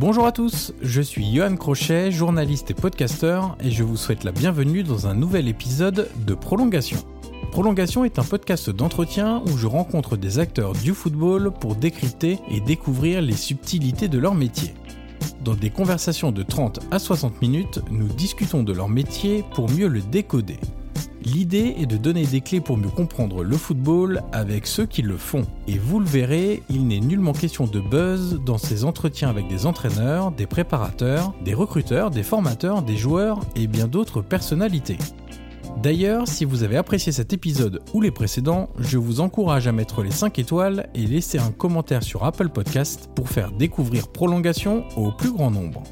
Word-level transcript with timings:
Bonjour 0.00 0.24
à 0.24 0.32
tous, 0.32 0.72
je 0.80 1.02
suis 1.02 1.30
Johan 1.30 1.56
Crochet, 1.56 2.10
journaliste 2.10 2.70
et 2.70 2.74
podcasteur, 2.74 3.54
et 3.60 3.70
je 3.70 3.84
vous 3.84 3.98
souhaite 3.98 4.24
la 4.24 4.32
bienvenue 4.32 4.82
dans 4.82 5.06
un 5.06 5.12
nouvel 5.12 5.46
épisode 5.46 6.08
de 6.26 6.32
Prolongation. 6.32 6.96
Prolongation 7.50 8.06
est 8.06 8.18
un 8.18 8.24
podcast 8.24 8.70
d'entretien 8.70 9.42
où 9.44 9.58
je 9.58 9.66
rencontre 9.66 10.16
des 10.16 10.38
acteurs 10.38 10.72
du 10.72 10.94
football 10.94 11.50
pour 11.52 11.74
décrypter 11.74 12.38
et 12.50 12.60
découvrir 12.60 13.20
les 13.20 13.36
subtilités 13.36 14.08
de 14.08 14.18
leur 14.18 14.34
métier. 14.34 14.72
Dans 15.44 15.54
des 15.54 15.68
conversations 15.68 16.32
de 16.32 16.44
30 16.44 16.80
à 16.90 16.98
60 16.98 17.42
minutes, 17.42 17.80
nous 17.90 18.08
discutons 18.08 18.62
de 18.62 18.72
leur 18.72 18.88
métier 18.88 19.44
pour 19.52 19.68
mieux 19.68 19.88
le 19.88 20.00
décoder. 20.00 20.56
L'idée 21.24 21.74
est 21.78 21.86
de 21.86 21.96
donner 21.96 22.24
des 22.24 22.40
clés 22.40 22.60
pour 22.60 22.76
mieux 22.76 22.88
comprendre 22.88 23.42
le 23.42 23.56
football 23.56 24.22
avec 24.32 24.66
ceux 24.66 24.86
qui 24.86 25.02
le 25.02 25.16
font. 25.16 25.42
Et 25.68 25.78
vous 25.78 26.00
le 26.00 26.06
verrez, 26.06 26.62
il 26.70 26.86
n'est 26.86 27.00
nullement 27.00 27.32
question 27.32 27.66
de 27.66 27.80
buzz 27.80 28.40
dans 28.44 28.58
ces 28.58 28.84
entretiens 28.84 29.28
avec 29.28 29.48
des 29.48 29.66
entraîneurs, 29.66 30.32
des 30.32 30.46
préparateurs, 30.46 31.34
des 31.44 31.54
recruteurs, 31.54 32.10
des 32.10 32.22
formateurs, 32.22 32.82
des 32.82 32.96
joueurs 32.96 33.40
et 33.56 33.66
bien 33.66 33.86
d'autres 33.86 34.22
personnalités. 34.22 34.98
D'ailleurs, 35.82 36.28
si 36.28 36.44
vous 36.44 36.62
avez 36.62 36.76
apprécié 36.76 37.10
cet 37.10 37.32
épisode 37.32 37.80
ou 37.94 38.00
les 38.00 38.10
précédents, 38.10 38.68
je 38.78 38.98
vous 38.98 39.20
encourage 39.20 39.66
à 39.66 39.72
mettre 39.72 40.02
les 40.02 40.10
5 40.10 40.38
étoiles 40.38 40.90
et 40.94 41.06
laisser 41.06 41.38
un 41.38 41.52
commentaire 41.52 42.02
sur 42.02 42.24
Apple 42.24 42.50
Podcast 42.50 43.08
pour 43.14 43.30
faire 43.30 43.50
découvrir 43.50 44.08
Prolongation 44.08 44.84
au 44.96 45.10
plus 45.10 45.32
grand 45.32 45.50
nombre. 45.50 45.82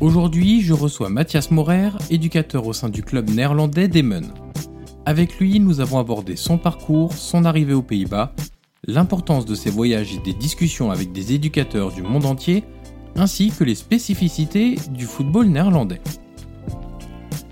Aujourd'hui, 0.00 0.62
je 0.62 0.74
reçois 0.74 1.08
Mathias 1.08 1.50
Morer, 1.50 1.90
éducateur 2.08 2.64
au 2.68 2.72
sein 2.72 2.88
du 2.88 3.02
club 3.02 3.30
néerlandais 3.30 3.88
d'Emmen. 3.88 4.32
Avec 5.04 5.40
lui, 5.40 5.58
nous 5.58 5.80
avons 5.80 5.98
abordé 5.98 6.36
son 6.36 6.56
parcours, 6.56 7.12
son 7.14 7.44
arrivée 7.44 7.74
aux 7.74 7.82
Pays-Bas, 7.82 8.32
l'importance 8.86 9.44
de 9.44 9.56
ses 9.56 9.70
voyages 9.70 10.14
et 10.14 10.20
des 10.20 10.34
discussions 10.34 10.92
avec 10.92 11.10
des 11.10 11.32
éducateurs 11.32 11.90
du 11.90 12.02
monde 12.02 12.26
entier, 12.26 12.62
ainsi 13.16 13.50
que 13.50 13.64
les 13.64 13.74
spécificités 13.74 14.76
du 14.90 15.04
football 15.04 15.48
néerlandais. 15.48 16.00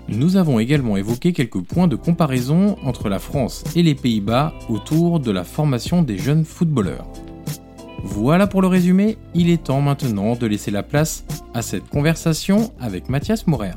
Nous 0.07 0.37
avons 0.37 0.59
également 0.59 0.95
évoqué 0.95 1.33
quelques 1.33 1.61
points 1.61 1.89
de 1.89 1.97
comparaison 1.97 2.77
entre 2.81 3.09
la 3.09 3.19
France 3.19 3.65
et 3.75 3.83
les 3.83 3.95
Pays-Bas 3.95 4.53
autour 4.69 5.19
de 5.19 5.31
la 5.31 5.43
formation 5.43 6.01
des 6.01 6.17
jeunes 6.17 6.45
footballeurs. 6.45 7.11
Voilà 8.03 8.47
pour 8.47 8.61
le 8.61 8.67
résumé, 8.67 9.17
il 9.33 9.49
est 9.49 9.65
temps 9.65 9.81
maintenant 9.81 10.35
de 10.35 10.45
laisser 10.47 10.71
la 10.71 10.83
place 10.83 11.25
à 11.53 11.61
cette 11.61 11.87
conversation 11.89 12.71
avec 12.79 13.09
Mathias 13.09 13.47
Morer. 13.47 13.73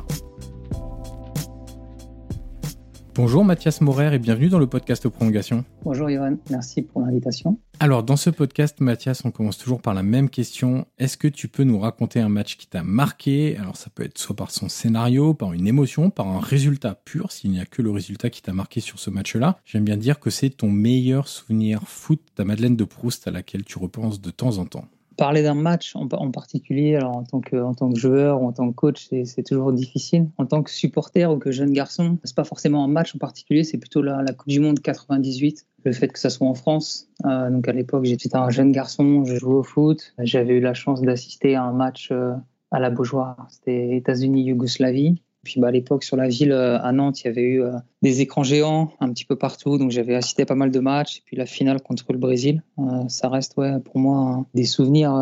Bonjour 3.23 3.45
Mathias 3.45 3.83
Morer 3.83 4.15
et 4.15 4.19
bienvenue 4.19 4.49
dans 4.49 4.59
le 4.59 4.67
podcast 4.67 5.07
Prolongation. 5.07 5.67
Bonjour 5.85 6.09
Johan, 6.09 6.39
merci 6.49 6.81
pour 6.81 7.03
l'invitation. 7.03 7.59
Alors 7.79 8.03
dans 8.03 8.17
ce 8.17 8.31
podcast 8.31 8.81
Mathias, 8.81 9.27
on 9.27 9.31
commence 9.31 9.59
toujours 9.59 9.83
par 9.83 9.93
la 9.93 10.03
même 10.03 10.31
question. 10.31 10.87
Est-ce 10.97 11.19
que 11.19 11.29
tu 11.29 11.47
peux 11.47 11.65
nous 11.65 11.79
raconter 11.79 12.21
un 12.21 12.31
match 12.31 12.57
qui 12.57 12.67
t'a 12.67 12.83
marqué? 12.83 13.59
Alors 13.59 13.77
ça 13.77 13.91
peut 13.95 14.05
être 14.05 14.17
soit 14.17 14.35
par 14.35 14.51
son 14.51 14.71
scénario, 14.71 15.35
par 15.35 15.53
une 15.53 15.67
émotion, 15.67 16.09
par 16.09 16.29
un 16.29 16.41
résultat 16.41 16.95
pur, 16.95 17.31
s'il 17.31 17.51
n'y 17.51 17.61
a 17.61 17.67
que 17.67 17.83
le 17.83 17.91
résultat 17.91 18.31
qui 18.31 18.41
t'a 18.41 18.55
marqué 18.55 18.81
sur 18.81 18.99
ce 18.99 19.11
match-là. 19.11 19.59
J'aime 19.67 19.85
bien 19.85 19.99
dire 19.99 20.19
que 20.19 20.31
c'est 20.31 20.49
ton 20.49 20.71
meilleur 20.71 21.29
souvenir 21.29 21.83
foot, 21.83 22.23
ta 22.35 22.47
Madeleine 22.47 22.75
de 22.77 22.85
Proust 22.85 23.29
à 23.29 23.31
laquelle 23.31 23.65
tu 23.65 23.79
repenses 23.79 24.23
de 24.23 24.31
temps 24.31 24.57
en 24.57 24.65
temps. 24.65 24.89
Parler 25.21 25.43
d'un 25.43 25.53
match 25.53 25.95
en, 25.97 26.09
particulier, 26.31 26.97
alors 26.97 27.19
en 27.19 27.25
tant 27.25 27.41
que, 27.41 27.57
en 27.57 27.75
tant 27.75 27.93
que 27.93 27.99
joueur 27.99 28.41
ou 28.41 28.49
en 28.49 28.53
tant 28.53 28.71
que 28.71 28.75
coach, 28.75 29.07
c'est- 29.11 29.27
c'est 29.27 29.43
toujours 29.43 29.71
difficile. 29.71 30.31
En 30.39 30.47
tant 30.47 30.63
que 30.63 30.71
supporter 30.71 31.31
ou 31.31 31.37
que 31.39 31.51
jeune 31.51 31.73
garçon, 31.73 32.19
c'est 32.25 32.35
pas 32.35 32.45
forcément 32.45 32.83
un 32.83 32.89
match 32.89 33.15
en 33.15 33.19
particulier, 33.19 33.63
c'est 33.63 33.77
plutôt 33.77 34.01
la, 34.01 34.23
la 34.23 34.33
Coupe 34.33 34.49
du 34.49 34.61
Monde 34.61 34.81
98. 34.81 35.67
Le 35.85 35.93
fait 35.93 36.09
que 36.09 36.19
ça 36.19 36.31
soit 36.31 36.47
en 36.49 36.55
France. 36.55 37.09
Euh, 37.27 37.51
donc 37.51 37.69
à 37.69 37.73
l'époque, 37.73 38.05
j'étais 38.07 38.35
un 38.35 38.49
jeune 38.49 38.73
garçon, 38.73 39.25
je 39.27 39.37
jouais 39.37 39.57
au 39.57 39.63
foot. 39.63 40.15
J'avais 40.21 40.55
eu 40.55 40.61
la 40.61 40.73
chance 40.73 41.03
d'assister 41.03 41.55
à 41.55 41.65
un 41.65 41.73
match 41.73 42.09
euh, 42.13 42.33
à 42.71 42.81
la 42.81 42.89
Beaujoire. 42.89 43.47
C'était 43.51 43.97
États-Unis-Yougoslavie. 43.97 45.21
Puis 45.43 45.61
bah, 45.61 45.69
à 45.69 45.71
l'époque, 45.71 46.05
sur 46.05 46.17
la 46.17 46.29
ville, 46.29 46.53
euh, 46.53 46.81
à 46.81 46.93
Nantes, 46.93 47.23
il 47.23 47.27
y 47.27 47.29
avait 47.29 47.43
eu 47.43 47.63
euh, 47.63 47.73
des 48.03 48.21
écrans 48.21 48.43
géants 48.43 48.93
un 49.01 49.11
petit 49.13 49.25
peu 49.25 49.37
partout. 49.37 49.79
Donc 49.79 49.91
j'avais 49.91 50.15
assisté 50.15 50.43
à 50.43 50.47
pas 50.47 50.55
mal 50.55 50.71
de 50.71 50.81
matchs. 50.81 51.19
Et 51.19 51.23
puis 51.25 51.37
la 51.37 51.47
finale 51.47 51.81
contre 51.81 52.13
le 52.13 52.19
Brésil, 52.19 52.63
euh, 52.79 53.09
ça 53.09 53.29
reste 53.29 53.57
ouais, 53.57 53.81
pour 53.81 53.99
moi 53.99 54.45
des 54.55 54.65
souvenirs 54.65 55.13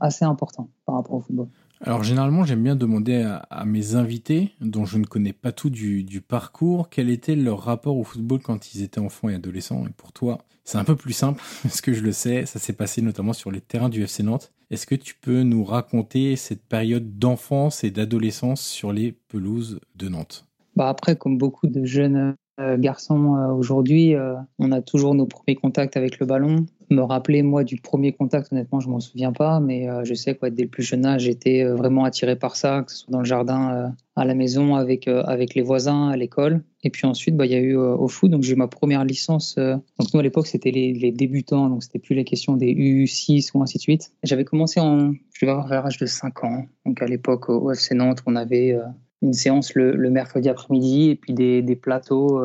assez 0.00 0.24
importants 0.24 0.68
par 0.84 0.96
rapport 0.96 1.16
au 1.16 1.20
football. 1.20 1.48
Alors 1.82 2.02
généralement 2.02 2.44
j'aime 2.44 2.62
bien 2.62 2.74
demander 2.74 3.16
à, 3.22 3.36
à 3.36 3.66
mes 3.66 3.96
invités, 3.96 4.52
dont 4.62 4.86
je 4.86 4.96
ne 4.96 5.04
connais 5.04 5.34
pas 5.34 5.52
tout 5.52 5.68
du, 5.68 6.04
du 6.04 6.22
parcours, 6.22 6.88
quel 6.88 7.10
était 7.10 7.36
leur 7.36 7.60
rapport 7.60 7.98
au 7.98 8.04
football 8.04 8.40
quand 8.40 8.74
ils 8.74 8.82
étaient 8.82 8.98
enfants 8.98 9.28
et 9.28 9.34
adolescents. 9.34 9.84
Et 9.86 9.92
pour 9.94 10.12
toi, 10.12 10.38
c'est 10.64 10.78
un 10.78 10.84
peu 10.84 10.96
plus 10.96 11.12
simple, 11.12 11.42
parce 11.62 11.80
que 11.80 11.92
je 11.92 12.02
le 12.02 12.12
sais, 12.12 12.46
ça 12.46 12.58
s'est 12.58 12.72
passé 12.72 13.02
notamment 13.02 13.34
sur 13.34 13.50
les 13.50 13.60
terrains 13.60 13.90
du 13.90 14.02
FC 14.02 14.22
Nantes. 14.22 14.52
Est-ce 14.70 14.86
que 14.86 14.96
tu 14.96 15.14
peux 15.14 15.42
nous 15.42 15.62
raconter 15.62 16.34
cette 16.34 16.62
période 16.62 17.18
d'enfance 17.18 17.84
et 17.84 17.92
d'adolescence 17.92 18.62
sur 18.62 18.92
les 18.92 19.12
pelouses 19.12 19.78
de 19.94 20.08
Nantes? 20.08 20.44
Bah 20.74 20.88
après, 20.88 21.16
comme 21.16 21.38
beaucoup 21.38 21.68
de 21.68 21.84
jeunes 21.84 22.34
euh, 22.58 22.76
garçons 22.76 23.36
euh, 23.36 23.52
aujourd'hui, 23.52 24.14
euh, 24.14 24.34
on 24.58 24.72
a 24.72 24.82
toujours 24.82 25.14
nos 25.14 25.26
premiers 25.26 25.54
contacts 25.54 25.96
avec 25.96 26.18
le 26.18 26.26
ballon. 26.26 26.66
Me 26.88 27.02
rappeler, 27.02 27.42
moi, 27.42 27.64
du 27.64 27.76
premier 27.76 28.12
contact, 28.12 28.52
honnêtement, 28.52 28.78
je 28.78 28.88
m'en 28.88 29.00
souviens 29.00 29.32
pas, 29.32 29.58
mais 29.58 29.88
euh, 29.88 30.04
je 30.04 30.14
sais 30.14 30.36
quoi, 30.36 30.50
dès 30.50 30.62
le 30.62 30.68
plus 30.68 30.84
jeune 30.84 31.04
âge, 31.04 31.22
j'étais 31.22 31.64
euh, 31.64 31.74
vraiment 31.74 32.04
attiré 32.04 32.36
par 32.36 32.54
ça, 32.54 32.84
que 32.86 32.92
ce 32.92 32.98
soit 32.98 33.10
dans 33.10 33.18
le 33.18 33.24
jardin, 33.24 33.74
euh, 33.74 33.88
à 34.14 34.24
la 34.24 34.34
maison, 34.34 34.76
avec, 34.76 35.08
avec 35.08 35.54
les 35.54 35.62
voisins, 35.62 36.08
à 36.08 36.16
l'école. 36.16 36.62
Et 36.84 36.90
puis 36.90 37.06
ensuite, 37.06 37.36
bah, 37.36 37.44
il 37.44 37.52
y 37.52 37.56
a 37.56 37.60
eu 37.60 37.74
au 37.76 38.06
foot, 38.06 38.30
donc 38.30 38.44
j'ai 38.44 38.52
eu 38.52 38.56
ma 38.56 38.68
première 38.68 39.04
licence. 39.04 39.56
donc 39.56 40.14
nous, 40.14 40.20
à 40.20 40.22
l'époque, 40.22 40.46
c'était 40.46 40.70
les, 40.70 41.12
débutants, 41.12 41.68
donc 41.68 41.82
c'était 41.82 41.98
plus 41.98 42.14
les 42.14 42.24
questions 42.24 42.56
des 42.56 42.72
U6 42.72 43.50
ou 43.54 43.62
ainsi 43.62 43.78
de 43.78 43.82
suite. 43.82 44.12
J'avais 44.22 44.44
commencé 44.44 44.80
en, 44.80 45.12
je 45.34 45.44
devais 45.44 45.52
avoir 45.52 45.68
l'âge 45.68 45.98
de 45.98 46.06
5 46.06 46.44
ans. 46.44 46.66
Donc 46.86 47.02
à 47.02 47.06
l'époque, 47.06 47.50
au 47.50 47.70
FC 47.72 47.94
Nantes, 47.94 48.22
on 48.24 48.36
avait 48.36 48.78
une 49.20 49.34
séance 49.34 49.74
le, 49.74 50.08
mercredi 50.08 50.48
après-midi 50.48 51.10
et 51.10 51.16
puis 51.16 51.34
des, 51.34 51.60
des 51.60 51.76
plateaux. 51.76 52.40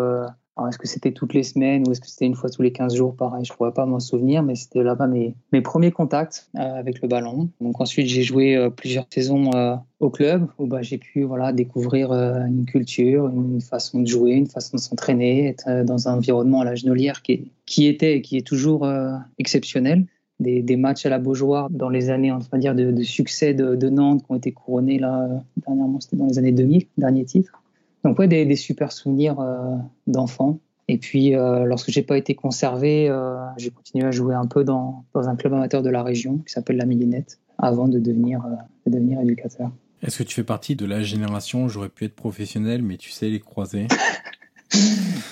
Alors, 0.57 0.68
est-ce 0.68 0.77
que 0.77 0.88
c'était 0.88 1.13
toutes 1.13 1.33
les 1.33 1.44
semaines 1.44 1.88
ou 1.88 1.92
est-ce 1.92 2.01
que 2.01 2.07
c'était 2.07 2.25
une 2.25 2.36
fois 2.36 2.50
tous 2.50 2.62
les 2.62 2.74
15 2.74 2.95
jours? 2.95 3.15
Pareil, 3.15 3.45
je 3.45 3.53
ne 3.53 3.56
pourrais 3.56 3.71
pas 3.71 3.86
m'en 3.86 4.01
souvenir, 4.01 4.44
mais 4.44 4.56
c'était 4.56 4.83
là-bas 4.83 5.07
mes, 5.07 5.33
mes 5.53 5.62
premiers 5.62 5.92
contacts 5.92 6.50
euh, 6.57 6.59
avec 6.59 7.01
le 7.01 7.07
ballon. 7.07 7.50
Donc 7.62 7.80
ensuite, 7.80 8.07
j'ai 8.07 8.24
joué 8.24 8.57
euh, 8.57 8.69
plusieurs 8.69 9.06
saisons 9.09 9.50
euh, 9.53 9.75
au 10.01 10.09
club 10.09 10.48
où 10.57 10.68
bah, 10.68 10.81
j'ai 10.81 10.98
pu 10.98 11.25
découvrir 11.53 12.12
une 12.12 12.65
culture, 12.65 13.30
une 13.30 13.62
façon 13.62 14.01
de 14.01 14.07
jouer, 14.07 14.31
une 14.31 14.48
façon 14.48 14.75
de 14.75 14.81
s'entraîner, 14.81 15.48
être 15.48 15.86
dans 15.86 16.09
un 16.09 16.15
environnement 16.15 16.62
à 16.62 16.65
la 16.65 16.75
genolière 16.75 17.21
qui, 17.21 17.51
était 17.88 18.18
et 18.18 18.21
qui 18.21 18.36
est 18.38 18.45
toujours 18.45 18.89
exceptionnel. 19.38 20.06
Des, 20.39 20.75
matchs 20.75 21.06
à 21.06 21.09
la 21.09 21.19
Beaujoire 21.19 21.69
dans 21.69 21.89
les 21.89 22.09
années 22.09 22.31
on 22.31 22.39
va 22.39 22.57
dire, 22.57 22.74
de, 22.74 23.03
succès 23.03 23.53
de, 23.53 23.89
Nantes 23.89 24.24
qui 24.24 24.31
ont 24.31 24.36
été 24.36 24.51
couronnés 24.51 24.98
là, 24.98 25.27
dernièrement, 25.68 26.00
c'était 26.00 26.18
dans 26.18 26.25
les 26.25 26.39
années 26.39 26.51
2000, 26.51 26.88
dernier 26.98 27.25
titre. 27.25 27.61
Donc 28.03 28.19
ouais, 28.19 28.27
des, 28.27 28.45
des 28.45 28.56
super 28.56 28.92
souvenirs 28.92 29.39
euh, 29.39 29.75
d'enfants. 30.07 30.59
Et 30.88 30.98
puis, 30.98 31.36
euh, 31.36 31.63
lorsque 31.63 31.89
j'ai 31.89 32.01
pas 32.01 32.18
été 32.18 32.36
conservé, 32.36 33.07
euh, 33.09 33.38
j'ai 33.56 33.69
continué 33.69 34.06
à 34.06 34.12
jouer 34.12 34.36
un 34.36 34.45
peu 34.45 34.65
dans, 34.65 35.06
dans, 35.13 35.30
un 35.30 35.38
club 35.38 35.53
amateur 35.53 35.81
de 35.81 35.89
la 35.89 36.03
région 36.03 36.39
qui 36.39 36.51
s'appelle 36.51 36.75
la 36.75 36.86
Millinette, 36.86 37.39
avant 37.57 37.88
de 37.88 37.98
devenir, 37.98 38.44
euh, 38.45 38.56
de 38.86 38.95
devenir 38.95 39.21
éducateur. 39.21 39.71
Est-ce 40.01 40.18
que 40.18 40.24
tu 40.24 40.36
fais 40.36 40.44
partie 40.44 40.75
de 40.75 40.86
la 40.86 41.01
génération, 41.01 41.69
j'aurais 41.69 41.88
pu 41.88 42.03
être 42.03 42.15
professionnel, 42.15 42.81
mais 42.81 42.98
tu 42.98 43.09
sais 43.09 43.30
les 43.30 43.39
croiser? 43.39 43.88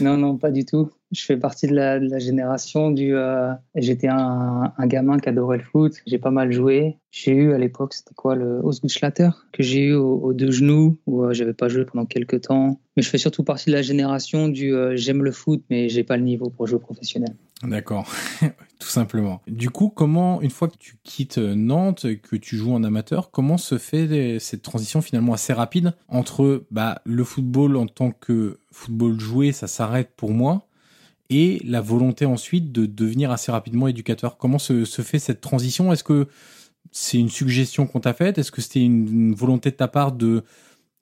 Non, 0.01 0.17
non, 0.17 0.37
pas 0.37 0.51
du 0.51 0.65
tout. 0.65 0.89
Je 1.11 1.25
fais 1.25 1.37
partie 1.37 1.65
de 1.65 1.73
la, 1.73 2.19
génération 2.19 2.91
du. 2.91 3.15
Euh, 3.15 3.51
J'étais 3.75 4.07
un, 4.07 4.73
gamin 4.81 5.17
qui 5.17 5.29
adorait 5.29 5.57
le 5.57 5.63
foot. 5.63 5.93
J'ai 6.05 6.19
pas 6.19 6.29
mal 6.29 6.51
joué. 6.51 6.97
J'ai 7.09 7.31
eu 7.31 7.53
à 7.53 7.57
l'époque, 7.57 7.95
c'était 7.95 8.13
quoi 8.13 8.35
le 8.35 8.63
Ausgutschlatter 8.63 9.29
que 9.51 9.63
j'ai 9.63 9.85
eu 9.85 9.93
aux, 9.95 10.33
deux 10.33 10.51
genoux 10.51 10.99
où 11.07 11.23
euh, 11.23 11.33
j'avais 11.33 11.53
pas 11.53 11.67
joué 11.67 11.83
pendant 11.85 12.05
quelques 12.05 12.41
temps. 12.41 12.79
Mais 12.95 13.01
je 13.01 13.09
fais 13.09 13.17
surtout 13.17 13.43
partie 13.43 13.71
de 13.71 13.75
la 13.75 13.81
génération 13.81 14.47
du 14.47 14.75
euh, 14.75 14.95
j'aime 14.95 15.23
le 15.23 15.31
foot, 15.31 15.63
mais 15.71 15.89
j'ai 15.89 16.03
pas 16.03 16.17
le 16.17 16.23
niveau 16.23 16.51
pour 16.51 16.67
jouer 16.67 16.79
professionnel. 16.79 17.35
D'accord, 17.63 18.07
tout 18.79 18.87
simplement. 18.87 19.41
Du 19.47 19.71
coup, 19.71 19.89
comment, 19.89 20.41
une 20.41 20.51
fois 20.51 20.67
que 20.67 20.77
tu 20.77 20.97
quittes 21.03 21.39
Nantes, 21.39 22.05
que 22.21 22.35
tu 22.35 22.55
joues 22.55 22.73
en 22.73 22.83
amateur, 22.83 23.31
comment 23.31 23.57
se 23.57 23.77
fait 23.79 24.37
cette 24.39 24.61
transition 24.61 25.01
finalement 25.01 25.33
assez 25.33 25.51
rapide 25.51 25.93
entre 26.07 26.65
bah, 26.69 27.01
le 27.03 27.23
football 27.23 27.75
en 27.75 27.87
tant 27.87 28.11
que 28.11 28.59
football 28.71 29.19
joué, 29.19 29.51
ça 29.51 29.67
s'arrête 29.67 30.11
pour 30.15 30.31
moi, 30.31 30.68
et 31.29 31.61
la 31.63 31.81
volonté 31.81 32.25
ensuite 32.25 32.71
de 32.71 32.85
devenir 32.85 33.31
assez 33.31 33.51
rapidement 33.51 33.87
éducateur. 33.87 34.37
Comment 34.37 34.59
se, 34.59 34.85
se 34.85 35.01
fait 35.01 35.19
cette 35.19 35.41
transition? 35.41 35.93
Est-ce 35.93 36.03
que 36.03 36.27
c'est 36.91 37.19
une 37.19 37.29
suggestion 37.29 37.87
qu'on 37.87 37.99
t'a 37.99 38.13
faite? 38.13 38.37
Est-ce 38.37 38.51
que 38.51 38.61
c'était 38.61 38.83
une, 38.83 39.33
volonté 39.33 39.71
de 39.71 39.75
ta 39.75 39.87
part 39.87 40.11
de, 40.11 40.43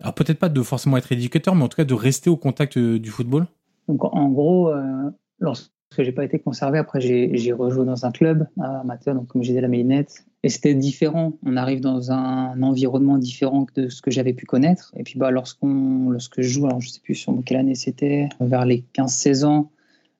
alors 0.02 0.14
peut-être 0.14 0.40
pas 0.40 0.50
de 0.50 0.62
forcément 0.62 0.98
être 0.98 1.12
éducateur, 1.12 1.56
mais 1.56 1.64
en 1.64 1.68
tout 1.68 1.78
cas 1.78 1.86
de 1.86 1.94
rester 1.94 2.30
au 2.30 2.38
contact 2.38 2.78
euh, 2.78 3.00
du 3.00 3.10
football? 3.10 3.48
Donc 3.88 4.04
en 4.04 4.30
gros, 4.30 4.70
euh, 4.70 5.10
lorsque 5.40 5.72
j'ai 5.98 6.12
pas 6.12 6.26
été 6.26 6.40
conservé, 6.40 6.78
après 6.78 7.00
j'ai 7.00 7.54
rejoué 7.54 7.86
dans 7.86 8.06
un 8.06 8.12
club 8.12 8.48
amateur, 8.60 9.16
donc 9.16 9.28
comme 9.28 9.44
je 9.44 9.50
disais 9.50 9.62
la 9.62 9.70
Mélinette, 9.70 10.26
et 10.44 10.50
c'était 10.50 10.76
différent. 10.76 11.34
On 11.46 11.56
arrive 11.56 11.80
dans 11.80 12.12
un 12.12 12.62
environnement 12.62 13.18
différent 13.18 13.66
de 13.76 13.88
ce 13.88 14.02
que 14.02 14.12
j'avais 14.12 14.34
pu 14.34 14.46
connaître. 14.46 14.94
Et 14.98 15.04
puis 15.04 15.18
bah 15.18 15.32
lorsqu'on, 15.32 16.10
lorsque 16.10 16.42
je 16.42 16.48
joue, 16.48 16.66
alors 16.66 16.82
je 16.82 16.90
sais 16.90 17.00
plus 17.00 17.16
sur 17.16 17.34
quelle 17.46 17.58
année 17.58 17.76
c'était, 17.76 18.28
vers 18.42 18.66
les 18.66 18.84
15-16 18.94 19.46
ans, 19.46 19.72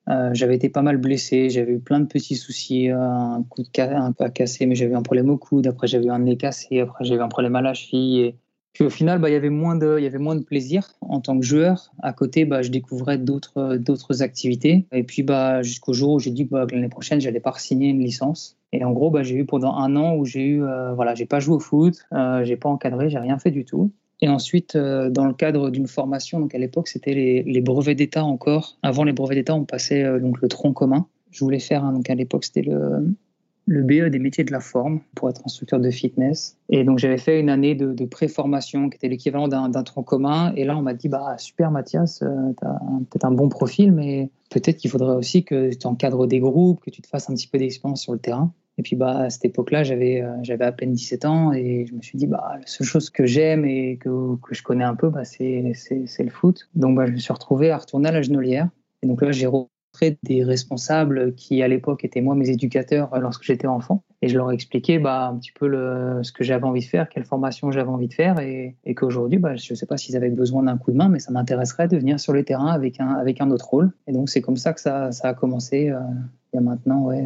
euh, 0.08 0.30
j'avais 0.32 0.56
été 0.56 0.68
pas 0.68 0.82
mal 0.82 0.96
blessé, 0.96 1.50
j'avais 1.50 1.72
eu 1.72 1.80
plein 1.80 2.00
de 2.00 2.06
petits 2.06 2.36
soucis, 2.36 2.90
euh, 2.90 2.98
un 2.98 3.42
coup 3.48 3.62
de 3.62 3.80
un 3.80 4.12
pas 4.12 4.30
cassé, 4.30 4.66
mais 4.66 4.74
j'avais 4.74 4.94
un 4.94 5.02
problème 5.02 5.30
au 5.30 5.36
coude, 5.36 5.66
après 5.66 5.86
j'avais 5.86 6.06
eu 6.06 6.10
un 6.10 6.20
nez 6.20 6.36
cassé, 6.36 6.80
après 6.80 7.04
j'avais 7.04 7.22
un 7.22 7.28
problème 7.28 7.56
à 7.56 7.62
la 7.62 7.74
cheville. 7.74 8.20
Et... 8.20 8.36
Puis 8.72 8.84
au 8.84 8.90
final, 8.90 9.20
bah, 9.20 9.28
il 9.28 9.32
y 9.32 9.36
avait 9.36 9.50
moins 9.50 9.74
de, 9.74 9.98
y 9.98 10.06
avait 10.06 10.18
moins 10.18 10.36
de 10.36 10.44
plaisir 10.44 10.94
en 11.00 11.20
tant 11.20 11.38
que 11.38 11.44
joueur. 11.44 11.90
À 12.00 12.12
côté, 12.12 12.44
bah, 12.44 12.62
je 12.62 12.70
découvrais 12.70 13.18
d'autres, 13.18 13.76
d'autres 13.76 14.22
activités. 14.22 14.86
Et 14.92 15.02
puis 15.02 15.22
bah, 15.24 15.62
jusqu'au 15.62 15.92
jour 15.92 16.12
où 16.12 16.18
j'ai 16.20 16.30
dit 16.30 16.46
que 16.46 16.52
bah, 16.52 16.66
l'année 16.70 16.88
prochaine, 16.88 17.20
j'allais 17.20 17.40
pas 17.40 17.52
signer 17.56 17.88
une 17.88 18.00
licence. 18.00 18.56
Et 18.72 18.84
en 18.84 18.92
gros, 18.92 19.10
bah, 19.10 19.22
j'ai 19.22 19.34
eu 19.34 19.46
pendant 19.46 19.74
un 19.74 19.96
an 19.96 20.14
où 20.14 20.24
j'ai 20.24 20.44
eu, 20.44 20.62
euh, 20.62 20.92
voilà, 20.94 21.14
j'ai 21.14 21.26
pas 21.26 21.40
joué 21.40 21.56
au 21.56 21.60
foot, 21.60 21.96
euh, 22.12 22.44
j'ai 22.44 22.56
pas 22.56 22.68
encadré, 22.68 23.10
j'ai 23.10 23.18
rien 23.18 23.38
fait 23.38 23.50
du 23.50 23.64
tout. 23.64 23.92
Et 24.20 24.28
ensuite, 24.28 24.74
euh, 24.74 25.10
dans 25.10 25.26
le 25.26 25.34
cadre 25.34 25.70
d'une 25.70 25.86
formation, 25.86 26.40
donc 26.40 26.54
à 26.54 26.58
l'époque, 26.58 26.88
c'était 26.88 27.14
les, 27.14 27.60
brevets 27.60 27.94
d'État 27.94 28.24
encore. 28.24 28.76
Avant 28.82 29.04
les 29.04 29.12
brevets 29.12 29.36
d'État, 29.36 29.54
on 29.54 29.64
passait 29.64 30.02
euh, 30.02 30.18
donc 30.18 30.40
le 30.40 30.48
tronc 30.48 30.72
commun. 30.72 31.06
Je 31.30 31.44
voulais 31.44 31.60
faire, 31.60 31.84
donc 31.92 32.08
à 32.10 32.14
l'époque, 32.14 32.44
c'était 32.44 32.62
le, 32.62 33.14
le 33.68 33.82
BE 33.82 34.10
des 34.10 34.18
métiers 34.18 34.44
de 34.44 34.50
la 34.50 34.60
forme 34.60 35.00
pour 35.14 35.28
être 35.28 35.42
instructeur 35.44 35.78
de 35.78 35.90
fitness. 35.90 36.56
Et 36.70 36.84
donc 36.84 36.98
j'avais 36.98 37.18
fait 37.18 37.38
une 37.38 37.50
année 37.50 37.74
de, 37.74 37.92
de 37.92 38.04
pré-formation 38.06 38.88
qui 38.88 38.96
était 38.96 39.08
l'équivalent 39.08 39.46
d'un 39.46 39.82
tronc 39.82 40.02
commun. 40.02 40.52
Et 40.56 40.64
là, 40.64 40.76
on 40.76 40.82
m'a 40.82 40.94
dit, 40.94 41.08
bah 41.08 41.36
super 41.38 41.70
Mathias, 41.70 42.22
euh, 42.22 42.52
tu 42.58 42.66
as 42.66 42.80
peut-être 43.10 43.24
un 43.24 43.32
bon 43.32 43.48
profil, 43.48 43.92
mais 43.92 44.30
peut-être 44.50 44.78
qu'il 44.78 44.90
faudrait 44.90 45.14
aussi 45.14 45.44
que 45.44 45.72
tu 45.74 45.86
encadres 45.86 46.26
des 46.26 46.40
groupes, 46.40 46.80
que 46.80 46.90
tu 46.90 47.02
te 47.02 47.06
fasses 47.06 47.28
un 47.28 47.34
petit 47.34 47.46
peu 47.46 47.58
d'expérience 47.58 48.00
sur 48.00 48.14
le 48.14 48.18
terrain. 48.18 48.52
Et 48.78 48.82
puis 48.82 48.94
bah, 48.94 49.18
à 49.18 49.30
cette 49.30 49.44
époque-là, 49.44 49.82
j'avais 49.82 50.22
euh, 50.22 50.56
à 50.60 50.72
peine 50.72 50.92
17 50.92 51.24
ans 51.24 51.52
et 51.52 51.84
je 51.86 51.94
me 51.94 52.00
suis 52.00 52.16
dit 52.16 52.28
bah 52.28 52.56
la 52.60 52.66
seule 52.66 52.86
chose 52.86 53.10
que 53.10 53.26
j'aime 53.26 53.64
et 53.64 53.98
que, 53.98 54.36
que 54.36 54.54
je 54.54 54.62
connais 54.62 54.84
un 54.84 54.94
peu, 54.94 55.10
bah, 55.10 55.24
c'est 55.24 55.62
le 55.62 56.30
foot. 56.30 56.68
Donc 56.74 56.96
bah, 56.96 57.06
je 57.06 57.12
me 57.12 57.16
suis 57.16 57.32
retrouvé 57.32 57.70
à 57.70 57.78
retourner 57.78 58.08
à 58.08 58.12
la 58.12 58.22
genolière. 58.22 58.68
Et 59.02 59.06
donc 59.06 59.20
là, 59.22 59.32
j'ai 59.32 59.46
rencontré 59.46 60.16
des 60.22 60.44
responsables 60.44 61.34
qui 61.34 61.60
à 61.62 61.68
l'époque 61.68 62.04
étaient 62.04 62.20
moi 62.20 62.36
mes 62.36 62.50
éducateurs 62.50 63.12
euh, 63.14 63.18
lorsque 63.18 63.42
j'étais 63.42 63.66
enfant. 63.66 64.04
Et 64.22 64.28
je 64.28 64.36
leur 64.36 64.50
ai 64.52 64.54
expliqué 64.54 65.00
bah, 65.00 65.28
un 65.28 65.38
petit 65.38 65.52
peu 65.52 65.66
le, 65.66 66.20
ce 66.22 66.30
que 66.30 66.44
j'avais 66.44 66.64
envie 66.64 66.80
de 66.80 66.86
faire, 66.86 67.08
quelle 67.08 67.24
formation 67.24 67.72
j'avais 67.72 67.88
envie 67.88 68.08
de 68.08 68.14
faire 68.14 68.38
et, 68.38 68.76
et 68.84 68.94
qu'aujourd'hui, 68.94 69.40
bah, 69.40 69.56
je 69.56 69.74
sais 69.74 69.86
pas 69.86 69.96
s'ils 69.96 70.16
avaient 70.16 70.30
besoin 70.30 70.62
d'un 70.62 70.78
coup 70.78 70.92
de 70.92 70.96
main, 70.96 71.08
mais 71.08 71.18
ça 71.18 71.32
m'intéresserait 71.32 71.88
de 71.88 71.96
venir 71.96 72.20
sur 72.20 72.32
le 72.32 72.44
terrain 72.44 72.68
avec 72.68 73.00
un, 73.00 73.14
avec 73.14 73.40
un 73.40 73.50
autre 73.50 73.68
rôle. 73.68 73.90
Et 74.06 74.12
donc 74.12 74.28
c'est 74.28 74.40
comme 74.40 74.56
ça 74.56 74.72
que 74.72 74.80
ça, 74.80 75.10
ça 75.10 75.30
a 75.30 75.34
commencé 75.34 75.90
euh, 75.90 75.98
il 76.52 76.56
y 76.56 76.58
a 76.58 76.62
maintenant 76.62 77.02
ouais, 77.02 77.24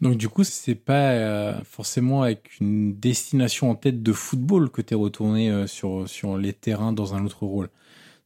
Donc 0.00 0.16
du 0.16 0.28
coup, 0.28 0.44
c'est 0.44 0.74
pas 0.74 1.12
euh, 1.12 1.60
forcément 1.64 2.22
avec 2.22 2.60
une 2.60 2.94
destination 2.98 3.70
en 3.70 3.74
tête 3.74 4.02
de 4.02 4.12
football 4.12 4.70
que 4.70 4.82
tu 4.82 4.94
es 4.94 4.96
retourné 4.96 5.50
euh, 5.50 5.66
sur, 5.66 6.08
sur 6.08 6.38
les 6.38 6.52
terrains 6.52 6.92
dans 6.92 7.14
un 7.14 7.24
autre 7.24 7.44
rôle. 7.44 7.68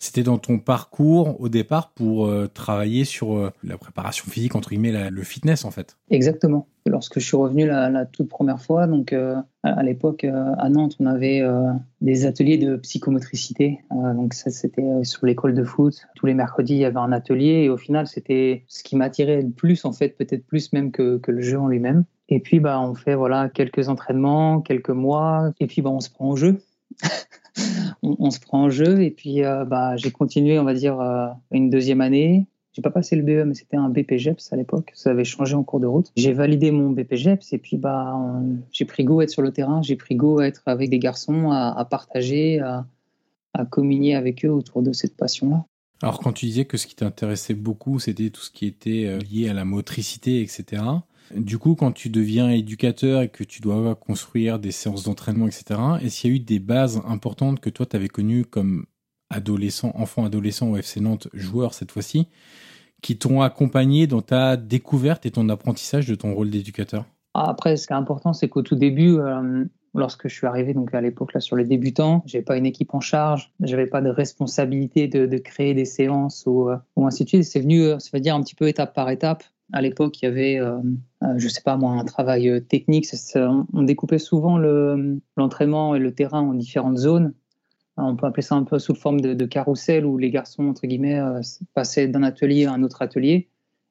C'était 0.02 0.24
dans 0.24 0.38
ton 0.38 0.58
parcours 0.58 1.40
au 1.40 1.48
départ 1.48 1.92
pour 1.92 2.26
euh, 2.26 2.48
travailler 2.52 3.04
sur 3.04 3.36
euh, 3.36 3.52
la 3.62 3.78
préparation 3.78 4.24
physique, 4.28 4.56
entre 4.56 4.70
guillemets, 4.70 5.08
le 5.08 5.22
fitness 5.22 5.64
en 5.64 5.70
fait. 5.70 5.96
Exactement. 6.10 6.66
Lorsque 6.86 7.20
je 7.20 7.24
suis 7.24 7.36
revenu 7.36 7.68
la, 7.68 7.88
la 7.88 8.04
toute 8.04 8.28
première 8.28 8.60
fois, 8.60 8.88
donc 8.88 9.12
euh, 9.12 9.36
à 9.62 9.80
l'époque 9.84 10.24
à 10.24 10.68
Nantes, 10.68 10.96
on 10.98 11.06
avait 11.06 11.40
des 12.00 12.26
ateliers 12.26 12.58
de 12.58 12.74
psychomotricité. 12.74 13.78
donc 13.92 14.34
ça, 14.34 14.50
c'était 14.50 15.04
sur 15.04 15.24
l'école 15.24 15.54
de 15.54 15.62
foot. 15.62 15.94
Tous 16.16 16.26
les 16.26 16.34
mercredis, 16.34 16.74
il 16.74 16.80
y 16.80 16.84
avait 16.84 16.96
un 16.98 17.12
atelier 17.12 17.62
et 17.62 17.68
au 17.68 17.76
final, 17.76 18.08
c'était 18.08 18.64
ce 18.66 18.82
qui 18.82 18.96
m'attirait 18.96 19.40
le 19.40 19.50
plus 19.50 19.84
en 19.84 19.92
fait, 19.92 20.16
peut-être 20.18 20.44
plus 20.44 20.72
même 20.72 20.90
que, 20.90 21.18
que 21.18 21.30
le 21.30 21.42
jeu 21.42 21.60
en 21.60 21.68
lui-même. 21.68 22.02
Et 22.28 22.40
puis, 22.40 22.58
bah, 22.58 22.80
on 22.80 22.96
fait 22.96 23.14
voilà 23.14 23.48
quelques 23.48 23.88
entraînements, 23.88 24.62
quelques 24.62 24.90
mois, 24.90 25.52
et 25.60 25.68
puis 25.68 25.80
bah, 25.80 25.90
on 25.90 26.00
se 26.00 26.10
prend 26.10 26.28
au 26.30 26.36
jeu. 26.36 26.58
on, 28.02 28.30
se 28.30 28.40
prend 28.40 28.64
en 28.64 28.70
jeu 28.70 29.02
et 29.02 29.10
puis 29.10 29.44
euh, 29.44 29.64
bah, 29.64 29.96
j'ai 29.96 30.10
continué, 30.10 30.58
on 30.58 30.64
va 30.64 30.74
dire, 30.74 31.00
euh, 31.00 31.28
une 31.50 31.70
deuxième 31.70 32.00
année. 32.00 32.46
J'ai 32.72 32.80
pas 32.80 32.90
passé 32.90 33.16
le 33.16 33.22
BE, 33.22 33.46
mais 33.46 33.54
c'était 33.54 33.76
un 33.76 33.90
BPGEPS 33.90 34.50
à 34.52 34.56
l'époque. 34.56 34.92
Ça 34.94 35.10
avait 35.10 35.24
changé 35.24 35.54
en 35.54 35.62
cours 35.62 35.80
de 35.80 35.86
route. 35.86 36.10
J'ai 36.16 36.32
validé 36.32 36.70
mon 36.70 36.90
BPGEPS 36.90 37.52
et 37.52 37.58
puis 37.58 37.76
bah, 37.76 38.18
j'ai 38.72 38.86
pris 38.86 39.04
goût 39.04 39.20
à 39.20 39.24
être 39.24 39.30
sur 39.30 39.42
le 39.42 39.52
terrain. 39.52 39.82
J'ai 39.82 39.96
pris 39.96 40.16
goût 40.16 40.38
à 40.38 40.46
être 40.46 40.62
avec 40.64 40.88
des 40.88 40.98
garçons, 40.98 41.50
à, 41.50 41.68
à 41.68 41.84
partager, 41.84 42.60
à, 42.60 42.86
à 43.54 43.66
communier 43.66 44.14
avec 44.14 44.44
eux 44.44 44.50
autour 44.50 44.82
de 44.82 44.92
cette 44.92 45.16
passion-là. 45.16 45.66
Alors 46.02 46.18
quand 46.18 46.32
tu 46.32 46.46
disais 46.46 46.64
que 46.64 46.76
ce 46.76 46.86
qui 46.86 46.96
t'intéressait 46.96 47.54
beaucoup, 47.54 48.00
c'était 48.00 48.30
tout 48.30 48.40
ce 48.40 48.50
qui 48.50 48.66
était 48.66 49.06
euh, 49.06 49.18
lié 49.18 49.48
à 49.48 49.54
la 49.54 49.64
motricité, 49.64 50.40
etc. 50.42 50.82
Du 51.34 51.58
coup, 51.58 51.74
quand 51.74 51.92
tu 51.92 52.10
deviens 52.10 52.50
éducateur 52.50 53.22
et 53.22 53.28
que 53.28 53.44
tu 53.44 53.60
dois 53.60 53.94
construire 53.94 54.58
des 54.58 54.70
séances 54.70 55.04
d'entraînement, 55.04 55.46
etc., 55.46 55.80
est-ce 56.02 56.20
qu'il 56.20 56.30
y 56.30 56.32
a 56.34 56.36
eu 56.36 56.40
des 56.40 56.58
bases 56.58 57.00
importantes 57.06 57.60
que 57.60 57.70
toi, 57.70 57.86
tu 57.86 57.96
avais 57.96 58.08
connues 58.08 58.44
comme 58.44 58.86
adolescent, 59.30 59.92
enfant, 59.94 60.24
adolescent 60.24 60.70
au 60.70 60.76
FC 60.76 61.00
Nantes, 61.00 61.28
joueur 61.32 61.74
cette 61.74 61.90
fois-ci, 61.90 62.28
qui 63.00 63.18
t'ont 63.18 63.40
accompagné 63.42 64.06
dans 64.06 64.22
ta 64.22 64.56
découverte 64.56 65.26
et 65.26 65.30
ton 65.30 65.48
apprentissage 65.48 66.06
de 66.06 66.14
ton 66.14 66.34
rôle 66.34 66.50
d'éducateur? 66.50 67.04
Après, 67.34 67.76
ce 67.76 67.86
qui 67.86 67.92
est 67.92 67.96
important, 67.96 68.32
c'est 68.32 68.48
qu'au 68.48 68.62
tout 68.62 68.76
début, 68.76 69.18
euh, 69.18 69.64
lorsque 69.94 70.28
je 70.28 70.34
suis 70.34 70.46
arrivé 70.46 70.74
donc 70.74 70.94
à 70.94 71.00
l'époque 71.00 71.32
là 71.32 71.40
sur 71.40 71.56
les 71.56 71.64
débutants, 71.64 72.22
j'avais 72.26 72.44
pas 72.44 72.58
une 72.58 72.66
équipe 72.66 72.94
en 72.94 73.00
charge, 73.00 73.50
j'avais 73.60 73.86
pas 73.86 74.02
de 74.02 74.10
responsabilité 74.10 75.08
de, 75.08 75.38
créer 75.38 75.72
des 75.72 75.86
séances 75.86 76.44
ou, 76.46 76.68
euh, 76.68 76.76
ou 76.96 77.06
ainsi 77.06 77.24
de 77.24 77.28
suite. 77.30 77.44
C'est 77.44 77.60
venu, 77.60 77.88
ça 77.98 78.10
veut 78.12 78.20
dire 78.20 78.34
un 78.34 78.42
petit 78.42 78.54
peu 78.54 78.68
étape 78.68 78.94
par 78.94 79.08
étape. 79.10 79.44
À 79.72 79.80
l'époque, 79.80 80.20
il 80.20 80.26
y 80.26 80.28
avait, 80.28 80.58
euh, 80.60 80.78
euh, 81.22 81.34
je 81.38 81.48
sais 81.48 81.62
pas 81.62 81.76
moi, 81.76 81.92
un 81.92 82.04
travail 82.04 82.48
euh, 82.48 82.60
technique. 82.60 83.06
on 83.34 83.82
découpait 83.82 84.18
souvent 84.18 84.58
l'entraînement 85.36 85.94
et 85.94 85.98
le 85.98 86.12
terrain 86.12 86.40
en 86.40 86.54
différentes 86.54 86.98
zones. 86.98 87.32
On 87.96 88.16
peut 88.16 88.26
appeler 88.26 88.42
ça 88.42 88.54
un 88.54 88.64
peu 88.64 88.78
sous 88.78 88.94
forme 88.94 89.20
de, 89.20 89.34
de 89.34 89.44
carrousel 89.46 90.04
où 90.06 90.18
les 90.18 90.30
garçons, 90.30 90.64
entre 90.64 90.86
guillemets, 90.86 91.20
passaient 91.74 92.08
d'un 92.08 92.22
atelier 92.22 92.64
à 92.64 92.72
un 92.72 92.82
autre 92.82 93.02
atelier 93.02 93.48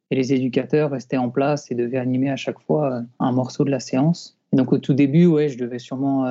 et 0.10 0.16
les 0.16 0.34
éducateurs 0.34 0.92
restaient 0.92 1.18
en 1.18 1.30
place 1.30 1.72
et 1.72 1.76
devaient 1.76 2.00
animer 2.00 2.30
à 2.30 2.36
chaque 2.36 2.60
fois 2.60 3.04
un 3.20 3.32
morceau 3.32 3.64
de 3.64 3.70
la 3.70 3.80
séance. 3.80 4.40
Et 4.54 4.58
donc 4.58 4.74
au 4.74 4.80
tout 4.80 4.94
début, 4.94 5.28
ouais, 5.28 5.50
je 5.50 5.58
devais 5.58 5.78
sûrement 5.78 6.26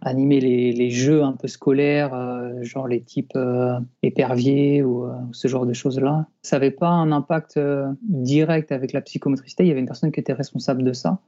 animer 0.00 0.40
les, 0.40 0.72
les, 0.72 0.90
jeux 0.90 1.22
un 1.22 1.32
peu 1.32 1.48
scolaires, 1.48 2.14
euh, 2.14 2.62
genre 2.62 2.86
les 2.86 3.02
types 3.02 3.36
euh, 3.36 3.78
éperviers 4.02 4.82
ou 4.82 5.04
euh, 5.04 5.14
ce 5.32 5.48
genre 5.48 5.66
de 5.66 5.72
choses-là. 5.72 6.26
Ça 6.42 6.56
n'avait 6.56 6.70
pas 6.70 6.88
un 6.88 7.12
impact 7.12 7.58
direct 8.02 8.72
avec 8.72 8.92
la 8.92 9.00
psychomotricité. 9.00 9.64
Il 9.64 9.68
y 9.68 9.70
avait 9.70 9.80
une 9.80 9.86
personne 9.86 10.12
qui 10.12 10.20
était 10.20 10.32
responsable 10.32 10.82
de 10.82 10.92
ça, 10.92 11.20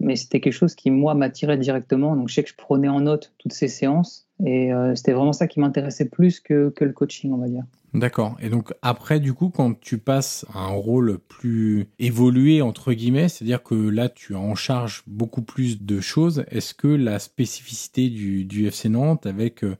mais 0.00 0.16
c'était 0.16 0.40
quelque 0.40 0.54
chose 0.54 0.74
qui, 0.74 0.90
moi, 0.90 1.14
m'attirait 1.14 1.58
directement. 1.58 2.16
Donc 2.16 2.28
je 2.28 2.34
sais 2.34 2.42
que 2.42 2.50
je 2.50 2.56
prenais 2.56 2.88
en 2.88 3.00
note 3.00 3.34
toutes 3.38 3.52
ces 3.52 3.68
séances 3.68 4.23
et 4.44 4.72
euh, 4.72 4.94
c'était 4.94 5.12
vraiment 5.12 5.32
ça 5.32 5.46
qui 5.46 5.60
m'intéressait 5.60 6.08
plus 6.08 6.40
que, 6.40 6.72
le 6.78 6.92
coaching, 6.92 7.32
on 7.32 7.38
va 7.38 7.48
dire. 7.48 7.64
D'accord. 7.92 8.36
Et 8.40 8.48
donc 8.48 8.74
après, 8.82 9.20
du 9.20 9.32
coup, 9.32 9.50
quand 9.50 9.78
tu 9.78 9.98
passes 9.98 10.44
à 10.52 10.58
un 10.64 10.74
rôle 10.74 11.18
plus 11.18 11.86
évolué, 12.00 12.60
entre 12.60 12.92
guillemets, 12.92 13.28
c'est-à-dire 13.28 13.62
que 13.62 13.74
là, 13.74 14.08
tu 14.08 14.34
as 14.34 14.40
en 14.40 14.56
charge 14.56 15.04
beaucoup 15.06 15.42
plus 15.42 15.82
de 15.82 16.00
choses, 16.00 16.44
est-ce 16.50 16.74
que 16.74 16.88
la 16.88 17.20
spécificité 17.20 18.08
du, 18.10 18.44
du 18.44 18.66
FC 18.66 18.88
Nantes 18.88 19.26
avec 19.26 19.62
euh, 19.62 19.76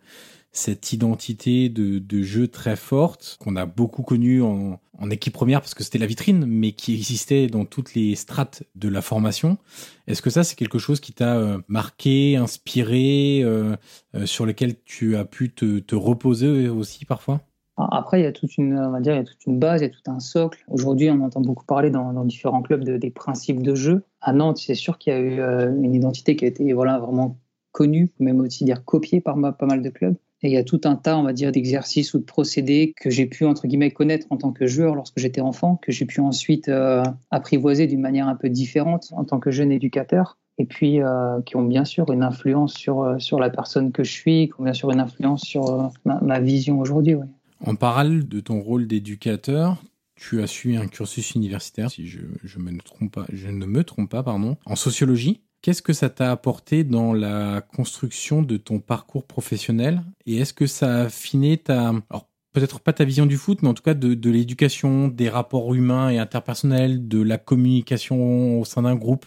cette 0.54 0.92
identité 0.92 1.68
de, 1.68 2.22
jeu 2.22 2.48
très 2.48 2.76
forte 2.76 3.36
qu'on 3.40 3.56
a 3.56 3.66
beaucoup 3.66 4.02
connue 4.02 4.40
en, 4.40 4.78
équipe 5.10 5.34
première 5.34 5.60
parce 5.60 5.74
que 5.74 5.82
c'était 5.82 5.98
la 5.98 6.06
vitrine, 6.06 6.46
mais 6.46 6.72
qui 6.72 6.94
existait 6.94 7.48
dans 7.48 7.66
toutes 7.66 7.94
les 7.94 8.14
strates 8.14 8.62
de 8.76 8.88
la 8.88 9.02
formation. 9.02 9.58
Est-ce 10.06 10.22
que 10.22 10.30
ça, 10.30 10.44
c'est 10.44 10.54
quelque 10.54 10.78
chose 10.78 11.00
qui 11.00 11.12
t'a 11.12 11.36
euh, 11.36 11.58
marqué, 11.68 12.36
inspiré, 12.36 13.42
euh, 13.42 13.76
euh, 14.14 14.24
sur 14.24 14.46
lequel 14.46 14.76
tu 14.84 15.16
as 15.16 15.24
pu 15.24 15.52
te, 15.52 15.94
reposer 15.94 16.68
aussi 16.68 17.04
parfois? 17.04 17.40
Après, 17.76 18.20
il 18.20 18.22
y 18.22 18.26
a 18.26 18.32
toute 18.32 18.56
une, 18.56 18.78
on 18.78 18.92
va 18.92 19.00
dire, 19.00 19.14
il 19.14 19.18
y 19.18 19.20
a 19.20 19.24
toute 19.24 19.44
une 19.46 19.58
base, 19.58 19.80
il 19.80 19.84
y 19.84 19.86
a 19.88 19.90
tout 19.90 20.10
un 20.10 20.20
socle. 20.20 20.64
Aujourd'hui, 20.68 21.10
on 21.10 21.20
entend 21.20 21.40
beaucoup 21.40 21.66
parler 21.66 21.90
dans, 21.90 22.24
différents 22.24 22.62
clubs 22.62 22.84
de, 22.84 22.96
des 22.96 23.10
principes 23.10 23.62
de 23.62 23.74
jeu. 23.74 24.04
À 24.20 24.32
Nantes, 24.32 24.58
c'est 24.58 24.76
sûr 24.76 24.98
qu'il 24.98 25.12
y 25.12 25.16
a 25.16 25.20
eu 25.20 25.40
une 25.82 25.94
identité 25.94 26.36
qui 26.36 26.44
a 26.44 26.48
été 26.48 26.72
voilà, 26.72 26.98
vraiment 26.98 27.36
connue, 27.72 28.12
même 28.20 28.40
aussi 28.40 28.64
dire 28.64 28.84
copiée 28.84 29.20
par 29.20 29.36
pas 29.56 29.66
mal 29.66 29.82
de 29.82 29.90
clubs. 29.90 30.16
Et 30.44 30.48
il 30.48 30.52
y 30.52 30.58
a 30.58 30.62
tout 30.62 30.82
un 30.84 30.94
tas, 30.94 31.16
on 31.16 31.22
va 31.22 31.32
dire, 31.32 31.52
d'exercices 31.52 32.12
ou 32.12 32.18
de 32.18 32.24
procédés 32.24 32.92
que 33.00 33.08
j'ai 33.08 33.24
pu, 33.24 33.46
entre 33.46 33.66
guillemets, 33.66 33.90
connaître 33.90 34.26
en 34.28 34.36
tant 34.36 34.52
que 34.52 34.66
joueur 34.66 34.94
lorsque 34.94 35.18
j'étais 35.18 35.40
enfant, 35.40 35.76
que 35.76 35.90
j'ai 35.90 36.04
pu 36.04 36.20
ensuite 36.20 36.68
euh, 36.68 37.02
apprivoiser 37.30 37.86
d'une 37.86 38.02
manière 38.02 38.28
un 38.28 38.34
peu 38.34 38.50
différente 38.50 39.08
en 39.12 39.24
tant 39.24 39.40
que 39.40 39.50
jeune 39.50 39.72
éducateur. 39.72 40.36
Et 40.58 40.66
puis, 40.66 41.00
euh, 41.00 41.40
qui 41.46 41.56
ont 41.56 41.64
bien 41.64 41.86
sûr 41.86 42.12
une 42.12 42.22
influence 42.22 42.74
sur, 42.74 43.00
euh, 43.00 43.18
sur 43.18 43.40
la 43.40 43.48
personne 43.48 43.90
que 43.90 44.04
je 44.04 44.12
suis, 44.12 44.48
qui 44.48 44.52
ont 44.60 44.64
bien 44.64 44.74
sûr 44.74 44.90
une 44.90 45.00
influence 45.00 45.40
sur 45.44 45.90
ma, 46.04 46.40
vision 46.40 46.78
aujourd'hui. 46.78 47.16
En 47.64 47.74
parallèle 47.74 48.28
de 48.28 48.40
ton 48.40 48.60
rôle 48.60 48.86
d'éducateur, 48.86 49.82
tu 50.14 50.42
as 50.42 50.46
suivi 50.46 50.76
un 50.76 50.88
cursus 50.88 51.34
universitaire, 51.34 51.90
si 51.90 52.06
je, 52.06 52.20
je, 52.44 52.58
me 52.58 52.78
trompe 52.80 53.14
pas, 53.14 53.24
je 53.32 53.48
ne 53.48 53.64
me 53.64 53.82
trompe 53.82 54.10
pas, 54.10 54.22
pardon, 54.22 54.58
en 54.66 54.76
sociologie. 54.76 55.40
Qu'est-ce 55.64 55.80
que 55.80 55.94
ça 55.94 56.10
t'a 56.10 56.30
apporté 56.30 56.84
dans 56.84 57.14
la 57.14 57.62
construction 57.62 58.42
de 58.42 58.58
ton 58.58 58.80
parcours 58.80 59.24
professionnel? 59.24 60.02
Et 60.26 60.36
est-ce 60.36 60.52
que 60.52 60.66
ça 60.66 60.94
a 60.94 61.00
affiné 61.04 61.56
ta... 61.56 61.88
Alors, 62.10 62.28
peut-être 62.52 62.80
pas 62.80 62.92
ta 62.92 63.04
vision 63.04 63.24
du 63.24 63.38
foot, 63.38 63.62
mais 63.62 63.70
en 63.70 63.72
tout 63.72 63.82
cas 63.82 63.94
de, 63.94 64.30
l'éducation, 64.30 65.08
des 65.08 65.30
rapports 65.30 65.72
humains 65.72 66.10
et 66.10 66.18
interpersonnels, 66.18 67.08
de 67.08 67.22
la 67.22 67.38
communication 67.38 68.60
au 68.60 68.66
sein 68.66 68.82
d'un 68.82 68.94
groupe? 68.94 69.24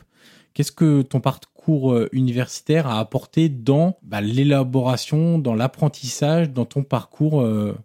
Qu'est-ce 0.54 0.72
que 0.72 1.02
ton 1.02 1.22
parcours 1.22 1.94
euh, 1.94 2.08
universitaire 2.12 2.86
a 2.86 3.00
apporté 3.00 3.50
dans 3.50 3.98
bah, 4.04 4.22
l'élaboration, 4.22 5.40
dans 5.40 5.56
l'apprentissage, 5.56 6.52
dans 6.52 6.66
ton 6.66 6.84
parcours 6.84 7.42
euh, 7.42 7.76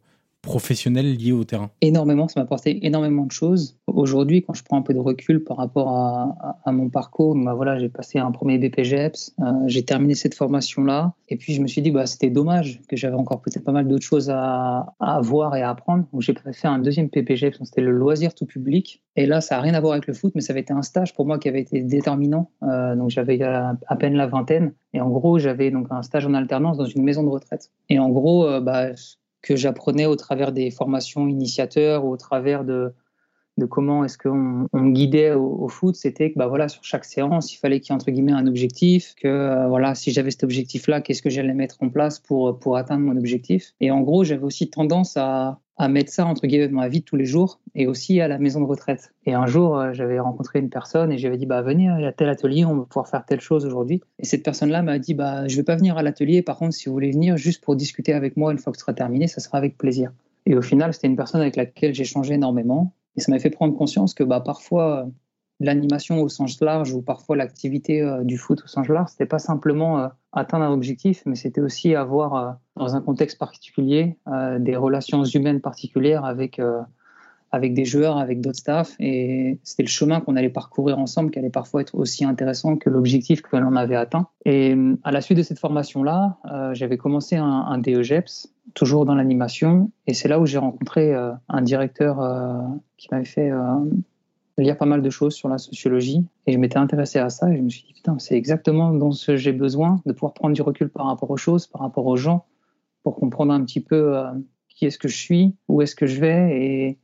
professionnel 0.42 1.16
lié 1.16 1.32
au 1.32 1.44
terrain 1.44 1.70
Énormément, 1.80 2.28
ça 2.28 2.40
m'a 2.40 2.44
apporté 2.44 2.84
énormément 2.84 3.24
de 3.24 3.30
choses. 3.30 3.78
Aujourd'hui, 3.86 4.42
quand 4.42 4.54
je 4.54 4.64
prends 4.64 4.76
un 4.76 4.82
peu 4.82 4.92
de 4.92 4.98
recul 4.98 5.42
par 5.44 5.56
rapport 5.56 5.88
à, 5.88 6.72
mon 6.72 6.88
parcours, 6.88 7.36
bah 7.36 7.54
voilà, 7.54 7.78
j'ai 7.78 7.88
passé 7.88 8.18
un 8.18 8.30
premier 8.32 8.58
BPGEPS, 8.58 9.34
euh, 9.40 9.44
j'ai 9.66 9.84
terminé 9.84 10.14
cette 10.14 10.34
formation-là, 10.34 11.14
et 11.28 11.36
puis 11.36 11.54
je 11.54 11.62
me 11.62 11.66
suis 11.66 11.80
dit, 11.80 11.90
bah, 11.90 12.06
c'était 12.06 12.30
dommage 12.30 12.80
que 12.88 12.96
j'avais 12.96 13.14
encore 13.14 13.40
peut-être 13.40 13.64
pas 13.64 13.72
mal 13.72 13.86
d'autres 13.86 14.04
choses 14.04 14.30
à, 14.30 14.94
voir 15.22 15.54
et 15.56 15.62
à 15.62 15.70
apprendre. 15.70 16.04
Donc 16.12 16.22
j'ai 16.22 16.34
fait 16.52 16.68
un 16.68 16.78
deuxième 16.78 17.06
BPGEPS, 17.06 17.58
c'était 17.62 17.80
le 17.80 17.92
loisir 17.92 18.34
tout 18.34 18.46
public, 18.46 19.02
et 19.14 19.26
là, 19.26 19.40
ça 19.40 19.56
n'a 19.56 19.62
rien 19.62 19.74
à 19.74 19.80
voir 19.80 19.92
avec 19.92 20.06
le 20.06 20.14
foot, 20.14 20.32
mais 20.34 20.40
ça 20.40 20.52
avait 20.52 20.60
été 20.60 20.72
un 20.72 20.82
stage 20.82 21.14
pour 21.14 21.26
moi 21.26 21.38
qui 21.38 21.48
avait 21.48 21.60
été 21.60 21.82
déterminant. 21.82 22.50
Euh, 22.62 22.96
donc 22.96 23.10
j'avais 23.10 23.40
à, 23.42 23.76
à 23.86 23.96
peine 23.96 24.14
la 24.14 24.26
vingtaine, 24.26 24.72
et 24.94 25.00
en 25.00 25.08
gros, 25.08 25.38
j'avais 25.38 25.70
donc 25.70 25.86
un 25.90 26.02
stage 26.02 26.26
en 26.26 26.34
alternance 26.34 26.78
dans 26.78 26.84
une 26.84 27.02
maison 27.02 27.22
de 27.22 27.28
retraite. 27.28 27.70
Et 27.88 27.98
en 27.98 28.08
gros, 28.08 28.46
euh, 28.46 28.60
bah, 28.60 28.88
que 29.42 29.56
j'apprenais 29.56 30.06
au 30.06 30.16
travers 30.16 30.52
des 30.52 30.70
formations 30.70 31.26
initiateurs 31.28 32.04
au 32.04 32.16
travers 32.16 32.64
de, 32.64 32.92
de 33.58 33.66
comment 33.66 34.04
est-ce 34.04 34.16
qu'on 34.16 34.68
on 34.72 34.86
guidait 34.86 35.32
au, 35.32 35.64
au 35.64 35.68
foot, 35.68 35.94
c'était 35.94 36.32
que 36.32 36.38
bah 36.38 36.46
voilà 36.46 36.68
sur 36.68 36.84
chaque 36.84 37.04
séance, 37.04 37.52
il 37.52 37.58
fallait 37.58 37.80
qu'il 37.80 37.90
y 37.90 37.92
ait 37.92 37.96
entre 37.96 38.10
guillemets 38.10 38.32
un 38.32 38.46
objectif, 38.46 39.14
que 39.16 39.28
euh, 39.28 39.68
voilà 39.68 39.94
si 39.94 40.10
j'avais 40.10 40.30
cet 40.30 40.44
objectif-là, 40.44 41.00
qu'est-ce 41.00 41.22
que 41.22 41.30
j'allais 41.30 41.54
mettre 41.54 41.82
en 41.82 41.90
place 41.90 42.18
pour 42.18 42.58
pour 42.58 42.76
atteindre 42.76 43.02
mon 43.04 43.16
objectif? 43.16 43.74
Et 43.80 43.90
en 43.90 44.00
gros, 44.00 44.24
j'avais 44.24 44.44
aussi 44.44 44.70
tendance 44.70 45.16
à 45.16 45.60
à 45.76 45.88
mettre 45.88 46.12
ça 46.12 46.26
entre 46.26 46.46
guillemets 46.46 46.68
dans 46.68 46.76
ma 46.76 46.88
vie 46.88 47.02
tous 47.02 47.16
les 47.16 47.24
jours 47.24 47.60
et 47.74 47.86
aussi 47.86 48.20
à 48.20 48.28
la 48.28 48.38
maison 48.38 48.60
de 48.60 48.66
retraite. 48.66 49.12
Et 49.24 49.34
un 49.34 49.46
jour, 49.46 49.78
euh, 49.78 49.92
j'avais 49.92 50.18
rencontré 50.18 50.58
une 50.58 50.68
personne 50.68 51.10
et 51.10 51.18
j'avais 51.18 51.36
dit 51.36 51.46
bah 51.46 51.62
venez 51.62 51.88
à 51.88 52.12
tel 52.12 52.28
atelier, 52.28 52.64
on 52.64 52.76
va 52.76 52.84
pouvoir 52.84 53.08
faire 53.08 53.24
telle 53.24 53.40
chose 53.40 53.64
aujourd'hui. 53.64 54.00
Et 54.18 54.24
cette 54.24 54.42
personne-là 54.42 54.82
m'a 54.82 54.98
dit 54.98 55.14
bah 55.14 55.48
je 55.48 55.56
vais 55.56 55.62
pas 55.62 55.76
venir 55.76 55.96
à 55.96 56.02
l'atelier, 56.02 56.42
par 56.42 56.58
contre 56.58 56.74
si 56.74 56.88
vous 56.88 56.92
voulez 56.92 57.10
venir 57.10 57.36
juste 57.36 57.62
pour 57.62 57.76
discuter 57.76 58.12
avec 58.12 58.36
moi 58.36 58.52
une 58.52 58.58
fois 58.58 58.72
que 58.72 58.78
ce 58.78 58.82
sera 58.82 58.94
terminé, 58.94 59.26
ça 59.26 59.40
sera 59.40 59.58
avec 59.58 59.78
plaisir. 59.78 60.12
Et 60.46 60.56
au 60.56 60.62
final, 60.62 60.92
c'était 60.92 61.06
une 61.06 61.16
personne 61.16 61.40
avec 61.40 61.56
laquelle 61.56 61.94
j'ai 61.94 62.04
changé 62.04 62.34
énormément 62.34 62.92
et 63.16 63.20
ça 63.20 63.30
m'a 63.30 63.38
fait 63.38 63.50
prendre 63.50 63.76
conscience 63.76 64.14
que 64.14 64.24
bah 64.24 64.40
parfois 64.40 65.08
l'animation 65.62 66.20
au 66.20 66.28
sens 66.28 66.60
large 66.60 66.92
ou 66.92 67.02
parfois 67.02 67.36
l'activité 67.36 68.02
euh, 68.02 68.22
du 68.22 68.36
foot 68.36 68.62
au 68.64 68.66
sens 68.66 68.88
large, 68.88 69.10
c'était 69.10 69.26
pas 69.26 69.38
simplement 69.38 70.00
euh, 70.00 70.08
atteindre 70.32 70.64
un 70.64 70.72
objectif, 70.72 71.22
mais 71.26 71.34
c'était 71.34 71.60
aussi 71.60 71.94
avoir, 71.94 72.34
euh, 72.34 72.52
dans 72.76 72.96
un 72.96 73.00
contexte 73.00 73.38
particulier, 73.38 74.16
des 74.58 74.76
relations 74.76 75.24
humaines 75.24 75.60
particulières 75.60 76.24
avec, 76.24 76.58
avec 77.50 77.74
des 77.74 77.84
joueurs, 77.84 78.16
avec 78.16 78.40
d'autres 78.40 78.58
staffs. 78.58 78.96
Et 78.98 79.58
c'était 79.62 79.82
le 79.82 79.88
chemin 79.88 80.20
qu'on 80.22 80.36
allait 80.36 80.48
parcourir 80.48 80.98
ensemble 80.98 81.30
qui 81.30 81.38
allait 81.38 81.50
parfois 81.50 81.82
être 81.82 81.94
aussi 81.94 82.24
intéressant 82.24 82.76
que 82.76 82.88
l'objectif 82.88 83.42
que 83.42 83.56
l'on 83.56 83.76
avait 83.76 83.94
atteint. 83.94 84.28
Et 84.46 84.74
à 85.04 85.12
la 85.12 85.20
suite 85.20 85.36
de 85.36 85.42
cette 85.42 85.58
formation-là, 85.58 86.38
j'avais 86.72 86.96
commencé 86.96 87.36
un, 87.36 87.44
un 87.44 87.76
DEGEPS, 87.76 88.54
toujours 88.72 89.04
dans 89.04 89.14
l'animation. 89.14 89.90
Et 90.06 90.14
c'est 90.14 90.28
là 90.28 90.40
où 90.40 90.46
j'ai 90.46 90.58
rencontré 90.58 91.14
un 91.14 91.62
directeur 91.62 92.16
qui 92.96 93.08
m'avait 93.12 93.26
fait 93.26 93.50
lire 94.58 94.76
pas 94.76 94.86
mal 94.86 95.02
de 95.02 95.10
choses 95.10 95.34
sur 95.34 95.48
la 95.48 95.58
sociologie 95.58 96.24
et 96.46 96.52
je 96.52 96.58
m'étais 96.58 96.76
intéressé 96.76 97.18
à 97.18 97.30
ça 97.30 97.50
et 97.50 97.56
je 97.56 97.62
me 97.62 97.68
suis 97.68 97.84
dit 97.84 97.94
putain 97.94 98.18
c'est 98.18 98.36
exactement 98.36 98.92
dont 98.92 99.12
ce 99.12 99.36
j'ai 99.36 99.52
besoin 99.52 100.00
de 100.04 100.12
pouvoir 100.12 100.34
prendre 100.34 100.54
du 100.54 100.62
recul 100.62 100.88
par 100.88 101.06
rapport 101.06 101.30
aux 101.30 101.36
choses 101.36 101.66
par 101.66 101.80
rapport 101.80 102.06
aux 102.06 102.16
gens 102.16 102.44
pour 103.02 103.16
comprendre 103.16 103.52
un 103.52 103.64
petit 103.64 103.80
peu 103.80 104.16
euh, 104.16 104.30
qui 104.68 104.86
est-ce 104.86 104.98
que 104.98 105.08
je 105.08 105.16
suis 105.16 105.54
où 105.68 105.80
est-ce 105.80 105.94
que 105.94 106.06
je 106.06 106.20
vais 106.20 106.98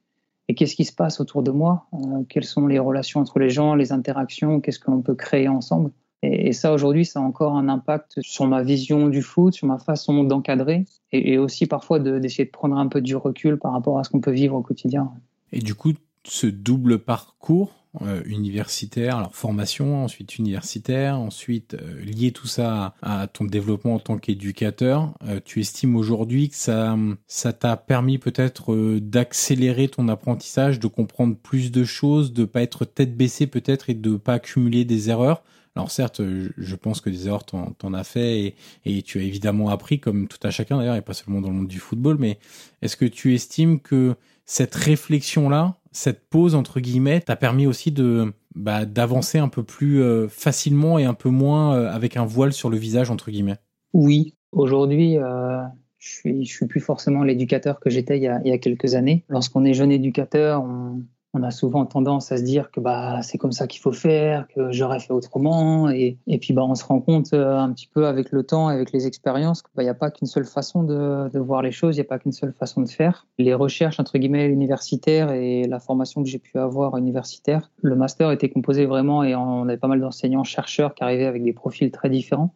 et, 0.49 0.55
qu'est-ce 0.55 0.75
qui 0.75 0.85
se 0.85 0.95
passe 0.95 1.21
autour 1.21 1.43
de 1.43 1.51
moi 1.51 1.87
euh, 1.95 2.23
quelles 2.29 2.45
sont 2.45 2.67
les 2.67 2.79
relations 2.79 3.21
entre 3.21 3.39
les 3.39 3.51
gens 3.51 3.75
les 3.75 3.93
interactions 3.93 4.61
qu'est-ce 4.61 4.79
que 4.79 4.91
l'on 4.91 5.03
peut 5.03 5.15
créer 5.15 5.49
ensemble. 5.49 5.91
Et, 6.23 6.53
ça 6.53 6.73
aujourd'hui 6.73 7.05
ça 7.05 7.21
a 7.21 7.23
encore 7.23 7.55
un 7.57 7.69
impact 7.69 8.21
sur 8.21 8.47
ma 8.47 8.63
vision 8.63 9.09
du 9.09 9.23
foot 9.23 9.55
sur 9.55 9.67
ma 9.67 9.79
façon 9.79 10.25
d'encadrer 10.25 10.85
et, 11.13 11.33
et, 11.33 11.39
aussi 11.39 11.67
parfois 11.67 11.99
d'essayer 11.99 12.45
de, 12.45 12.51
de 12.51 12.53
prendre 12.53 12.77
un 12.77 12.89
peu 12.89 13.01
du 13.01 13.17
recul 13.17 13.59
par 13.59 13.73
rapport 13.73 13.99
à 13.99 14.05
ce 14.05 14.11
qu'on 14.11 14.21
peut 14.21 14.33
vivre 14.33 14.55
au 14.55 14.63
quotidien. 14.63 15.13
Et 15.53 15.61
du 15.61 15.75
coup 15.75 15.93
ce 16.25 16.47
double 16.47 16.99
parcours 16.99 17.79
euh, 18.03 18.23
universitaire, 18.27 19.17
alors 19.17 19.35
formation, 19.35 20.05
ensuite 20.05 20.37
universitaire, 20.37 21.19
ensuite 21.19 21.75
euh, 21.75 22.01
lier 22.03 22.33
tout 22.33 22.47
ça 22.47 22.95
à, 23.03 23.27
ton 23.27 23.45
développement 23.45 23.95
en 23.95 23.99
tant 23.99 24.19
qu'éducateur, 24.19 25.15
euh, 25.27 25.41
tu 25.45 25.61
estimes 25.61 25.97
aujourd'hui 25.97 26.51
que 26.51 26.57
ça 26.57 26.97
ça 27.27 27.53
t'a 27.53 27.77
permis 27.77 28.19
peut-être 28.19 28.75
euh, 28.75 29.01
d'accélérer 29.01 29.89
ton 29.89 30.09
apprentissage, 30.09 30.79
de 30.79 30.87
comprendre 30.87 31.37
plus 31.37 31.73
de 31.73 31.83
choses, 31.85 32.33
de 32.33 32.45
pas 32.45 32.63
être 32.63 32.85
tête 32.85 33.17
baissée 33.17 33.47
peut-être 33.47 33.91
et 33.91 33.95
de 33.95 34.17
pas 34.17 34.35
accumuler 34.35 34.85
des 34.85 35.09
erreurs? 35.11 35.43
Alors 35.75 35.91
certes, 35.91 36.21
je 36.57 36.75
pense 36.75 37.01
que 37.01 37.09
des 37.09 37.27
erreurs 37.29 37.45
t'en, 37.45 37.71
t'en 37.71 37.95
as 37.95 38.05
fait 38.05 38.41
et, 38.41 38.55
et, 38.85 39.03
tu 39.03 39.19
as 39.21 39.23
évidemment 39.23 39.71
appris 39.71 40.01
comme 40.01 40.27
tout 40.27 40.39
à 40.43 40.51
chacun 40.51 40.77
d'ailleurs 40.79 40.97
et 40.97 41.03
pas 41.03 41.15
seulement 41.15 41.41
dans 41.41 41.49
le 41.49 41.55
monde 41.55 41.69
du 41.69 41.79
football, 41.79 42.17
mais 42.19 42.39
est-ce 42.83 42.97
que 42.97 43.05
tu 43.05 43.35
estimes 43.35 43.81
que 43.81 44.17
cette 44.49 44.75
réflexion-là, 44.75 45.77
cette 45.93 46.29
pause 46.29 46.55
entre 46.55 46.81
guillemets 46.81 47.21
t'a 47.21 47.37
permis 47.37 47.67
aussi 47.67 47.93
de 47.93 48.33
bah, 48.55 48.85
d'avancer 48.85 49.39
un 49.39 49.49
peu 49.49 49.63
plus 49.63 50.03
euh, 50.03 50.29
facilement 50.29 50.99
et 50.99 51.05
un 51.05 51.15
peu 51.15 51.29
moins 51.29 51.75
euh, 51.75 51.91
avec 51.91 52.17
un 52.17 52.25
voile 52.25 52.53
sur 52.53 52.71
le 52.71 52.77
visage 52.77 53.11
entre 53.11 53.31
guillemets. 53.31 53.59
Oui, 53.93 54.35
aujourd'hui, 54.53 55.19
euh, 55.19 55.63
je 55.99 56.09
suis 56.09 56.47
suis 56.47 56.67
plus 56.67 56.81
forcément 56.81 57.23
l'éducateur 57.23 57.81
que 57.81 57.91
j'étais 57.91 58.19
il, 58.19 58.41
il, 58.45 58.51
y 58.51 58.53
a 58.53 58.59
quelques 58.59 58.95
années. 58.95 59.25
Lorsqu'on 59.29 59.65
est 59.65 59.75
jeune 59.75 59.93
éducateur, 59.93 60.63
on, 60.63 61.03
on 61.35 61.43
a 61.43 61.51
souvent 61.51 61.85
tendance 61.85 62.33
à 62.33 62.39
se 62.39 62.43
dire 62.43 62.71
que 62.71 62.81
bah 62.81 63.21
c'est 63.23 63.37
comme 63.37 63.53
ça 63.53 63.67
qu'il 63.67 63.81
faut 63.81 63.93
faire, 63.93 64.49
que 64.49 64.73
j'aurais 64.73 64.99
fait 64.99 65.13
autrement, 65.13 65.91
et, 65.91 66.17
et 66.27 66.39
puis 66.39 66.55
bah 66.55 66.65
on 66.65 66.75
se 66.75 66.85
rend 66.85 67.01
compte 67.01 67.35
euh, 67.35 67.59
un 67.59 67.71
petit 67.73 67.87
peu 67.87 68.07
avec 68.07 68.33
le 68.33 68.43
temps, 68.45 68.69
avec 68.69 68.93
les 68.93 69.07
expériences, 69.07 69.63
qu'il 69.63 69.71
bah, 69.77 69.83
n'y 69.83 69.91
a 69.91 69.95
pas 69.95 70.11
qu'une 70.11 70.27
seule 70.27 70.47
façon 70.47 70.83
de, 70.85 71.29
de, 71.29 71.39
voir 71.39 71.61
les 71.63 71.71
choses, 71.71 71.97
il 71.97 72.01
n'y 72.01 72.07
a 72.07 72.09
pas 72.09 72.19
qu'une 72.19 72.33
seule 72.33 72.55
façon 72.55 72.81
de 72.81 72.89
faire. 72.89 73.27
Les 73.39 73.53
recherches 73.53 74.01
entre 74.01 74.17
guillemets 74.17 74.47
universitaires 74.47 75.31
et 75.31 75.65
la 75.65 75.81
formation 75.81 76.23
que 76.23 76.29
j'ai 76.29 76.39
pu 76.39 76.59
avoir 76.59 76.97
universitaire, 76.97 77.71
le 77.83 77.95
master 77.95 78.31
était 78.31 78.49
composé 78.49 78.87
vraiment 78.87 79.23
et 79.23 79.35
on 79.35 79.69
avait 79.69 79.77
pas 79.77 79.89
mal 79.89 80.01
d'enseignants 80.01 80.45
chercheurs 80.45 80.95
qui 80.95 81.05
arrivaient 81.05 81.27
avec 81.27 81.45
des 81.45 81.53
profils 81.53 81.91
très 81.91 82.09
différents. 82.09 82.55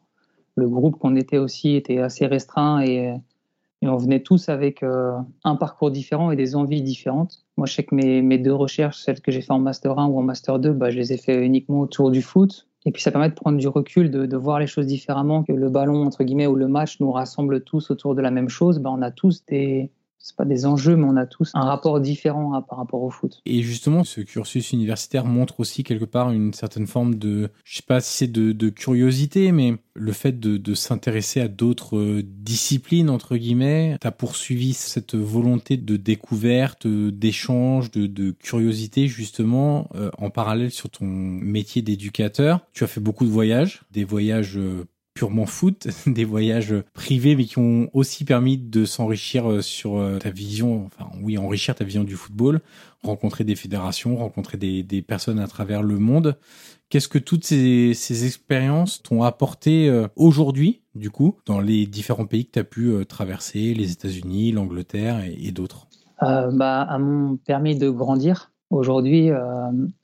Le 0.57 0.69
groupe 0.69 0.99
qu'on 0.99 1.17
était 1.17 1.39
aussi 1.39 1.77
était 1.77 1.99
assez 1.99 2.27
restreint 2.27 2.81
et 2.81 3.15
et 3.83 3.89
on 3.89 3.97
venait 3.97 4.21
tous 4.21 4.49
avec 4.49 4.85
euh, 4.85 5.13
un 5.43 5.57
parcours 5.57 5.91
différent 5.91 6.31
et 6.31 6.37
des 6.37 6.55
envies 6.55 6.83
différentes. 6.83 7.45
Moi, 7.57 7.67
je 7.67 7.75
sais 7.75 7.83
que 7.83 7.95
mes, 7.95 8.23
mes 8.23 8.39
deux 8.39 8.55
recherches, 8.55 8.99
celles 8.99 9.21
que 9.21 9.33
j'ai 9.33 9.43
fait 9.43 9.53
en 9.53 9.59
Master 9.59 9.99
1 9.99 10.07
ou 10.07 10.19
en 10.21 10.23
Master 10.23 10.61
2, 10.61 10.73
bah, 10.73 10.91
je 10.91 10.99
les 10.99 11.13
ai 11.13 11.17
fait 11.17 11.45
uniquement 11.45 11.81
autour 11.81 12.13
du 12.13 12.23
foot. 12.23 12.69
Et 12.87 12.93
puis 12.93 13.03
ça 13.03 13.11
permet 13.11 13.29
de 13.29 13.35
prendre 13.35 13.59
du 13.59 13.67
recul, 13.69 14.11
de, 14.11 14.27
de, 14.27 14.37
voir 14.37 14.61
les 14.61 14.69
choses 14.69 14.87
différemment, 14.87 15.43
que 15.43 15.53
le 15.53 15.69
ballon, 15.69 16.05
entre 16.05 16.23
guillemets, 16.23 16.47
ou 16.47 16.55
le 16.55 16.69
match 16.69 17.01
nous 17.01 17.11
rassemble 17.11 17.63
tous 17.63 17.91
autour 17.91 18.15
de 18.15 18.23
la 18.23 18.31
même 18.31 18.49
chose. 18.49 18.79
Bah, 18.79 18.91
on 18.93 19.03
a 19.03 19.11
tous 19.11 19.45
des, 19.47 19.91
c'est 20.23 20.37
pas 20.37 20.45
des 20.45 20.67
enjeux, 20.67 20.97
mais 20.97 21.05
on 21.05 21.17
a 21.17 21.27
tous 21.27 21.51
un 21.55 21.65
rapport 21.65 22.01
différent 22.01 22.63
par 22.63 22.79
rapport 22.79 23.03
au 23.03 23.11
foot. 23.11 23.41
Et 23.45 23.63
justement, 23.63 24.05
ce 24.05 24.21
cursus 24.21 24.73
universitaire 24.73 25.25
montre 25.25 25.59
aussi 25.59 25.83
quelque 25.83 26.05
part 26.05 26.31
une 26.31 26.55
certaine 26.55 26.87
forme 26.87 27.17
de, 27.17 27.51
je 27.65 27.77
sais 27.77 27.83
pas 27.87 28.01
si 28.01 28.19
c'est 28.19 28.33
de, 28.33 28.69
curiosité, 28.71 29.51
mais 29.51 29.75
le 29.95 30.13
fait 30.13 30.39
de, 30.39 30.75
s'intéresser 30.75 31.41
à 31.41 31.49
d'autres 31.49 31.99
euh, 31.99 32.23
disciplines 32.25 33.11
entre 33.11 33.37
guillemets, 33.37 33.97
t'as 34.01 34.11
poursuivi 34.11 34.73
cette 34.73 35.15
volonté 35.15 35.77
de 35.77 35.97
découverte, 35.97 36.87
d'échange, 36.87 37.91
de, 37.91 38.31
curiosité 38.31 39.09
justement 39.09 39.89
euh, 39.95 40.11
en 40.19 40.31
parallèle 40.31 40.71
sur 40.71 40.89
ton 40.89 41.07
métier 41.07 41.83
d'éducateur. 41.83 42.61
Tu 42.73 42.85
as 42.85 42.87
fait 42.87 43.01
beaucoup 43.01 43.25
de 43.25 43.31
voyages, 43.31 43.83
des 43.91 44.05
voyages 44.05 44.57
euh, 44.57 44.87
purement 45.23 45.47
foot, 45.47 45.87
des 46.09 46.25
voyages 46.25 46.75
privés, 46.95 47.37
mais 47.37 47.45
qui 47.45 47.61
ont 47.61 47.89
aussi 47.93 48.25
permis 48.25 48.59
de 48.59 48.85
s'enrichir 48.85 49.49
euh, 49.49 49.61
sur 49.61 49.97
euh, 49.97 50.19
ta 50.19 50.31
vision, 50.31 50.87
enfin 50.87 51.09
oui, 51.23 51.39
enrichir 51.39 51.77
ta 51.77 51.85
vision 51.85 52.03
du 52.03 52.17
football, 52.17 52.61
rencontrer 53.05 53.45
des 53.45 53.55
fédérations, 53.55 54.17
rencontrer 54.17 54.59
des, 54.59 55.03
personnes 55.03 55.39
à 55.39 55.47
travers 55.47 55.81
le 55.85 55.97
monde. 56.01 56.37
Qu'est-ce 56.89 57.07
que 57.07 57.21
toutes 57.21 57.45
ces, 57.45 58.27
expériences 58.27 59.01
t'ont 59.01 59.23
apporté 59.23 59.89
euh, 59.89 60.09
aujourd'hui, 60.17 60.83
du 60.97 61.11
coup, 61.11 61.37
dans 61.47 61.61
les 61.61 61.87
différents 61.87 62.27
pays 62.27 62.45
que 62.47 62.53
tu 62.55 62.59
as 62.59 62.65
pu 62.65 62.93
traverser, 63.07 63.75
les 63.75 63.93
États-Unis, 63.93 64.51
l'Angleterre 64.51 65.23
et, 65.25 65.53
d'autres? 65.53 65.87
Bah, 66.21 66.83
À 66.83 66.99
mon 66.99 67.37
permis 67.37 67.77
de 67.77 67.89
grandir, 67.89 68.52
Aujourd'hui, 68.73 69.31
euh, 69.31 69.39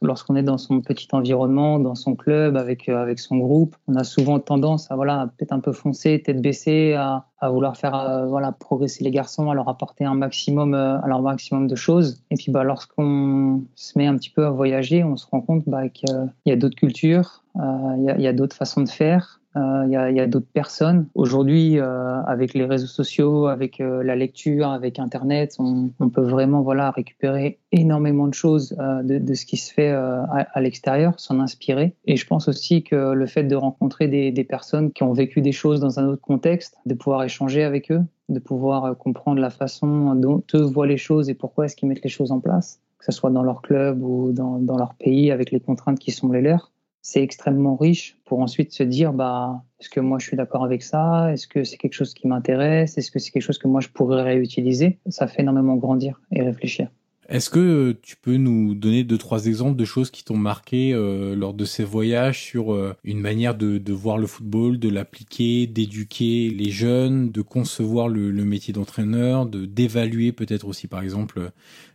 lorsqu'on 0.02 0.36
est 0.36 0.42
dans 0.42 0.58
son 0.58 0.82
petit 0.82 1.08
environnement, 1.12 1.78
dans 1.78 1.94
son 1.94 2.14
club, 2.14 2.54
avec, 2.54 2.90
euh, 2.90 3.00
avec 3.00 3.18
son 3.18 3.38
groupe, 3.38 3.74
on 3.88 3.94
a 3.94 4.04
souvent 4.04 4.38
tendance 4.40 4.90
à 4.90 4.94
voilà, 4.94 5.30
peut-être 5.38 5.52
un 5.52 5.60
peu 5.60 5.72
foncer, 5.72 6.22
tête 6.22 6.42
baissée, 6.42 6.92
à, 6.92 7.24
vouloir 7.48 7.78
faire 7.78 7.94
euh, 7.94 8.26
voilà, 8.26 8.52
progresser 8.52 9.04
les 9.04 9.10
garçons, 9.10 9.50
à 9.50 9.54
leur 9.54 9.70
apporter 9.70 10.04
un 10.04 10.14
maximum, 10.14 10.74
à 10.74 11.02
leur 11.06 11.22
maximum 11.22 11.66
de 11.66 11.76
choses. 11.76 12.22
Et 12.30 12.34
puis 12.34 12.52
bah, 12.52 12.62
lorsqu'on 12.62 13.62
se 13.74 13.96
met 13.96 14.06
un 14.06 14.18
petit 14.18 14.30
peu 14.30 14.44
à 14.44 14.50
voyager, 14.50 15.02
on 15.02 15.16
se 15.16 15.26
rend 15.26 15.40
compte 15.40 15.62
bah, 15.66 15.88
qu'il 15.88 16.10
y 16.44 16.52
a 16.52 16.56
d'autres 16.56 16.76
cultures, 16.76 17.44
il 17.56 18.14
y 18.18 18.26
a 18.26 18.32
d'autres 18.34 18.54
façons 18.54 18.82
de 18.82 18.88
faire. 18.90 19.40
Euh, 19.58 19.84
il 19.86 19.92
y 19.92 20.20
a, 20.20 20.26
d'autres 20.26 20.50
personnes. 20.52 21.08
Aujourd'hui, 21.14 21.78
euh, 21.78 22.22
avec 22.22 22.54
les 22.54 22.64
réseaux 22.64 22.86
sociaux, 22.86 23.46
avec 23.46 23.80
euh, 23.80 24.02
la 24.02 24.14
lecture, 24.14 24.68
avec 24.68 24.98
Internet, 24.98 25.56
on, 25.58 25.90
peut 26.08 26.22
vraiment 26.22 26.62
voilà 26.62 26.90
récupérer 26.90 27.58
énormément 27.72 28.28
de 28.28 28.34
choses 28.34 28.74
de, 29.02 29.34
ce 29.34 29.44
qui 29.44 29.56
se 29.56 29.72
fait 29.72 29.90
à, 29.90 30.60
l'extérieur, 30.60 31.18
s'en 31.20 31.38
inspirer. 31.40 31.94
Et 32.06 32.16
je 32.16 32.26
pense 32.26 32.48
aussi 32.48 32.82
que 32.82 33.12
le 33.12 33.26
fait 33.26 33.44
de 33.44 33.56
rencontrer 33.56 34.08
des, 34.08 34.44
personnes 34.44 34.92
qui 34.92 35.02
ont 35.02 35.12
vécu 35.12 35.42
des 35.42 35.52
choses 35.52 35.80
dans 35.80 36.00
un 36.00 36.06
autre 36.06 36.22
contexte, 36.22 36.76
de 36.86 36.94
pouvoir 36.94 37.22
échanger 37.24 37.62
avec 37.62 37.90
eux, 37.90 38.00
de 38.30 38.38
pouvoir 38.38 38.96
comprendre 38.96 39.40
la 39.40 39.50
façon 39.50 40.14
dont 40.14 40.42
eux 40.54 40.62
voient 40.62 40.86
les 40.86 40.96
choses 40.96 41.28
et 41.28 41.34
pourquoi 41.34 41.66
est-ce 41.66 41.76
qu'ils 41.76 41.88
mettent 41.88 42.04
les 42.04 42.10
choses 42.10 42.32
en 42.32 42.40
place, 42.40 42.80
que 42.98 43.04
ce 43.04 43.12
soit 43.12 43.30
dans 43.30 43.42
leur 43.42 43.60
club 43.60 44.02
ou 44.02 44.32
dans 44.32 44.76
leur 44.78 44.94
pays 44.94 45.30
avec 45.30 45.50
les 45.50 45.60
contraintes 45.60 45.98
qui 45.98 46.10
sont 46.10 46.30
les 46.32 46.40
leurs 46.40 46.72
c'est 47.02 47.22
extrêmement 47.22 47.76
riche 47.76 48.18
pour 48.24 48.40
ensuite 48.40 48.72
se 48.72 48.82
dire 48.82 49.12
bah 49.12 49.64
est-ce 49.80 49.88
que 49.90 50.00
moi 50.00 50.18
je 50.18 50.26
suis 50.26 50.36
d'accord 50.36 50.64
avec 50.64 50.82
ça? 50.82 51.32
Est-ce 51.32 51.46
que 51.48 51.64
c'est 51.64 51.76
quelque 51.76 51.94
chose 51.94 52.14
qui 52.14 52.26
m'intéresse? 52.28 52.98
Est-ce 52.98 53.10
que 53.10 53.18
c'est 53.18 53.30
quelque 53.30 53.42
chose 53.42 53.58
que 53.58 53.68
moi 53.68 53.80
je 53.80 53.88
pourrais 53.88 54.22
réutiliser? 54.22 54.98
Ça 55.08 55.26
fait 55.26 55.42
énormément 55.42 55.76
grandir 55.76 56.20
et 56.32 56.42
réfléchir. 56.42 56.90
Est-ce 57.28 57.50
que 57.50 57.92
tu 58.00 58.16
peux 58.16 58.36
nous 58.38 58.74
donner 58.74 59.04
deux 59.04 59.18
trois 59.18 59.46
exemples 59.46 59.76
de 59.76 59.84
choses 59.84 60.10
qui 60.10 60.24
t'ont 60.24 60.38
marqué 60.38 60.94
euh, 60.94 61.36
lors 61.36 61.52
de 61.52 61.66
ces 61.66 61.84
voyages 61.84 62.42
sur 62.42 62.72
euh, 62.72 62.94
une 63.04 63.20
manière 63.20 63.54
de, 63.54 63.92
voir 63.92 64.16
le 64.16 64.26
football, 64.26 64.78
de 64.78 64.88
l'appliquer, 64.88 65.66
d'éduquer 65.66 66.48
les 66.48 66.70
jeunes, 66.70 67.30
de 67.30 67.42
concevoir 67.42 68.08
le, 68.08 68.32
métier 68.44 68.72
d'entraîneur, 68.72 69.44
de 69.44 69.66
d'évaluer 69.66 70.32
peut-être 70.32 70.66
aussi 70.66 70.86
par 70.86 71.02
exemple 71.02 71.50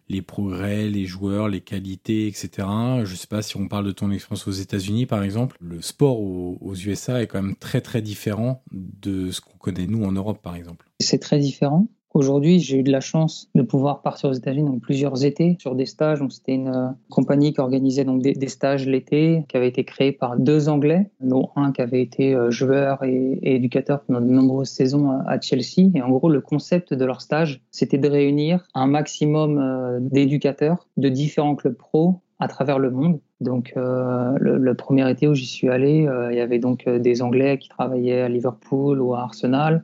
les 0.07 0.21
progrès, 0.21 0.87
les 0.87 1.05
joueurs, 1.07 1.49
les 1.49 1.61
qualités, 1.61 2.27
etc. 2.27 2.67
Je 3.03 3.15
sais 3.15 3.25
pas 3.25 3.41
si 3.41 3.57
on 3.57 3.67
parle 3.67 3.85
de 3.85 3.91
ton 3.91 4.11
expérience 4.11 4.47
aux 4.47 4.51
États-Unis, 4.51 5.07
par 5.07 5.23
exemple. 5.23 5.57
Le 5.61 5.81
sport 5.81 6.19
aux, 6.19 6.57
aux, 6.61 6.75
USA 6.75 7.23
est 7.23 7.27
quand 7.27 7.41
même 7.41 7.55
très 7.55 7.81
très 7.81 8.03
différent 8.03 8.63
de 8.71 9.31
ce 9.31 9.41
qu'on 9.41 9.57
connaît 9.57 9.87
nous 9.87 10.03
en 10.03 10.11
Europe, 10.11 10.41
par 10.43 10.55
exemple. 10.55 10.91
C'est 10.99 11.19
très 11.19 11.39
différent. 11.39 11.87
Aujourd'hui, 12.13 12.59
j'ai 12.59 12.77
eu 12.77 12.83
de 12.83 12.91
la 12.91 12.99
chance 12.99 13.49
de 13.55 13.63
pouvoir 13.63 14.03
partir 14.03 14.29
aux 14.29 14.33
États-Unis 14.33 14.69
donc 14.69 14.81
plusieurs 14.81 15.25
étés 15.25 15.57
sur 15.59 15.73
des 15.73 15.87
stages. 15.87 16.19
Donc 16.19 16.31
c'était 16.31 16.53
une 16.53 16.67
euh, 16.67 16.89
compagnie 17.09 17.53
qui 17.53 17.59
organisait 17.59 18.03
donc 18.03 18.21
des, 18.21 18.47
stages 18.47 18.85
l'été, 18.85 19.45
qui 19.49 19.57
avait 19.57 19.67
été 19.67 19.83
créée 19.83 20.11
par 20.11 20.37
deux 20.37 20.69
Anglais, 20.69 21.09
dont 21.21 21.49
un 21.55 21.71
qui 21.71 21.81
avait 21.81 22.03
été 22.03 22.35
euh, 22.35 22.51
joueur 22.51 23.03
et, 23.03 23.39
éducateur 23.41 24.01
pendant 24.01 24.21
de 24.21 24.27
nombreuses 24.27 24.69
saisons 24.69 25.09
à, 25.09 25.41
Chelsea. 25.41 25.89
Et 25.95 26.03
en 26.03 26.09
gros, 26.11 26.29
le 26.29 26.39
concept 26.39 26.93
de 26.93 27.03
leur 27.03 27.19
stage, 27.19 27.61
c'était 27.71 27.97
de 27.97 28.07
réunir 28.07 28.67
un 28.75 28.85
maximum 28.85 29.57
euh, 29.57 29.97
d'éducateurs 29.99 30.87
de 30.97 31.09
différents 31.09 31.55
clubs 31.55 31.75
pro 31.75 32.19
à 32.39 32.47
travers 32.47 32.77
le 32.77 32.91
monde. 32.91 33.19
Donc 33.41 33.73
le, 33.75 34.73
premier 34.73 35.09
été 35.09 35.27
où 35.27 35.33
j'y 35.33 35.45
suis 35.45 35.69
allé, 35.69 36.07
il 36.31 36.35
y 36.35 36.41
avait 36.41 36.59
donc 36.59 36.89
des 36.89 37.21
Anglais 37.21 37.57
qui 37.57 37.69
travaillaient 37.69 38.21
à 38.21 38.29
Liverpool 38.29 39.01
ou 39.01 39.13
à 39.13 39.21
Arsenal, 39.21 39.83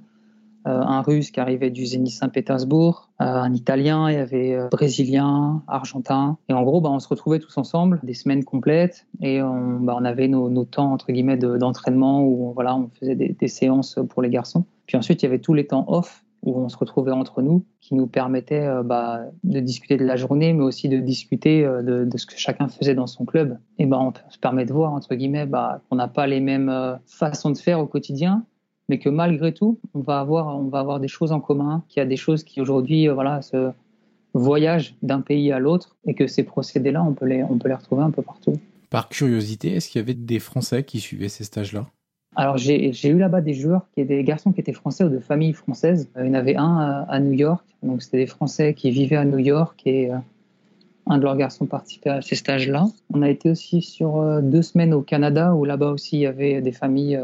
un 0.65 1.01
Russe 1.01 1.31
qui 1.31 1.39
arrivait 1.39 1.69
du 1.69 1.85
Zénith 1.85 2.13
Saint-Pétersbourg, 2.13 3.09
euh, 3.21 3.25
un 3.25 3.53
Italien, 3.53 4.09
il 4.09 4.13
y 4.13 4.17
avait 4.17 4.53
euh, 4.53 4.69
Brésilien, 4.69 5.61
Argentin. 5.67 6.37
Et 6.47 6.53
en 6.53 6.63
gros, 6.63 6.79
bah, 6.79 6.89
on 6.89 6.99
se 6.99 7.07
retrouvait 7.07 7.39
tous 7.39 7.57
ensemble 7.57 7.99
des 8.03 8.13
semaines 8.13 8.45
complètes 8.45 9.07
et 9.21 9.41
on, 9.41 9.79
bah, 9.81 9.95
on 9.99 10.05
avait 10.05 10.29
nos, 10.29 10.49
nos, 10.49 10.63
temps 10.63 10.93
entre 10.93 11.11
guillemets 11.11 11.35
d'entraînement 11.35 12.23
où 12.23 12.53
voilà, 12.53 12.77
on 12.77 12.89
faisait 12.97 13.15
des, 13.15 13.47
séances 13.49 13.99
pour 14.09 14.21
les 14.21 14.29
garçons. 14.29 14.65
Puis 14.85 14.95
ensuite, 14.95 15.21
il 15.21 15.25
y 15.25 15.27
avait 15.27 15.39
tous 15.39 15.53
les 15.53 15.67
temps 15.67 15.83
off 15.87 16.23
où 16.43 16.57
on 16.57 16.69
se 16.69 16.77
retrouvait 16.77 17.11
entre 17.11 17.41
nous, 17.41 17.65
qui 17.81 17.95
nous 17.95 18.07
permettaient 18.07 18.69
bah, 18.85 19.23
de 19.43 19.59
discuter 19.59 19.97
de 19.97 20.05
la 20.05 20.15
journée, 20.15 20.53
mais 20.53 20.63
aussi 20.63 20.87
de 20.87 20.97
discuter 20.99 21.63
de, 21.63 22.05
de, 22.05 22.17
ce 22.17 22.25
que 22.25 22.37
chacun 22.37 22.69
faisait 22.69 22.95
dans 22.95 23.07
son 23.07 23.25
club. 23.25 23.57
Et 23.77 23.85
bah, 23.85 23.99
on 23.99 24.13
se 24.29 24.39
permet 24.39 24.63
de 24.63 24.71
voir, 24.71 24.93
entre 24.93 25.15
guillemets, 25.15 25.45
bah, 25.45 25.81
qu'on 25.89 25.97
n'a 25.97 26.07
pas 26.07 26.27
les 26.27 26.39
mêmes 26.39 26.97
façons 27.05 27.49
de 27.49 27.57
faire 27.57 27.81
au 27.81 27.87
quotidien, 27.87 28.45
mais 28.89 28.99
que 28.99 29.07
malgré 29.07 29.53
tout, 29.53 29.79
on 29.93 30.01
va 30.01 30.19
avoir, 30.19 30.59
on 30.59 30.67
va 30.67 30.79
avoir 30.79 30.99
des 30.99 31.07
choses 31.07 31.31
en 31.31 31.39
commun, 31.39 31.83
qu'il 31.87 32.01
y 32.01 32.03
a 32.03 32.07
des 32.07 32.17
choses 32.17 32.43
qui 32.43 32.59
aujourd'hui, 32.59 33.07
euh, 33.07 33.13
voilà, 33.13 33.41
se 33.41 33.71
voyagent 34.33 34.95
d'un 35.01 35.21
pays 35.21 35.51
à 35.51 35.59
l'autre, 35.59 35.95
et 36.05 36.13
que 36.13 36.27
ces 36.27 36.43
procédés-là, 36.43 37.03
on 37.03 37.13
peut 37.13 37.25
les, 37.25 37.43
on 37.43 37.57
peut 37.57 37.69
les 37.69 37.75
retrouver 37.75 38.03
un 38.03 38.11
peu 38.11 38.21
partout. 38.21 38.59
Par 38.89 39.07
curiosité, 39.07 39.75
est-ce 39.75 39.89
qu'il 39.89 40.01
y 40.01 40.03
avait 40.03 40.15
des 40.15 40.39
Français 40.39 40.83
qui 40.83 40.99
suivaient 40.99 41.29
ces 41.29 41.43
stages-là? 41.43 41.85
Alors 42.35 42.57
j'ai 42.57 43.09
eu 43.09 43.17
là-bas 43.17 43.41
des 43.41 43.53
joueurs, 43.53 43.87
qui 43.93 44.01
étaient 44.01 44.15
des 44.15 44.23
garçons 44.23 44.51
qui 44.51 44.61
étaient 44.61 44.73
français 44.73 45.03
ou 45.03 45.09
de 45.09 45.19
famille 45.19 45.53
française. 45.53 46.09
Euh, 46.15 46.25
il 46.25 46.27
y 46.27 46.31
en 46.31 46.35
avait 46.35 46.55
un 46.55 47.05
à, 47.07 47.19
New 47.19 47.33
York, 47.33 47.65
donc 47.83 48.01
c'était 48.01 48.17
des 48.17 48.27
Français 48.27 48.73
qui 48.73 48.91
vivaient 48.91 49.15
à 49.15 49.25
New 49.25 49.39
York 49.39 49.81
et 49.85 50.11
euh, 50.11 50.17
un 51.09 51.17
de 51.17 51.23
leurs 51.23 51.35
garçons 51.35 51.65
participait 51.65 52.09
à 52.09 52.21
ces 52.21 52.35
stages-là. 52.35 52.87
On 53.13 53.21
a 53.21 53.29
été 53.29 53.49
aussi 53.49 53.81
sur 53.81 54.41
deux 54.41 54.61
semaines 54.61 54.93
au 54.93 55.01
Canada 55.01 55.53
où 55.53 55.65
là-bas 55.65 55.91
aussi 55.91 56.17
il 56.17 56.21
y 56.21 56.25
avait 56.27 56.61
des 56.61 56.71
familles 56.71 57.19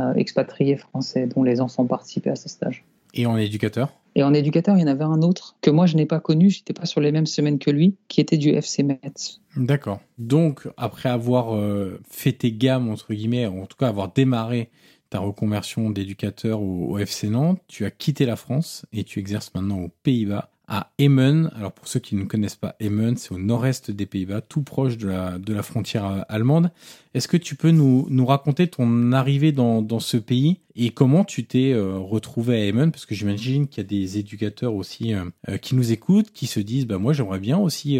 euh, 0.00 0.14
expatriés 0.14 0.76
français 0.76 1.26
dont 1.26 1.42
les 1.42 1.60
enfants 1.60 1.84
participaient 1.84 2.30
à 2.30 2.36
ce 2.36 2.48
stage. 2.48 2.84
Et 3.12 3.26
en 3.26 3.36
éducateur? 3.36 3.92
Et 4.14 4.22
en 4.22 4.32
éducateur, 4.32 4.76
il 4.76 4.80
y 4.80 4.84
en 4.84 4.86
avait 4.86 5.04
un 5.04 5.20
autre 5.22 5.56
que 5.60 5.70
moi 5.70 5.86
je 5.86 5.96
n'ai 5.96 6.06
pas 6.06 6.20
connu, 6.20 6.48
j'étais 6.48 6.72
pas 6.72 6.86
sur 6.86 7.00
les 7.00 7.12
mêmes 7.12 7.26
semaines 7.26 7.58
que 7.58 7.70
lui, 7.70 7.96
qui 8.08 8.20
était 8.20 8.38
du 8.38 8.50
FC 8.50 8.82
Metz. 8.82 9.40
D'accord. 9.56 10.00
Donc 10.16 10.68
après 10.76 11.08
avoir 11.08 11.54
euh, 11.54 12.00
fait 12.08 12.32
tes 12.32 12.52
gammes 12.52 12.88
entre 12.88 13.12
guillemets, 13.12 13.46
en 13.46 13.66
tout 13.66 13.76
cas 13.76 13.88
avoir 13.88 14.12
démarré 14.12 14.70
ta 15.10 15.18
reconversion 15.18 15.90
d'éducateur 15.90 16.62
au, 16.62 16.92
au, 16.92 16.98
FC 16.98 17.28
Nantes, 17.28 17.60
tu 17.66 17.84
as 17.84 17.90
quitté 17.90 18.24
la 18.24 18.36
France 18.36 18.86
et 18.92 19.04
tu 19.04 19.18
exerces 19.18 19.52
maintenant 19.54 19.80
aux 19.80 19.90
Pays-Bas 20.02 20.50
à 20.70 20.92
Emmen. 21.00 21.50
Alors 21.56 21.72
pour 21.72 21.88
ceux 21.88 21.98
qui 21.98 22.14
ne 22.14 22.24
connaissent 22.24 22.56
pas 22.56 22.76
Emmen, 22.80 23.16
c'est 23.16 23.32
au 23.32 23.38
nord-est 23.38 23.90
des 23.90 24.06
Pays-Bas, 24.06 24.40
tout 24.40 24.62
proche 24.62 24.96
de 24.96 25.08
la, 25.08 25.62
frontière 25.62 26.06
euh, 26.06 26.20
allemande. 26.28 26.70
Est-ce 27.12 27.26
que 27.26 27.36
tu 27.36 27.56
peux 27.56 27.72
nous, 27.72 28.24
raconter 28.24 28.68
ton 28.68 29.10
arrivée 29.12 29.50
dans, 29.50 29.98
ce 29.98 30.16
pays 30.16 30.60
et 30.76 30.90
comment 30.90 31.24
tu 31.24 31.44
t'es 31.44 31.72
euh, 31.72 31.98
retrouvé 31.98 32.62
à 32.62 32.70
Emmen 32.70 32.92
Parce 32.92 33.04
que 33.04 33.16
j'imagine 33.16 33.66
qu'il 33.66 33.82
y 33.82 33.86
a 33.86 33.88
des 33.88 34.18
éducateurs 34.18 34.74
aussi 34.74 35.12
euh, 35.12 35.58
qui 35.58 35.74
nous 35.74 35.90
écoutent, 35.90 36.30
qui 36.30 36.46
se 36.46 36.60
disent 36.60 36.86
bah 36.86 36.98
moi 36.98 37.12
j'aimerais 37.12 37.40
bien 37.40 37.58
aussi 37.58 37.98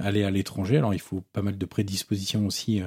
aller 0.00 0.24
à 0.24 0.30
l'étranger. 0.30 0.78
Alors 0.78 0.94
il 0.94 1.00
faut 1.00 1.22
pas 1.34 1.42
mal 1.42 1.58
de 1.58 1.66
prédispositions 1.66 2.46
aussi 2.46 2.80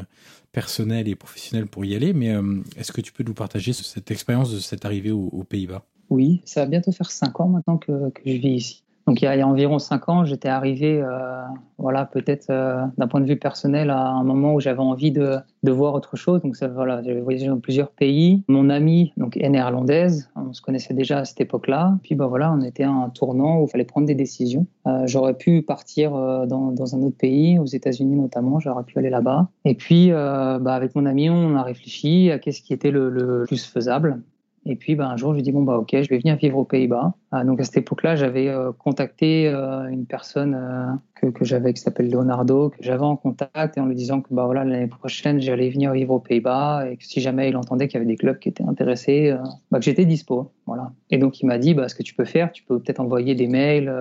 personnelles 0.51 1.07
et 1.07 1.15
professionnelles 1.15 1.67
pour 1.67 1.85
y 1.85 1.95
aller, 1.95 2.13
mais 2.13 2.33
est-ce 2.75 2.91
que 2.91 3.01
tu 3.01 3.13
peux 3.13 3.23
nous 3.23 3.35
partager 3.35 3.71
cette 3.73 4.09
expérience 4.09 4.51
de 4.51 4.59
cette 4.59 4.83
arrivée 4.83 5.11
aux, 5.11 5.43
Pays-Bas? 5.47 5.85
Oui, 6.09 6.41
ça 6.45 6.61
va 6.61 6.67
bientôt 6.67 6.91
faire 6.91 7.11
cinq 7.11 7.39
ans 7.39 7.47
maintenant 7.47 7.77
que 7.77 8.11
je 8.25 8.31
vis 8.31 8.55
ici. 8.55 8.84
Donc 9.07 9.21
il 9.21 9.25
y, 9.25 9.27
a, 9.27 9.35
il 9.35 9.39
y 9.39 9.41
a 9.43 9.47
environ 9.47 9.77
cinq 9.77 10.09
ans, 10.09 10.25
j'étais 10.25 10.47
arrivé, 10.47 10.99
euh, 10.99 11.43
voilà, 11.77 12.05
peut-être 12.05 12.47
euh, 12.49 12.83
d'un 12.97 13.07
point 13.07 13.21
de 13.21 13.27
vue 13.27 13.37
personnel, 13.37 13.91
à 13.91 14.07
un 14.07 14.23
moment 14.23 14.55
où 14.55 14.59
j'avais 14.59 14.79
envie 14.79 15.11
de, 15.11 15.37
de, 15.61 15.71
voir 15.71 15.93
autre 15.93 16.15
chose. 16.15 16.41
Donc 16.41 16.55
ça, 16.55 16.67
voilà, 16.67 17.03
j'ai 17.03 17.21
voyagé 17.21 17.45
dans 17.45 17.59
plusieurs 17.59 17.91
pays. 17.91 18.43
Mon 18.47 18.71
amie, 18.71 19.13
donc 19.15 19.37
est 19.37 19.47
néerlandaise, 19.47 20.31
on 20.35 20.53
se 20.53 20.61
connaissait 20.61 20.95
déjà 20.95 21.19
à 21.19 21.25
cette 21.25 21.39
époque-là. 21.39 21.99
Puis 22.01 22.15
bah 22.15 22.25
voilà, 22.25 22.51
on 22.51 22.61
était 22.61 22.83
à 22.83 22.89
un 22.89 23.09
tournant 23.09 23.59
où 23.59 23.65
il 23.65 23.69
fallait 23.69 23.85
prendre 23.85 24.07
des 24.07 24.15
décisions. 24.15 24.65
Euh, 24.87 25.03
j'aurais 25.05 25.35
pu 25.35 25.61
partir 25.61 26.15
euh, 26.15 26.47
dans, 26.47 26.71
dans, 26.71 26.95
un 26.95 27.03
autre 27.03 27.17
pays, 27.17 27.59
aux 27.59 27.65
États-Unis 27.65 28.15
notamment, 28.15 28.59
j'aurais 28.59 28.83
pu 28.83 28.97
aller 28.97 29.11
là-bas. 29.11 29.49
Et 29.65 29.75
puis, 29.75 30.09
bah, 30.09 30.73
avec 30.73 30.95
mon 30.95 31.05
ami, 31.05 31.29
on 31.29 31.55
a 31.55 31.61
réfléchi 31.61 32.31
à 32.31 32.39
qu'est-ce 32.39 32.63
qui 32.63 32.73
était 32.73 32.91
le, 32.91 33.11
le 33.11 33.43
plus 33.45 33.65
faisable. 33.65 34.21
Et 34.67 34.75
puis 34.75 34.95
ben, 34.95 35.07
un 35.07 35.17
jour, 35.17 35.31
je 35.31 35.35
lui 35.35 35.43
dis 35.43 35.51
bon 35.51 35.61
bah 35.61 35.77
ok, 35.77 35.89
je 35.91 36.09
vais 36.09 36.17
venir 36.17 36.35
vivre 36.37 36.57
aux 36.57 36.65
Pays-Bas. 36.65 37.13
Ah, 37.31 37.43
donc 37.43 37.59
à 37.59 37.63
cette 37.63 37.77
époque-là, 37.77 38.15
j'avais 38.15 38.47
euh, 38.47 38.71
contacté 38.71 39.47
euh, 39.47 39.87
une 39.87 40.05
personne 40.05 40.55
euh, 40.55 40.91
que, 41.13 41.27
que 41.27 41.45
j'avais 41.45 41.71
qui 41.73 41.81
s'appelle 41.81 42.09
Leonardo, 42.09 42.71
que 42.71 42.77
j'avais 42.81 43.03
en 43.03 43.15
contact 43.15 43.77
et 43.77 43.79
en 43.79 43.85
lui 43.85 43.95
disant 43.95 44.21
que 44.21 44.33
bah 44.33 44.45
voilà 44.45 44.63
l'année 44.63 44.87
prochaine, 44.87 45.39
j'allais 45.39 45.69
venir 45.69 45.93
vivre 45.93 46.13
aux 46.13 46.19
Pays-Bas 46.19 46.89
et 46.89 46.97
que 46.97 47.05
si 47.05 47.21
jamais 47.21 47.49
il 47.49 47.57
entendait 47.57 47.87
qu'il 47.87 47.99
y 47.99 48.01
avait 48.01 48.11
des 48.11 48.17
clubs 48.17 48.39
qui 48.39 48.49
étaient 48.49 48.63
intéressés, 48.63 49.35
bah, 49.69 49.77
que 49.77 49.85
j'étais 49.85 50.05
dispo. 50.05 50.51
Voilà. 50.65 50.91
Et 51.11 51.19
donc 51.19 51.39
il 51.41 51.45
m'a 51.45 51.59
dit 51.59 51.75
bah 51.75 51.87
ce 51.87 51.93
que 51.93 52.03
tu 52.03 52.15
peux 52.15 52.25
faire, 52.25 52.51
tu 52.51 52.63
peux 52.63 52.79
peut-être 52.79 52.99
envoyer 52.99 53.35
des 53.35 53.47
mails 53.47 53.93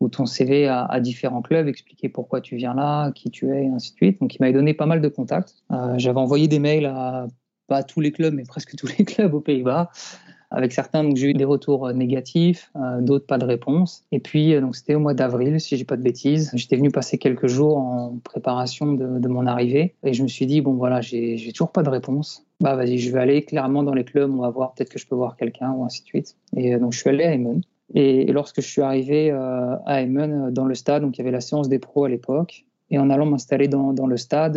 ou 0.00 0.08
ton 0.08 0.26
CV 0.26 0.66
à, 0.68 1.00
différents 1.00 1.40
clubs, 1.42 1.68
expliquer 1.68 2.08
pourquoi 2.08 2.40
tu 2.40 2.56
viens 2.56 2.74
là, 2.74 3.10
qui 3.12 3.30
tu 3.30 3.50
es, 3.50 3.64
et 3.64 3.68
ainsi 3.68 3.92
de 3.92 3.96
suite. 3.96 4.20
Donc, 4.20 4.34
il 4.34 4.38
m'avait 4.40 4.52
donné 4.52 4.74
pas 4.74 4.84
mal 4.84 5.00
de 5.00 5.08
contacts. 5.08 5.54
J'avais 5.96 6.18
envoyé 6.18 6.48
des 6.48 6.58
mails 6.58 6.84
à 6.84 7.28
pas 7.66 7.82
tous 7.82 8.00
les 8.00 8.12
clubs, 8.12 8.34
mais 8.34 8.44
presque 8.44 8.76
tous 8.76 8.88
les 8.98 9.04
clubs 9.04 9.34
aux 9.34 9.40
Pays-Bas. 9.40 9.90
Avec 10.50 10.72
certains, 10.72 11.02
donc 11.02 11.16
j'ai 11.16 11.30
eu 11.30 11.34
des 11.34 11.44
retours 11.44 11.86
euh, 11.86 11.92
négatifs, 11.92 12.70
euh, 12.76 13.00
d'autres 13.00 13.26
pas 13.26 13.38
de 13.38 13.44
réponse. 13.44 14.04
Et 14.12 14.20
puis, 14.20 14.54
euh, 14.54 14.62
c'était 14.72 14.94
au 14.94 15.00
mois 15.00 15.14
d'avril, 15.14 15.60
si 15.60 15.76
j'ai 15.76 15.84
pas 15.84 15.96
de 15.96 16.02
bêtises. 16.02 16.52
J'étais 16.54 16.76
venu 16.76 16.90
passer 16.90 17.18
quelques 17.18 17.48
jours 17.48 17.78
en 17.78 18.18
préparation 18.22 18.92
de, 18.92 19.28
mon 19.28 19.46
arrivée, 19.46 19.94
et 20.04 20.12
je 20.12 20.22
me 20.22 20.28
suis 20.28 20.46
dit 20.46 20.60
bon 20.60 20.74
voilà, 20.74 21.00
j'ai 21.00 21.36
toujours 21.52 21.72
pas 21.72 21.82
de 21.82 21.90
réponse. 21.90 22.46
Bah 22.60 22.76
vas-y, 22.76 22.98
je 22.98 23.12
vais 23.12 23.18
aller 23.18 23.42
clairement 23.42 23.82
dans 23.82 23.92
les 23.92 24.04
clubs, 24.04 24.32
on 24.32 24.40
va 24.40 24.50
voir, 24.50 24.72
peut-être 24.72 24.88
que 24.88 24.98
je 24.98 25.06
peux 25.06 25.16
voir 25.16 25.36
quelqu'un 25.36 25.72
ou 25.72 25.84
ainsi 25.84 26.02
de 26.02 26.06
suite. 26.06 26.36
Et 26.56 26.76
donc 26.78 26.92
je 26.92 27.00
suis 27.00 27.10
allé 27.10 27.24
à 27.24 27.32
Emmen. 27.32 27.60
Et, 27.94 28.32
lorsque 28.32 28.60
je 28.60 28.66
suis 28.66 28.82
arrivé 28.82 29.30
à 29.30 30.00
Emmen, 30.00 30.50
dans 30.52 30.64
le 30.64 30.74
stade, 30.74 31.02
donc 31.02 31.18
il 31.18 31.18
y 31.18 31.22
avait 31.22 31.32
la 31.32 31.40
séance 31.40 31.68
des 31.68 31.78
pros 31.78 32.04
à 32.04 32.08
l'époque, 32.08 32.64
et 32.90 32.98
en 32.98 33.10
allant 33.10 33.26
m'installer 33.26 33.68
dans, 33.68 34.06
le 34.06 34.16
stade, 34.16 34.56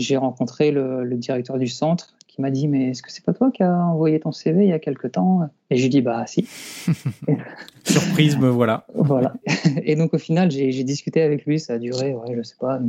j'ai 0.00 0.16
rencontré 0.16 0.70
le, 0.70 1.04
le, 1.04 1.16
directeur 1.16 1.58
du 1.58 1.66
centre 1.66 2.14
qui 2.26 2.40
m'a 2.40 2.50
dit 2.50 2.68
mais 2.68 2.90
est-ce 2.90 3.02
que 3.02 3.10
c'est 3.10 3.24
pas 3.24 3.32
toi 3.32 3.50
qui 3.50 3.62
as 3.62 3.74
envoyé 3.74 4.20
ton 4.20 4.32
CV 4.32 4.64
il 4.64 4.68
y 4.68 4.72
a 4.72 4.78
quelque 4.78 5.06
temps? 5.06 5.48
Et 5.70 5.76
j'ai 5.76 5.88
dit 5.88 6.00
bah 6.00 6.26
si. 6.26 6.48
Surprise, 7.84 8.36
me 8.36 8.48
voilà. 8.48 8.86
voilà. 8.94 9.34
Et 9.82 9.96
donc 9.96 10.14
au 10.14 10.18
final 10.18 10.50
j'ai 10.50 10.84
discuté 10.84 11.22
avec 11.22 11.46
lui, 11.46 11.58
ça 11.60 11.74
a 11.74 11.78
duré 11.78 12.14
ouais 12.14 12.34
je 12.36 12.42
sais 12.42 12.56
pas 12.58 12.80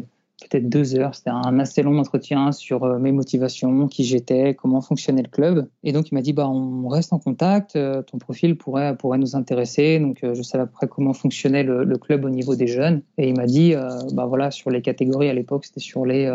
peut-être 0.47 0.69
deux 0.69 0.95
heures. 0.95 1.15
C'était 1.15 1.29
un 1.29 1.59
assez 1.59 1.81
long 1.81 1.97
entretien 1.97 2.51
sur 2.51 2.83
euh, 2.83 2.99
mes 2.99 3.11
motivations, 3.11 3.87
qui 3.87 4.03
j'étais, 4.03 4.53
comment 4.53 4.81
fonctionnait 4.81 5.21
le 5.21 5.29
club. 5.29 5.67
Et 5.83 5.91
donc 5.91 6.11
il 6.11 6.15
m'a 6.15 6.21
dit 6.21 6.33
bah 6.33 6.47
on 6.49 6.87
reste 6.87 7.13
en 7.13 7.19
contact, 7.19 7.75
euh, 7.75 8.01
ton 8.01 8.17
profil 8.17 8.57
pourrait 8.57 8.95
pourrait 8.97 9.17
nous 9.17 9.35
intéresser. 9.35 9.99
Donc 9.99 10.23
euh, 10.23 10.33
je 10.33 10.41
savais 10.41 10.63
après 10.63 10.87
comment 10.87 11.13
fonctionnait 11.13 11.63
le, 11.63 11.97
club 11.97 12.23
au 12.23 12.29
niveau 12.29 12.55
des 12.55 12.67
jeunes. 12.67 13.01
Et 13.17 13.29
il 13.29 13.35
m'a 13.35 13.45
dit 13.45 13.73
bah 14.13 14.25
voilà 14.25 14.51
sur 14.51 14.69
les 14.69 14.81
catégories 14.81 15.27
à 15.27 15.33
l'époque 15.33 15.65
c'était 15.65 15.81
sur 15.81 16.05
les 16.05 16.27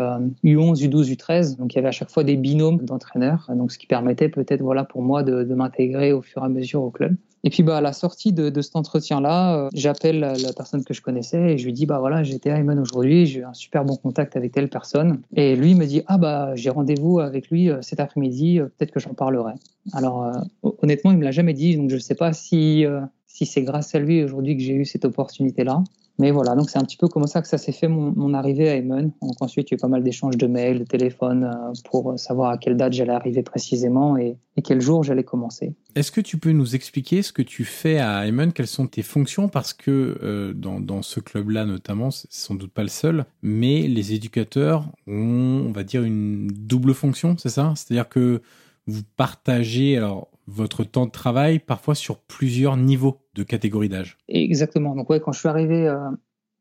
U11, 0.43 0.75
U12, 0.87 1.15
U13. 1.15 1.57
Donc 1.57 1.73
il 1.73 1.77
y 1.77 1.79
avait 1.79 1.87
à 1.87 1.91
chaque 1.91 2.11
fois 2.11 2.23
des 2.23 2.35
binômes 2.35 2.77
d'entraîneurs. 2.77 3.49
Donc 3.55 3.71
ce 3.71 3.79
qui 3.79 3.87
permettait 3.87 4.29
peut-être 4.29 4.61
voilà 4.61 4.83
pour 4.83 5.01
moi 5.01 5.23
de, 5.23 5.43
m'intégrer 5.55 6.11
au 6.11 6.21
fur 6.21 6.43
et 6.43 6.45
à 6.45 6.49
mesure 6.49 6.83
au 6.83 6.91
club. 6.91 7.15
Et 7.43 7.49
puis 7.49 7.63
bah, 7.63 7.77
à 7.77 7.81
la 7.81 7.93
sortie 7.93 8.33
de, 8.33 8.61
cet 8.61 8.75
entretien-là, 8.75 9.69
j'appelle 9.73 10.19
la, 10.19 10.53
personne 10.55 10.83
que 10.83 10.93
je 10.93 11.01
connaissais 11.01 11.53
et 11.53 11.57
je 11.57 11.65
lui 11.65 11.73
dis 11.73 11.85
bah 11.85 11.99
voilà 11.99 12.21
j'étais 12.23 12.51
à 12.51 12.57
Ayman 12.57 12.77
aujourd'hui, 12.77 13.25
j'ai 13.25 13.39
eu 13.39 13.43
un 13.43 13.53
super 13.53 13.85
bon 13.85 13.94
contact 13.97 14.35
avec 14.35 14.51
telle 14.51 14.69
personne. 14.69 15.21
Et 15.35 15.55
lui 15.55 15.75
me 15.75 15.85
dit 15.85 16.03
ah 16.07 16.17
bah 16.17 16.55
j'ai 16.55 16.69
rendez-vous 16.69 17.19
avec 17.19 17.49
lui 17.49 17.69
euh, 17.69 17.81
cet 17.81 17.99
après-midi, 17.99 18.59
euh, 18.59 18.65
peut-être 18.65 18.91
que 18.91 18.99
j'en 18.99 19.13
parlerai. 19.13 19.53
Alors 19.93 20.31
honnêtement 20.63 21.11
il 21.11 21.17
me 21.17 21.23
l'a 21.23 21.31
jamais 21.31 21.53
dit, 21.53 21.77
donc 21.77 21.89
je 21.89 21.95
ne 21.95 21.99
sais 21.99 22.15
pas 22.15 22.33
si 22.33 22.85
si 23.35 23.45
c'est 23.45 23.63
grâce 23.63 23.93
à 23.93 23.99
lui 23.99 24.23
aujourd'hui 24.23 24.55
que 24.55 24.63
j'ai 24.63 24.75
eu 24.75 24.85
cette 24.85 25.03
opportunité-là. 25.03 25.83
Mais 26.19 26.31
voilà, 26.31 26.55
donc 26.55 26.69
c'est 26.69 26.79
un 26.79 26.85
petit 26.85 26.95
peu 26.95 27.09
comme 27.09 27.27
ça 27.27 27.41
que 27.41 27.49
ça 27.49 27.57
s'est 27.57 27.73
fait 27.73 27.89
mon, 27.89 28.33
arrivée 28.33 28.69
à 28.69 28.77
Eamon. 28.77 29.11
Donc 29.21 29.41
ensuite, 29.41 29.69
il 29.69 29.73
y 29.73 29.75
a 29.75 29.77
eu 29.77 29.81
pas 29.81 29.89
mal 29.89 30.03
d'échanges 30.03 30.37
de 30.37 30.47
mails, 30.47 30.79
de 30.79 30.83
téléphones 30.85 31.43
euh, 31.43 31.73
pour 31.83 32.17
savoir 32.17 32.51
à 32.51 32.57
quelle 32.57 32.77
date 32.77 32.93
j'allais 32.93 33.11
arriver 33.11 33.43
précisément 33.43 34.15
et, 34.15 34.37
quel 34.63 34.79
jour 34.79 35.03
j'allais 35.03 35.25
commencer. 35.25 35.75
Est-ce 35.95 36.13
que 36.13 36.21
tu 36.21 36.37
peux 36.37 36.53
nous 36.53 36.75
expliquer 36.75 37.21
ce 37.23 37.33
que 37.33 37.41
tu 37.41 37.65
fais 37.65 37.97
à 37.97 38.25
Eamon? 38.25 38.51
Quelles 38.51 38.67
sont 38.67 38.87
tes 38.87 39.01
fonctions? 39.01 39.49
Parce 39.49 39.73
que 39.73 40.17
euh, 40.23 40.53
dans, 40.53 40.79
dans, 40.79 41.01
ce 41.01 41.19
club-là 41.19 41.65
notamment, 41.65 42.11
c'est 42.11 42.31
sans 42.31 42.55
doute 42.55 42.71
pas 42.71 42.83
le 42.83 42.87
seul, 42.87 43.25
mais 43.41 43.81
les 43.89 44.13
éducateurs 44.13 44.89
ont, 45.07 45.65
on 45.67 45.73
va 45.73 45.83
dire, 45.83 46.03
une 46.03 46.47
double 46.47 46.93
fonction, 46.93 47.35
c'est 47.37 47.49
ça? 47.49 47.73
C'est-à-dire 47.75 48.07
que 48.07 48.41
vous 48.87 49.01
partagez, 49.17 49.97
alors 49.97 50.29
votre 50.47 50.83
temps 50.83 51.05
de 51.05 51.11
travail 51.11 51.59
parfois 51.59 51.95
sur 51.95 52.19
plusieurs 52.19 52.77
niveaux 52.77 53.19
de 53.35 53.43
catégorie 53.43 53.89
d'âge. 53.89 54.17
Exactement. 54.29 54.95
Donc 54.95 55.09
ouais, 55.09 55.19
quand 55.19 55.31
je 55.31 55.39
suis 55.39 55.49
arrivé 55.49 55.87
euh, 55.87 56.09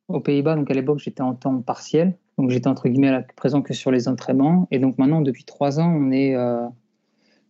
aux 0.09 0.21
Pays-Bas, 0.21 0.57
donc 0.57 0.71
à 0.71 0.75
l'époque 0.75 0.99
j'étais 0.99 1.23
en 1.23 1.35
temps 1.35 1.61
partiel, 1.63 2.17
donc 2.37 2.51
j'étais 2.51 2.69
entre 2.69 2.89
guillemets 2.89 3.25
présent 3.37 3.63
que 3.63 3.73
sur 3.73 3.91
les 3.91 4.09
entraînements, 4.09 4.69
et 4.71 4.79
donc 4.79 4.99
maintenant 4.99 5.23
depuis 5.23 5.45
trois 5.45 5.81
ans 5.81 5.91
on 5.97 6.11
est 6.11 6.35
euh, 6.35 6.67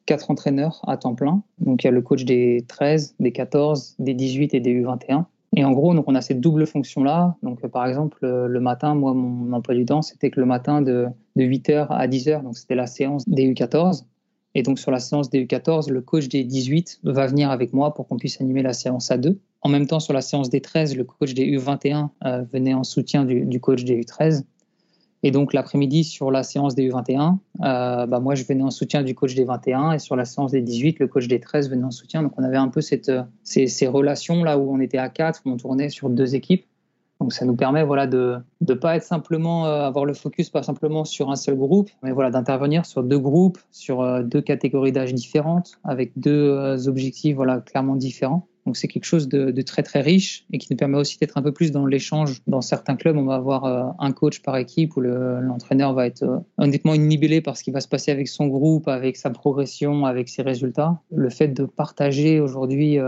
quatre 0.07 0.31
entraîneurs 0.31 0.83
à 0.87 0.97
temps 0.97 1.15
plein. 1.15 1.43
Donc 1.59 1.83
il 1.83 1.87
y 1.87 1.89
a 1.89 1.93
le 1.93 2.03
coach 2.03 2.25
des 2.25 2.65
13, 2.69 3.17
des 3.19 3.33
14, 3.33 3.97
des 3.99 4.15
18 4.15 4.55
et 4.55 4.61
des 4.61 4.83
U21. 4.83 5.25
Et 5.57 5.65
en 5.65 5.71
gros, 5.71 5.95
donc 5.95 6.05
on 6.09 6.17
a 6.17 6.21
cette 6.21 6.41
double 6.41 6.67
fonction-là. 6.67 7.37
Donc, 7.45 7.65
euh, 7.65 7.69
par 7.69 7.87
exemple, 7.87 8.19
le 8.23 8.61
matin, 8.61 8.97
moi, 8.97 9.15
mon 9.15 9.53
emploi 9.53 9.77
du 9.77 9.85
temps, 9.85 10.03
c'était 10.03 10.29
que 10.31 10.41
le 10.41 10.47
matin 10.47 10.83
de, 10.83 11.07
de 11.37 11.45
8h 11.45 11.87
à 11.91 12.09
10h, 12.09 12.43
donc 12.43 12.59
c'était 12.59 12.75
la 12.75 12.89
séance 12.89 13.29
des 13.29 13.49
U14. 13.49 14.05
Et 14.55 14.63
donc 14.63 14.79
sur 14.79 14.91
la 14.91 15.01
séance 15.01 15.31
des 15.31 15.45
U14, 15.45 15.91
le 15.91 16.01
coach 16.01 16.29
des 16.29 16.45
18 16.45 17.01
va 17.03 17.27
venir 17.27 17.51
avec 17.51 17.73
moi 17.73 17.93
pour 17.93 18.07
qu'on 18.07 18.17
puisse 18.17 18.41
animer 18.41 18.63
la 18.63 18.73
séance 18.73 19.11
à 19.11 19.19
deux. 19.19 19.41
En 19.63 19.69
même 19.69 19.87
temps, 19.87 20.01
sur 20.01 20.13
la 20.13 20.21
séance 20.21 20.51
des 20.51 20.61
13, 20.61 20.97
le 20.97 21.05
coach 21.05 21.35
des 21.35 21.47
U21 21.47 22.09
euh, 22.25 22.43
venait 22.53 22.75
en 22.75 22.85
soutien 22.85 23.25
du, 23.25 23.47
du, 23.47 23.61
coach 23.61 23.83
des 23.85 24.01
U13. 24.01 24.45
Et 25.23 25.31
donc 25.31 25.55
l'après-midi, 25.55 26.05
sur 26.05 26.31
la 26.31 26.43
séance 26.43 26.75
des 26.75 26.89
U21, 26.89 27.39
euh, 27.63 28.07
bah, 28.07 28.21
moi 28.21 28.35
je 28.35 28.45
venais 28.45 28.63
en 28.63 28.71
soutien 28.71 29.03
du 29.03 29.15
coach 29.15 29.35
des 29.35 29.45
21 29.45 29.93
et 29.93 29.99
sur 29.99 30.17
la 30.17 30.27
séance 30.27 30.53
des 30.53 30.61
18, 30.61 30.99
le 30.99 31.09
coach 31.09 31.27
des 31.29 31.41
13 31.41 31.71
venait 31.71 31.85
en 31.85 31.91
soutien. 31.91 32.23
Donc 32.23 32.33
on 32.37 32.45
avait 32.45 32.59
un 32.59 32.69
peu 32.69 32.81
euh, 33.09 33.23
ces, 33.43 33.67
ces 33.67 33.87
relations 33.87 34.45
là 34.45 34.59
où 34.59 34.71
on 34.71 34.81
était 34.81 34.99
à 34.99 35.09
quatre, 35.09 35.41
où 35.47 35.51
on 35.51 35.57
tournait 35.57 35.89
sur 35.89 36.11
deux 36.11 36.35
équipes. 36.35 36.67
Donc 37.25 37.33
ça 37.33 37.47
nous 37.47 37.57
permet 37.57 37.83
voilà 37.85 38.07
de 38.07 38.37
ne 38.61 38.75
pas 38.75 38.97
être 38.97 39.03
simplement 39.03 39.67
euh, 39.67 39.87
avoir 39.87 40.05
le 40.05 40.13
focus 40.13 40.51
pas 40.51 40.63
simplement 40.63 41.07
sur 41.07 41.31
un 41.31 41.37
seul 41.37 41.57
groupe, 41.57 41.89
mais 42.03 42.13
voilà 42.13 42.31
d'intervenir 42.31 42.85
sur 42.85 43.03
deux 43.03 43.19
groupes, 43.19 43.59
sur 43.71 44.03
euh, 44.03 44.23
deux 44.23 44.43
catégories 44.43 44.93
d'âge 44.93 45.15
différentes, 45.15 45.79
avec 45.85 46.13
deux 46.17 46.51
euh, 46.51 46.87
objectifs 46.87 47.35
voilà 47.35 47.61
clairement 47.61 47.97
différents. 47.97 48.47
Donc 48.67 48.77
c'est 48.77 48.89
quelque 48.89 49.07
chose 49.07 49.27
de, 49.27 49.63
très 49.63 49.83
très 49.83 50.03
riche 50.03 50.45
et 50.53 50.59
qui 50.59 50.69
nous 50.71 50.77
permet 50.77 50.99
aussi 50.99 51.17
d'être 51.19 51.39
un 51.39 51.43
peu 51.43 51.53
plus 51.53 51.73
dans 51.73 51.87
l'échange. 51.87 52.43
Dans 52.47 52.61
certains 52.61 52.97
clubs, 52.97 53.17
on 53.17 53.25
va 53.25 53.37
avoir 53.37 53.95
un 53.99 54.13
coach 54.13 54.43
par 54.43 54.57
équipe 54.57 54.97
où 54.97 55.01
l'entraîneur 55.01 55.93
va 55.93 56.07
être 56.07 56.43
honnêtement 56.57 56.95
inhibé 56.95 57.43
par 57.43 57.59
ce 57.59 57.65
qui 57.65 57.71
va 57.71 57.81
se 57.81 57.89
passer 57.89 58.11
avec 58.11 58.27
son 58.27 58.47
groupe, 58.47 58.89
avec 58.89 59.19
sa 59.19 59.29
progression, 59.29 60.07
avec 60.07 60.31
ses 60.31 60.41
résultats. 60.41 60.99
Le 61.15 61.29
fait 61.29 61.49
de 61.49 61.67
partager 61.67 62.41
aujourd'hui 62.41 62.99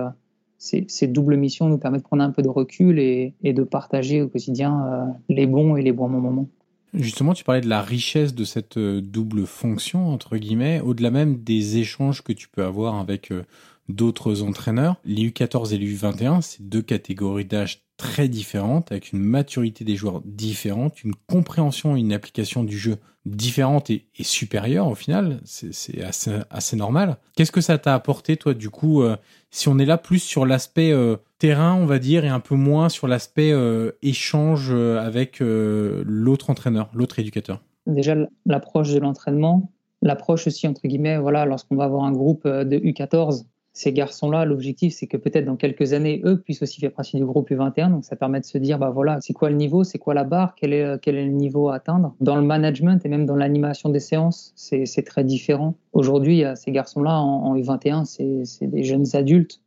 ces, 0.58 0.84
ces, 0.88 1.06
doubles 1.06 1.36
missions 1.36 1.68
nous 1.68 1.78
permet 1.78 1.98
de 1.98 2.02
prendre 2.02 2.22
un 2.22 2.30
peu 2.30 2.42
de 2.42 2.48
recul 2.48 2.98
et, 2.98 3.34
et 3.42 3.52
de 3.52 3.62
partager 3.62 4.22
au 4.22 4.28
quotidien 4.28 4.84
euh, 4.86 5.04
les 5.28 5.46
bons 5.46 5.76
et 5.76 5.82
les 5.82 5.92
bons 5.92 6.08
moments. 6.08 6.48
Justement, 6.94 7.34
tu 7.34 7.44
parlais 7.44 7.60
de 7.60 7.68
la 7.68 7.82
richesse 7.82 8.34
de 8.34 8.44
cette 8.44 8.78
euh, 8.78 9.00
double 9.02 9.46
fonction, 9.46 10.08
entre 10.08 10.36
guillemets, 10.36 10.80
au-delà 10.80 11.10
même 11.10 11.36
des 11.36 11.76
échanges 11.76 12.22
que 12.22 12.32
tu 12.32 12.48
peux 12.48 12.64
avoir 12.64 12.96
avec 12.96 13.32
euh, 13.32 13.44
d'autres 13.88 14.42
entraîneurs. 14.42 14.96
Les 15.04 15.28
U14 15.28 15.74
et 15.74 15.78
les 15.78 15.94
U21, 15.94 16.40
c'est 16.40 16.66
deux 16.66 16.82
catégories 16.82 17.44
d'âge 17.44 17.82
très 17.96 18.28
différentes, 18.28 18.92
avec 18.92 19.12
une 19.12 19.20
maturité 19.20 19.84
des 19.84 19.96
joueurs 19.96 20.20
différente, 20.24 21.02
une 21.02 21.14
compréhension 21.26 21.96
et 21.96 22.00
une 22.00 22.12
application 22.12 22.62
du 22.62 22.78
jeu 22.78 22.98
différente 23.24 23.90
et, 23.90 24.04
supérieure 24.20 24.86
au 24.88 24.94
final. 24.94 25.40
C'est 25.44 26.02
assez, 26.02 26.76
normal. 26.76 27.16
Qu'est-ce 27.36 27.52
que 27.52 27.60
ça 27.60 27.78
t'a 27.78 27.94
apporté, 27.94 28.36
toi, 28.36 28.54
du 28.54 28.70
coup, 28.70 29.02
euh, 29.02 29.16
si 29.50 29.68
on 29.68 29.78
est 29.78 29.84
là 29.84 29.98
plus 29.98 30.20
sur 30.20 30.46
l'aspect 30.46 30.92
euh, 30.92 31.16
terrain, 31.38 31.74
on 31.74 31.86
va 31.86 31.98
dire, 31.98 32.24
et 32.24 32.28
un 32.28 32.40
peu 32.40 32.54
moins 32.54 32.88
sur 32.88 33.08
l'aspect 33.08 33.52
euh, 33.52 33.92
échange 34.02 34.70
avec 34.72 35.38
l'autre 35.40 36.50
entraîneur, 36.50 36.90
l'autre 36.94 37.18
éducateur? 37.18 37.62
Déjà, 37.86 38.16
l'approche 38.46 38.92
de 38.92 38.98
l'entraînement, 38.98 39.72
l'approche 40.02 40.46
aussi, 40.46 40.66
entre 40.68 40.86
guillemets, 40.86 41.18
voilà, 41.18 41.44
lorsqu'on 41.46 41.76
va 41.76 41.84
avoir 41.84 42.04
un 42.04 42.12
groupe 42.12 42.46
de 42.46 42.78
U14, 42.78 43.44
ces 43.76 43.92
garçons-là, 43.92 44.46
l'objectif, 44.46 44.94
c'est 44.94 45.06
que 45.06 45.18
peut-être 45.18 45.44
dans 45.44 45.56
quelques 45.56 45.92
années, 45.92 46.22
eux 46.24 46.40
puissent 46.40 46.62
aussi 46.62 46.80
faire 46.80 46.92
partie 46.92 47.18
du 47.18 47.26
groupe 47.26 47.50
U21. 47.50 47.90
Donc, 47.90 48.06
ça 48.06 48.16
permet 48.16 48.40
de 48.40 48.46
se 48.46 48.56
dire, 48.56 48.78
bah 48.78 48.88
voilà, 48.88 49.18
c'est 49.20 49.34
quoi 49.34 49.50
le 49.50 49.56
niveau, 49.56 49.84
c'est 49.84 49.98
quoi 49.98 50.14
la 50.14 50.24
barre, 50.24 50.54
quel 50.54 50.72
est, 50.72 50.80
est 50.80 51.12
le 51.12 51.26
niveau 51.26 51.68
à 51.68 51.74
atteindre. 51.74 52.14
Dans 52.22 52.36
le 52.36 52.42
management 52.42 53.04
et 53.04 53.10
même 53.10 53.26
dans 53.26 53.36
l'animation 53.36 53.90
des 53.90 54.00
séances, 54.00 54.54
c'est 54.56 55.04
très 55.04 55.24
différent. 55.24 55.74
Aujourd'hui, 55.92 56.42
ces 56.54 56.72
garçons-là, 56.72 57.20
en, 57.20 57.48
en, 57.48 57.56
U21, 57.56 58.06
c'est 58.06 58.66
des 58.66 58.82
jeunes 58.82 59.04
adultes. 59.12 59.60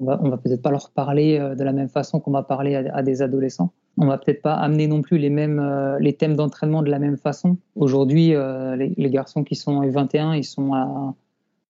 On 0.00 0.06
va, 0.06 0.16
va 0.16 0.38
peut-être 0.38 0.62
pas 0.62 0.70
leur 0.70 0.90
parler 0.90 1.38
euh, 1.38 1.54
de 1.54 1.62
la 1.62 1.72
même 1.72 1.90
façon 1.90 2.20
qu'on 2.20 2.30
va 2.30 2.42
parler 2.42 2.74
à, 2.74 3.02
des 3.02 3.20
adolescents. 3.20 3.70
On 3.98 4.06
va 4.06 4.16
peut-être 4.16 4.40
pas 4.40 4.54
amener 4.54 4.86
non 4.86 5.02
plus 5.02 5.18
les 5.18 5.28
mêmes 5.28 5.60
euh, 5.60 5.98
les 6.00 6.14
thèmes 6.14 6.34
d'entraînement 6.36 6.82
de 6.82 6.90
la 6.90 6.98
même 6.98 7.18
façon. 7.18 7.58
Aujourd'hui, 7.76 8.34
euh, 8.34 8.76
les, 8.76 9.10
garçons 9.10 9.44
qui 9.44 9.54
sont 9.54 9.72
en 9.72 9.84
U21, 9.84 10.36
ils 10.38 10.44
sont 10.44 10.72
à 10.72 11.14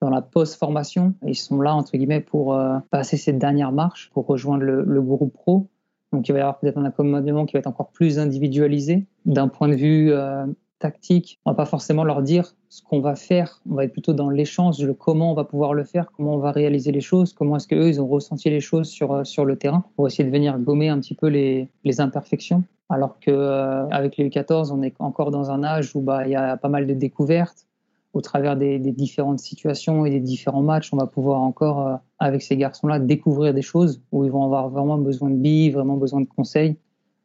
dans 0.02 0.10
la 0.10 0.20
post-formation. 0.20 1.14
Ils 1.24 1.36
sont 1.36 1.60
là, 1.60 1.74
entre 1.74 1.92
guillemets, 1.92 2.20
pour 2.20 2.54
euh, 2.54 2.78
passer 2.90 3.16
cette 3.16 3.38
dernière 3.38 3.70
marche, 3.70 4.10
pour 4.12 4.26
rejoindre 4.26 4.64
le, 4.64 5.00
groupe 5.00 5.32
pro. 5.32 5.68
Donc, 6.12 6.28
il 6.28 6.32
va 6.32 6.38
y 6.38 6.40
avoir 6.42 6.58
peut-être 6.58 6.76
un 6.76 6.84
accommodement 6.84 7.46
qui 7.46 7.52
va 7.54 7.60
être 7.60 7.68
encore 7.68 7.90
plus 7.92 8.18
individualisé 8.18 9.06
d'un 9.24 9.46
point 9.46 9.68
de 9.68 9.76
vue 9.76 10.12
euh, 10.12 10.44
tactique. 10.80 11.38
On 11.46 11.52
va 11.52 11.54
pas 11.54 11.66
forcément 11.66 12.02
leur 12.02 12.20
dire 12.20 12.52
ce 12.68 12.82
qu'on 12.82 13.00
va 13.00 13.14
faire. 13.14 13.62
On 13.70 13.76
va 13.76 13.84
être 13.84 13.92
plutôt 13.92 14.12
dans 14.12 14.28
l'échange, 14.28 14.82
le 14.82 14.92
comment 14.92 15.30
on 15.30 15.34
va 15.34 15.44
pouvoir 15.44 15.72
le 15.72 15.84
faire, 15.84 16.10
comment 16.16 16.34
on 16.34 16.38
va 16.38 16.50
réaliser 16.50 16.90
les 16.90 17.00
choses, 17.00 17.32
comment 17.32 17.56
est-ce 17.56 17.68
qu'eux, 17.68 17.88
ils 17.88 18.00
ont 18.00 18.08
ressenti 18.08 18.50
les 18.50 18.60
choses 18.60 18.88
sur, 18.88 19.12
euh, 19.12 19.24
sur 19.24 19.44
le 19.44 19.56
terrain 19.56 19.84
pour 19.94 20.08
essayer 20.08 20.24
de 20.24 20.30
venir 20.30 20.58
gommer 20.58 20.88
un 20.88 20.98
petit 20.98 21.14
peu 21.14 21.28
les, 21.28 21.68
les 21.84 22.00
imperfections. 22.00 22.64
Alors 22.88 23.20
qu'avec 23.20 23.38
euh, 23.38 23.86
avec 23.90 24.16
les 24.16 24.28
U14, 24.28 24.72
on 24.72 24.82
est 24.82 24.94
encore 24.98 25.30
dans 25.30 25.52
un 25.52 25.62
âge 25.62 25.94
où 25.94 26.00
bah, 26.00 26.26
il 26.26 26.32
y 26.32 26.36
a 26.36 26.56
pas 26.56 26.68
mal 26.68 26.88
de 26.88 26.92
découvertes. 26.92 27.68
Au 28.12 28.20
travers 28.20 28.56
des, 28.56 28.78
des, 28.78 28.92
différentes 28.92 29.38
situations 29.38 30.04
et 30.04 30.10
des 30.10 30.20
différents 30.20 30.62
matchs, 30.62 30.92
on 30.92 30.98
va 30.98 31.06
pouvoir 31.06 31.40
encore, 31.40 31.86
euh, 31.86 31.96
avec 32.18 32.42
ces 32.42 32.56
garçons-là, 32.56 32.98
découvrir 32.98 33.54
des 33.54 33.62
choses 33.62 34.02
où 34.12 34.24
ils 34.24 34.30
vont 34.30 34.44
avoir 34.44 34.68
vraiment 34.68 34.98
besoin 34.98 35.30
de 35.30 35.36
billes, 35.36 35.70
vraiment 35.70 35.96
besoin 35.96 36.20
de 36.20 36.26
conseils. 36.26 36.76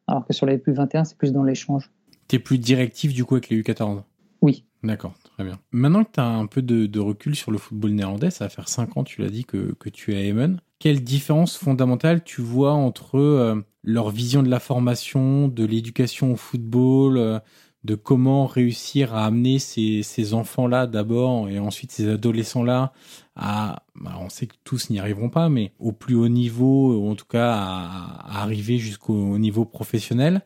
Alors 0.06 0.26
que 0.26 0.32
sur 0.32 0.46
les 0.46 0.56
plus 0.56 0.72
21, 0.72 1.04
c'est 1.04 1.18
plus 1.18 1.32
dans 1.32 1.42
l'échange. 1.42 1.90
Tu 2.28 2.36
es 2.36 2.38
plus 2.38 2.58
directif 2.58 3.12
du 3.12 3.24
coup 3.24 3.34
avec 3.34 3.50
les 3.50 3.60
U14 3.60 4.02
Oui. 4.40 4.64
D'accord, 4.82 5.14
très 5.34 5.44
bien. 5.44 5.58
Maintenant 5.72 6.04
que 6.04 6.12
tu 6.14 6.20
as 6.20 6.26
un 6.26 6.46
peu 6.46 6.62
de, 6.62 6.86
de, 6.86 7.00
recul 7.00 7.34
sur 7.34 7.50
le 7.50 7.58
football 7.58 7.90
néerlandais, 7.90 8.30
ça 8.30 8.44
va 8.44 8.48
faire 8.48 8.68
5 8.68 8.96
ans, 8.96 9.04
tu 9.04 9.20
l'as 9.20 9.30
dit, 9.30 9.44
que, 9.44 9.74
que, 9.78 9.88
tu 9.88 10.14
es 10.14 10.16
à 10.16 10.22
Emen. 10.22 10.60
Quelle 10.78 11.02
différence 11.02 11.56
fondamentale 11.56 12.22
tu 12.22 12.40
vois 12.40 12.72
entre 12.72 13.18
euh, 13.18 13.60
leur 13.82 14.10
vision 14.10 14.42
de 14.42 14.48
la 14.48 14.60
formation, 14.60 15.48
de 15.48 15.64
l'éducation 15.64 16.32
au 16.32 16.36
football, 16.36 17.18
euh, 17.18 17.40
de 17.84 17.94
comment 17.94 18.46
réussir 18.46 19.14
à 19.14 19.26
amener 19.26 19.58
ces, 19.58 20.02
ces 20.02 20.34
enfants-là 20.34 20.86
d'abord 20.86 21.48
et 21.48 21.58
ensuite 21.58 21.92
ces 21.92 22.08
adolescents-là 22.08 22.92
à, 23.36 23.84
bah, 23.94 24.18
on 24.20 24.28
sait 24.28 24.46
que 24.46 24.56
tous 24.64 24.90
n'y 24.90 24.98
arriveront 24.98 25.30
pas, 25.30 25.48
mais 25.48 25.72
au 25.78 25.92
plus 25.92 26.16
haut 26.16 26.28
niveau, 26.28 26.96
ou 26.96 27.08
en 27.08 27.14
tout 27.14 27.26
cas 27.26 27.54
à, 27.54 28.40
arriver 28.42 28.78
jusqu'au 28.78 29.38
niveau 29.38 29.64
professionnel. 29.64 30.42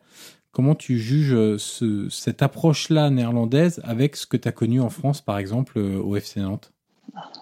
Comment 0.51 0.75
tu 0.75 0.99
juges 0.99 1.33
euh, 1.33 1.57
ce, 1.57 2.07
cette 2.09 2.43
approche-là 2.43 3.09
néerlandaise 3.09 3.81
avec 3.83 4.15
ce 4.15 4.27
que 4.27 4.37
tu 4.37 4.47
as 4.47 4.51
connu 4.51 4.79
en 4.79 4.91
France, 4.91 5.21
par 5.21 5.39
exemple, 5.39 5.79
euh, 5.79 5.97
au 5.97 6.15
FC 6.15 6.39
Nantes? 6.39 6.71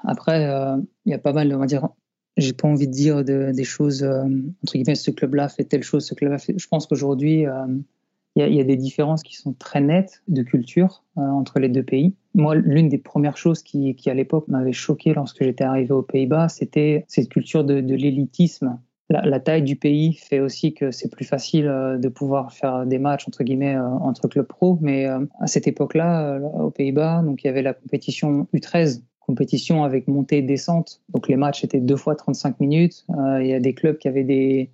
Après, 0.05 0.41
il 0.41 0.47
euh, 0.47 0.77
y 1.05 1.13
a 1.13 1.19
pas 1.19 1.33
mal, 1.33 1.53
on 1.53 1.59
va 1.59 1.65
dire, 1.65 1.89
j'ai 2.37 2.53
pas 2.53 2.69
envie 2.69 2.87
de 2.87 2.93
dire 2.93 3.25
de, 3.25 3.51
des 3.53 3.65
choses, 3.65 4.03
entre 4.03 4.73
guillemets, 4.73 4.95
ce 4.95 5.11
club-là 5.11 5.49
fait 5.49 5.65
telle 5.65 5.83
chose, 5.83 6.05
ce 6.05 6.13
club-là 6.13 6.37
fait. 6.37 6.57
Je 6.57 6.67
pense 6.69 6.87
qu'aujourd'hui, 6.87 7.45
il 8.35 8.53
y, 8.53 8.61
a 8.61 8.63
des 8.63 8.77
différences 8.77 9.23
qui 9.23 9.35
sont 9.35 9.53
très 9.53 9.81
nettes 9.81 10.23
de 10.29 10.41
culture 10.41 11.03
entre 11.17 11.59
les 11.59 11.67
deux 11.67 11.83
pays. 11.83 12.15
Moi, 12.33 12.55
l'une 12.55 12.87
des 12.87 12.97
premières 12.97 13.35
choses 13.35 13.61
qui, 13.61 13.97
à 14.05 14.13
l'époque, 14.13 14.47
m'avait 14.47 14.71
choqué 14.71 15.13
lorsque 15.13 15.43
j'étais 15.43 15.65
arrivé 15.65 15.91
aux 15.91 16.01
Pays-Bas, 16.01 16.47
c'était 16.47 17.03
cette 17.09 17.27
culture 17.27 17.65
de, 17.65 17.73
l'élitisme 17.73 18.79
la, 19.11 19.39
taille 19.39 19.63
du 19.63 19.75
pays 19.75 20.13
fait 20.13 20.39
aussi 20.39 20.73
que 20.73 20.91
c'est 20.91 21.09
plus 21.09 21.25
facile 21.25 21.67
euh, 21.67 21.97
de 21.97 22.07
pouvoir 22.07 22.53
faire 22.53 22.85
des 22.85 22.99
matchs 22.99 23.27
entre 23.27 23.43
guillemets 23.43 23.75
euh, 23.75 23.85
entre 23.85 24.27
clubs 24.27 24.47
pro. 24.47 24.77
Mais 24.81 25.05
euh, 25.07 25.25
à 25.39 25.47
cette 25.47 25.67
époque-là, 25.67 26.39
aux 26.39 26.71
Pays-Bas, 26.71 27.21
donc 27.23 27.43
il 27.43 27.47
y 27.47 27.49
avait 27.49 27.61
la 27.61 27.73
compétition 27.73 28.47
U13, 28.53 29.01
compétition 29.19 29.83
avec 29.83 30.07
montée 30.07 30.37
et 30.37 30.41
descente. 30.41 31.01
Donc 31.09 31.27
les 31.27 31.35
matchs 31.35 31.63
étaient 31.63 31.79
deux 31.79 31.95
fois 31.95 32.15
35 32.15 32.59
minutes. 32.59 33.05
il 33.39 33.47
y 33.47 33.53
a 33.53 33.59
des 33.59 33.73
clubs 33.73 33.97
qui 33.97 34.07
avaient 34.07 34.23
des, 34.23 34.69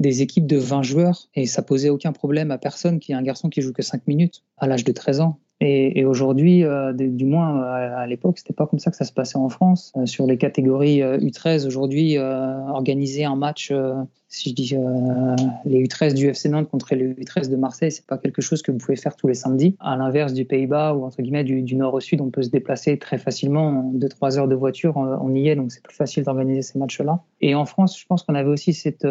des 0.00 0.22
équipes 0.22 0.46
de 0.46 0.58
20 0.58 0.82
joueurs 0.82 1.28
et 1.34 1.46
ça 1.46 1.62
posait 1.62 1.88
aucun 1.88 2.12
problème 2.12 2.50
à 2.50 2.58
personne 2.58 2.98
qui 2.98 3.12
est 3.12 3.14
un 3.14 3.22
garçon 3.22 3.48
qui 3.48 3.62
joue 3.62 3.72
que 3.72 3.82
5 3.82 4.06
minutes 4.06 4.42
à 4.58 4.66
l'âge 4.66 4.84
de 4.84 4.92
13 4.92 5.20
ans. 5.20 5.38
Et, 5.60 6.04
aujourd'hui, 6.04 6.64
euh, 6.64 6.92
du 6.92 7.24
moins 7.24 7.62
à, 7.62 8.00
à 8.00 8.06
l'époque, 8.06 8.38
c'était 8.38 8.52
pas 8.52 8.66
comme 8.66 8.78
ça 8.78 8.90
que 8.90 8.96
ça 8.96 9.06
se 9.06 9.12
passait 9.12 9.38
en 9.38 9.48
France. 9.48 9.92
Euh, 9.96 10.04
sur 10.04 10.26
les 10.26 10.36
catégories 10.36 11.00
U13, 11.00 11.64
euh, 11.64 11.66
aujourd'hui, 11.66 12.18
euh, 12.18 12.58
organiser 12.68 13.24
un 13.24 13.36
match, 13.36 13.70
euh, 13.70 13.94
si 14.28 14.50
je 14.50 14.54
dis 14.54 14.74
euh, 14.74 15.36
les 15.64 15.84
U13 15.84 16.14
du 16.14 16.26
FC 16.26 16.48
Nantes 16.48 16.68
contre 16.68 16.94
les 16.94 17.14
U13 17.14 17.48
de 17.48 17.56
Marseille, 17.56 17.92
c'est 17.92 18.06
pas 18.06 18.18
quelque 18.18 18.42
chose 18.42 18.62
que 18.62 18.72
vous 18.72 18.78
pouvez 18.78 18.96
faire 18.96 19.14
tous 19.16 19.28
les 19.28 19.34
samedis. 19.34 19.76
À 19.80 19.96
l'inverse 19.96 20.32
du 20.32 20.44
Pays-Bas 20.44 20.94
ou 20.94 21.04
entre 21.04 21.22
guillemets 21.22 21.44
du, 21.44 21.76
nord 21.76 21.94
au 21.94 22.00
sud, 22.00 22.20
on 22.20 22.30
peut 22.30 22.42
se 22.42 22.50
déplacer 22.50 22.98
très 22.98 23.18
facilement, 23.18 23.90
deux 23.94 24.08
trois 24.08 24.38
heures 24.38 24.48
de 24.48 24.54
voiture, 24.54 24.96
on 24.96 25.34
y 25.34 25.48
est, 25.48 25.56
donc 25.56 25.70
c'est 25.70 25.82
plus 25.82 25.94
facile 25.94 26.24
d'organiser 26.24 26.62
ces 26.62 26.78
matchs-là. 26.78 27.20
Et 27.40 27.54
en 27.54 27.66
France, 27.66 27.98
je 27.98 28.06
pense 28.06 28.22
qu'on 28.22 28.34
avait 28.34 28.48
aussi 28.48 28.72
cette, 28.72 29.06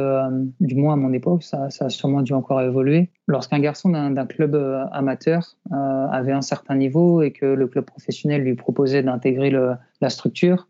du 0.60 0.76
moins 0.76 0.94
à 0.94 0.98
mon 0.98 1.14
époque, 1.14 1.44
ça, 1.44 1.70
ça 1.70 1.86
a 1.86 1.90
sûrement 1.90 2.22
dû 2.22 2.34
encore 2.34 2.62
évoluer. 2.62 3.10
Lorsqu'un 3.28 3.60
garçon 3.60 3.90
d'un 3.90 4.26
club 4.26 4.56
amateur 4.92 5.56
avait 5.72 6.32
un 6.32 6.42
certain 6.42 6.76
niveau 6.76 7.22
et 7.22 7.32
que 7.32 7.46
le 7.46 7.68
club 7.68 7.86
professionnel 7.86 8.42
lui 8.42 8.56
proposait 8.56 9.04
d'intégrer 9.04 9.52
la 9.52 10.10
structure, 10.10 10.68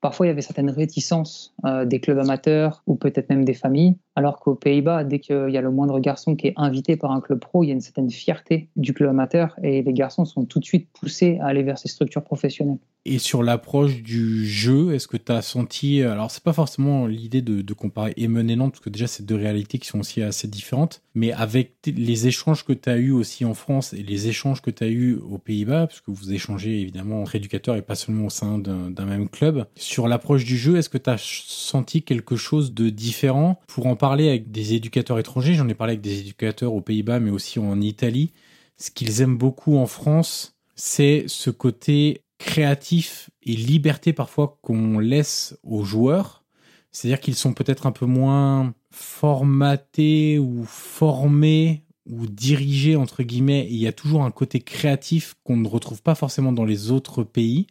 parfois 0.00 0.26
il 0.26 0.28
y 0.28 0.32
avait 0.32 0.42
certaines 0.42 0.70
réticences 0.70 1.54
euh, 1.64 1.84
des 1.84 2.00
clubs 2.00 2.18
amateurs 2.18 2.82
ou 2.86 2.96
peut-être 2.96 3.28
même 3.30 3.44
des 3.44 3.54
familles, 3.54 3.96
alors 4.18 4.40
qu'aux 4.40 4.56
Pays-Bas, 4.56 5.04
dès 5.04 5.20
qu'il 5.20 5.50
y 5.50 5.56
a 5.56 5.60
le 5.60 5.70
moindre 5.70 6.00
garçon 6.00 6.34
qui 6.34 6.48
est 6.48 6.52
invité 6.56 6.96
par 6.96 7.12
un 7.12 7.20
club 7.20 7.38
pro, 7.38 7.62
il 7.62 7.68
y 7.68 7.70
a 7.70 7.72
une 7.72 7.80
certaine 7.80 8.10
fierté 8.10 8.68
du 8.74 8.92
club 8.92 9.10
amateur 9.10 9.54
et 9.62 9.80
les 9.80 9.92
garçons 9.92 10.24
sont 10.24 10.44
tout 10.44 10.58
de 10.58 10.64
suite 10.64 10.88
poussés 10.92 11.38
à 11.40 11.46
aller 11.46 11.62
vers 11.62 11.78
ces 11.78 11.86
structures 11.86 12.24
professionnelles. 12.24 12.78
Et 13.04 13.18
sur 13.18 13.42
l'approche 13.42 14.02
du 14.02 14.46
jeu, 14.46 14.92
est-ce 14.92 15.08
que 15.08 15.16
tu 15.16 15.32
as 15.32 15.40
senti, 15.40 16.02
alors 16.02 16.30
c'est 16.30 16.42
pas 16.42 16.52
forcément 16.52 17.06
l'idée 17.06 17.40
de, 17.40 17.72
comparer 17.72 18.12
Emen 18.18 18.50
et 18.50 18.56
Nantes, 18.56 18.72
parce 18.72 18.84
que 18.84 18.90
déjà 18.90 19.06
c'est 19.06 19.24
deux 19.24 19.36
réalités 19.36 19.78
qui 19.78 19.86
sont 19.86 20.00
aussi 20.00 20.20
assez 20.20 20.48
différentes, 20.48 21.00
mais 21.14 21.32
avec 21.32 21.76
les 21.86 22.26
échanges 22.26 22.64
que 22.64 22.72
tu 22.72 22.90
as 22.90 22.96
eu 22.96 23.12
aussi 23.12 23.44
en 23.44 23.54
France 23.54 23.94
et 23.94 24.02
les 24.02 24.28
échanges 24.28 24.60
que 24.60 24.70
tu 24.70 24.84
as 24.84 24.88
eu 24.88 25.14
aux 25.14 25.38
Pays-Bas, 25.38 25.86
parce 25.86 26.00
que 26.00 26.10
vous 26.10 26.32
échangez 26.32 26.80
évidemment 26.80 27.22
entre 27.22 27.36
éducateurs 27.36 27.76
et 27.76 27.82
pas 27.82 27.94
seulement 27.94 28.26
au 28.26 28.30
sein 28.30 28.58
d'un 28.58 29.06
même 29.06 29.28
club, 29.28 29.66
sur 29.74 30.06
l'approche 30.06 30.44
du 30.44 30.58
jeu, 30.58 30.76
est-ce 30.76 30.90
que 30.90 30.98
tu 30.98 31.08
as 31.08 31.18
senti 31.18 32.02
quelque 32.02 32.36
chose 32.36 32.74
de 32.74 32.90
différent 32.90 33.60
Pour 33.68 33.86
en 33.86 33.96
parler 33.96 34.07
avec 34.10 34.50
des 34.50 34.74
éducateurs 34.74 35.18
étrangers, 35.18 35.54
j'en 35.54 35.68
ai 35.68 35.74
parlé 35.74 35.92
avec 35.92 36.00
des 36.00 36.20
éducateurs 36.20 36.72
aux 36.72 36.80
Pays-Bas, 36.80 37.20
mais 37.20 37.30
aussi 37.30 37.58
en 37.58 37.80
Italie, 37.80 38.32
ce 38.76 38.90
qu'ils 38.90 39.20
aiment 39.20 39.36
beaucoup 39.36 39.76
en 39.76 39.86
France, 39.86 40.56
c'est 40.74 41.24
ce 41.26 41.50
côté 41.50 42.22
créatif 42.38 43.30
et 43.42 43.52
liberté 43.52 44.12
parfois 44.12 44.58
qu'on 44.62 44.98
laisse 44.98 45.58
aux 45.64 45.84
joueurs. 45.84 46.44
C'est-à-dire 46.92 47.20
qu'ils 47.20 47.34
sont 47.34 47.52
peut-être 47.52 47.86
un 47.86 47.92
peu 47.92 48.06
moins 48.06 48.74
formatés 48.90 50.38
ou 50.38 50.64
formés 50.64 51.84
ou 52.08 52.26
dirigés 52.26 52.96
entre 52.96 53.22
guillemets. 53.22 53.66
Et 53.66 53.72
il 53.72 53.78
y 53.78 53.86
a 53.86 53.92
toujours 53.92 54.24
un 54.24 54.30
côté 54.30 54.60
créatif 54.60 55.34
qu'on 55.44 55.56
ne 55.56 55.68
retrouve 55.68 56.02
pas 56.02 56.14
forcément 56.14 56.52
dans 56.52 56.64
les 56.64 56.90
autres 56.90 57.24
pays. 57.24 57.66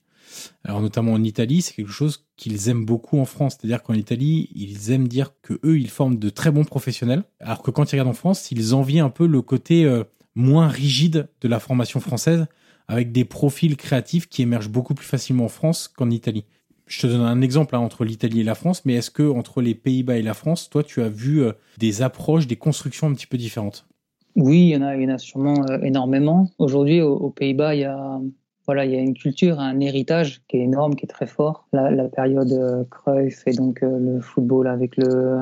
Alors 0.63 0.82
notamment 0.82 1.13
en 1.13 1.24
Italie, 1.24 1.62
c'est 1.62 1.74
quelque 1.74 1.92
chose 1.92 2.28
qu'ils 2.36 2.70
aiment 2.70 2.86
beaucoup 2.86 3.20
en 3.20 3.26
France. 3.26 3.58
C'est-à-dire 3.60 3.84
qu'en 3.84 3.94
Italie, 3.94 4.50
ils 4.56 4.92
aiment 4.92 5.08
dire 5.08 5.32
que 5.42 5.60
eux, 5.63 5.80
ils 5.80 5.90
forment 5.90 6.18
de 6.18 6.30
très 6.30 6.52
bons 6.52 6.66
professionnels. 6.66 7.24
Alors 7.40 7.62
que 7.62 7.72
quand 7.72 7.92
ils 7.92 7.96
regardent 7.96 8.10
en 8.10 8.13
France, 8.13 8.52
ils 8.52 8.74
envient 8.74 9.00
un 9.00 9.10
peu 9.10 9.28
le 9.28 9.42
côté 9.42 9.86
euh, 9.86 10.04
moins 10.36 10.68
rigide 10.68 11.30
de 11.42 11.48
la 11.48 11.60
formation 11.60 12.00
française 12.00 12.46
avec 12.88 13.12
des 13.12 13.26
profils 13.26 13.76
créatifs 13.76 14.30
qui 14.30 14.42
émergent 14.42 14.70
beaucoup 14.70 14.94
plus 14.94 15.06
facilement 15.06 15.46
en 15.46 15.50
France 15.50 15.88
qu'en 15.88 16.10
Italie. 16.10 16.46
Je 16.86 17.02
te 17.02 17.08
donne 17.08 17.22
un 17.22 17.42
exemple 17.42 17.76
hein, 17.76 17.80
entre 17.80 18.06
l'Italie 18.06 18.40
et 18.42 18.44
la 18.44 18.56
France, 18.56 18.86
mais 18.86 18.94
est-ce 18.94 19.12
que 19.12 19.30
entre 19.30 19.62
les 19.62 19.76
Pays-Bas 19.76 20.18
et 20.18 20.22
la 20.22 20.34
France, 20.34 20.70
toi, 20.70 20.84
tu 20.84 21.02
as 21.02 21.10
vu 21.10 21.44
euh, 21.44 21.52
des 21.78 22.02
approches, 22.02 22.48
des 22.48 22.56
constructions 22.56 23.08
un 23.08 23.13
petit 23.13 23.28
peu 23.28 23.38
différentes? 23.38 23.86
Oui, 24.38 24.70
il 24.70 24.70
y 24.70 24.78
en 24.78 25.10
a, 25.10 25.18
sûrement 25.18 25.66
euh, 25.70 25.80
énormément. 25.82 26.50
Aujourd'hui, 26.60 27.02
aux 27.02 27.30
Pays-Bas, 27.32 27.76
il 27.76 27.82
y 27.82 27.86
a 27.86 28.20
voilà, 28.67 28.86
il 28.86 28.91
y 28.91 28.95
a 28.95 28.99
une 28.99 29.13
culture, 29.13 29.60
un 29.60 29.80
héritage 29.80 30.41
qui 30.47 30.58
est 30.58 30.62
énorme, 30.62 30.95
qui 30.95 31.06
est 31.06 31.10
très 31.10 31.25
fort. 31.25 31.67
La, 31.71 32.03
période 32.10 32.51
euh, 32.51 32.84
Cruyff 32.91 33.43
et 33.47 33.53
donc 33.53 33.82
euh, 33.82 33.97
le 33.97 34.19
football 34.19 34.67
avec 34.67 34.97
le 34.97 35.39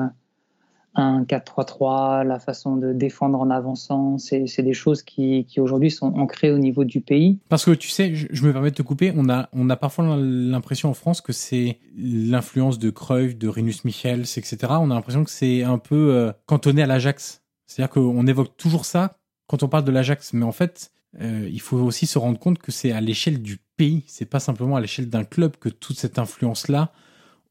1-4-3-3, 0.96 2.24
la 2.24 2.38
façon 2.38 2.76
de 2.76 2.92
défendre 2.92 3.40
en 3.40 3.50
avançant, 3.50 4.16
c'est 4.18 4.62
des 4.62 4.72
choses 4.72 5.02
qui, 5.02 5.46
aujourd'hui 5.58 5.90
sont 5.90 6.14
ancrées 6.14 6.52
au 6.52 6.58
niveau 6.58 6.84
du 6.84 7.00
pays. 7.00 7.38
Parce 7.48 7.64
que 7.64 7.72
tu 7.72 7.88
sais, 7.88 8.14
je, 8.14 8.46
me 8.46 8.52
permets 8.52 8.70
de 8.70 8.76
te 8.76 8.82
couper, 8.82 9.12
on 9.14 9.28
a, 9.28 9.48
on 9.52 9.68
a 9.68 9.76
parfois 9.76 10.16
l'impression 10.16 10.88
en 10.88 10.94
France 10.94 11.20
que 11.20 11.32
c'est 11.32 11.78
l'influence 11.96 12.78
de 12.78 12.90
Cruyff, 12.90 13.36
de 13.36 13.48
Rinus 13.48 13.84
Michels, 13.84 14.20
etc. 14.20 14.56
On 14.70 14.90
a 14.90 14.94
l'impression 14.94 15.24
que 15.24 15.30
c'est 15.30 15.64
un 15.64 15.78
peu 15.78 16.14
euh, 16.14 16.32
cantonné 16.46 16.82
à 16.82 16.86
l'Ajax. 16.86 17.42
C'est-à-dire 17.66 17.90
qu'on 17.90 18.26
évoque 18.26 18.56
toujours 18.56 18.84
ça 18.84 19.18
quand 19.48 19.62
on 19.62 19.68
parle 19.68 19.84
de 19.84 19.92
l'Ajax, 19.92 20.32
mais 20.32 20.44
en 20.44 20.52
fait, 20.52 20.92
euh, 21.20 21.48
il 21.50 21.60
faut 21.60 21.78
aussi 21.78 22.06
se 22.06 22.18
rendre 22.18 22.38
compte 22.38 22.58
que 22.58 22.72
c'est 22.72 22.92
à 22.92 23.00
l'échelle 23.00 23.42
du 23.42 23.58
pays, 23.76 24.04
c'est 24.06 24.26
pas 24.26 24.40
simplement 24.40 24.76
à 24.76 24.80
l'échelle 24.80 25.08
d'un 25.08 25.24
club 25.24 25.56
que 25.56 25.68
toute 25.68 25.98
cette 25.98 26.18
influence-là, 26.18 26.92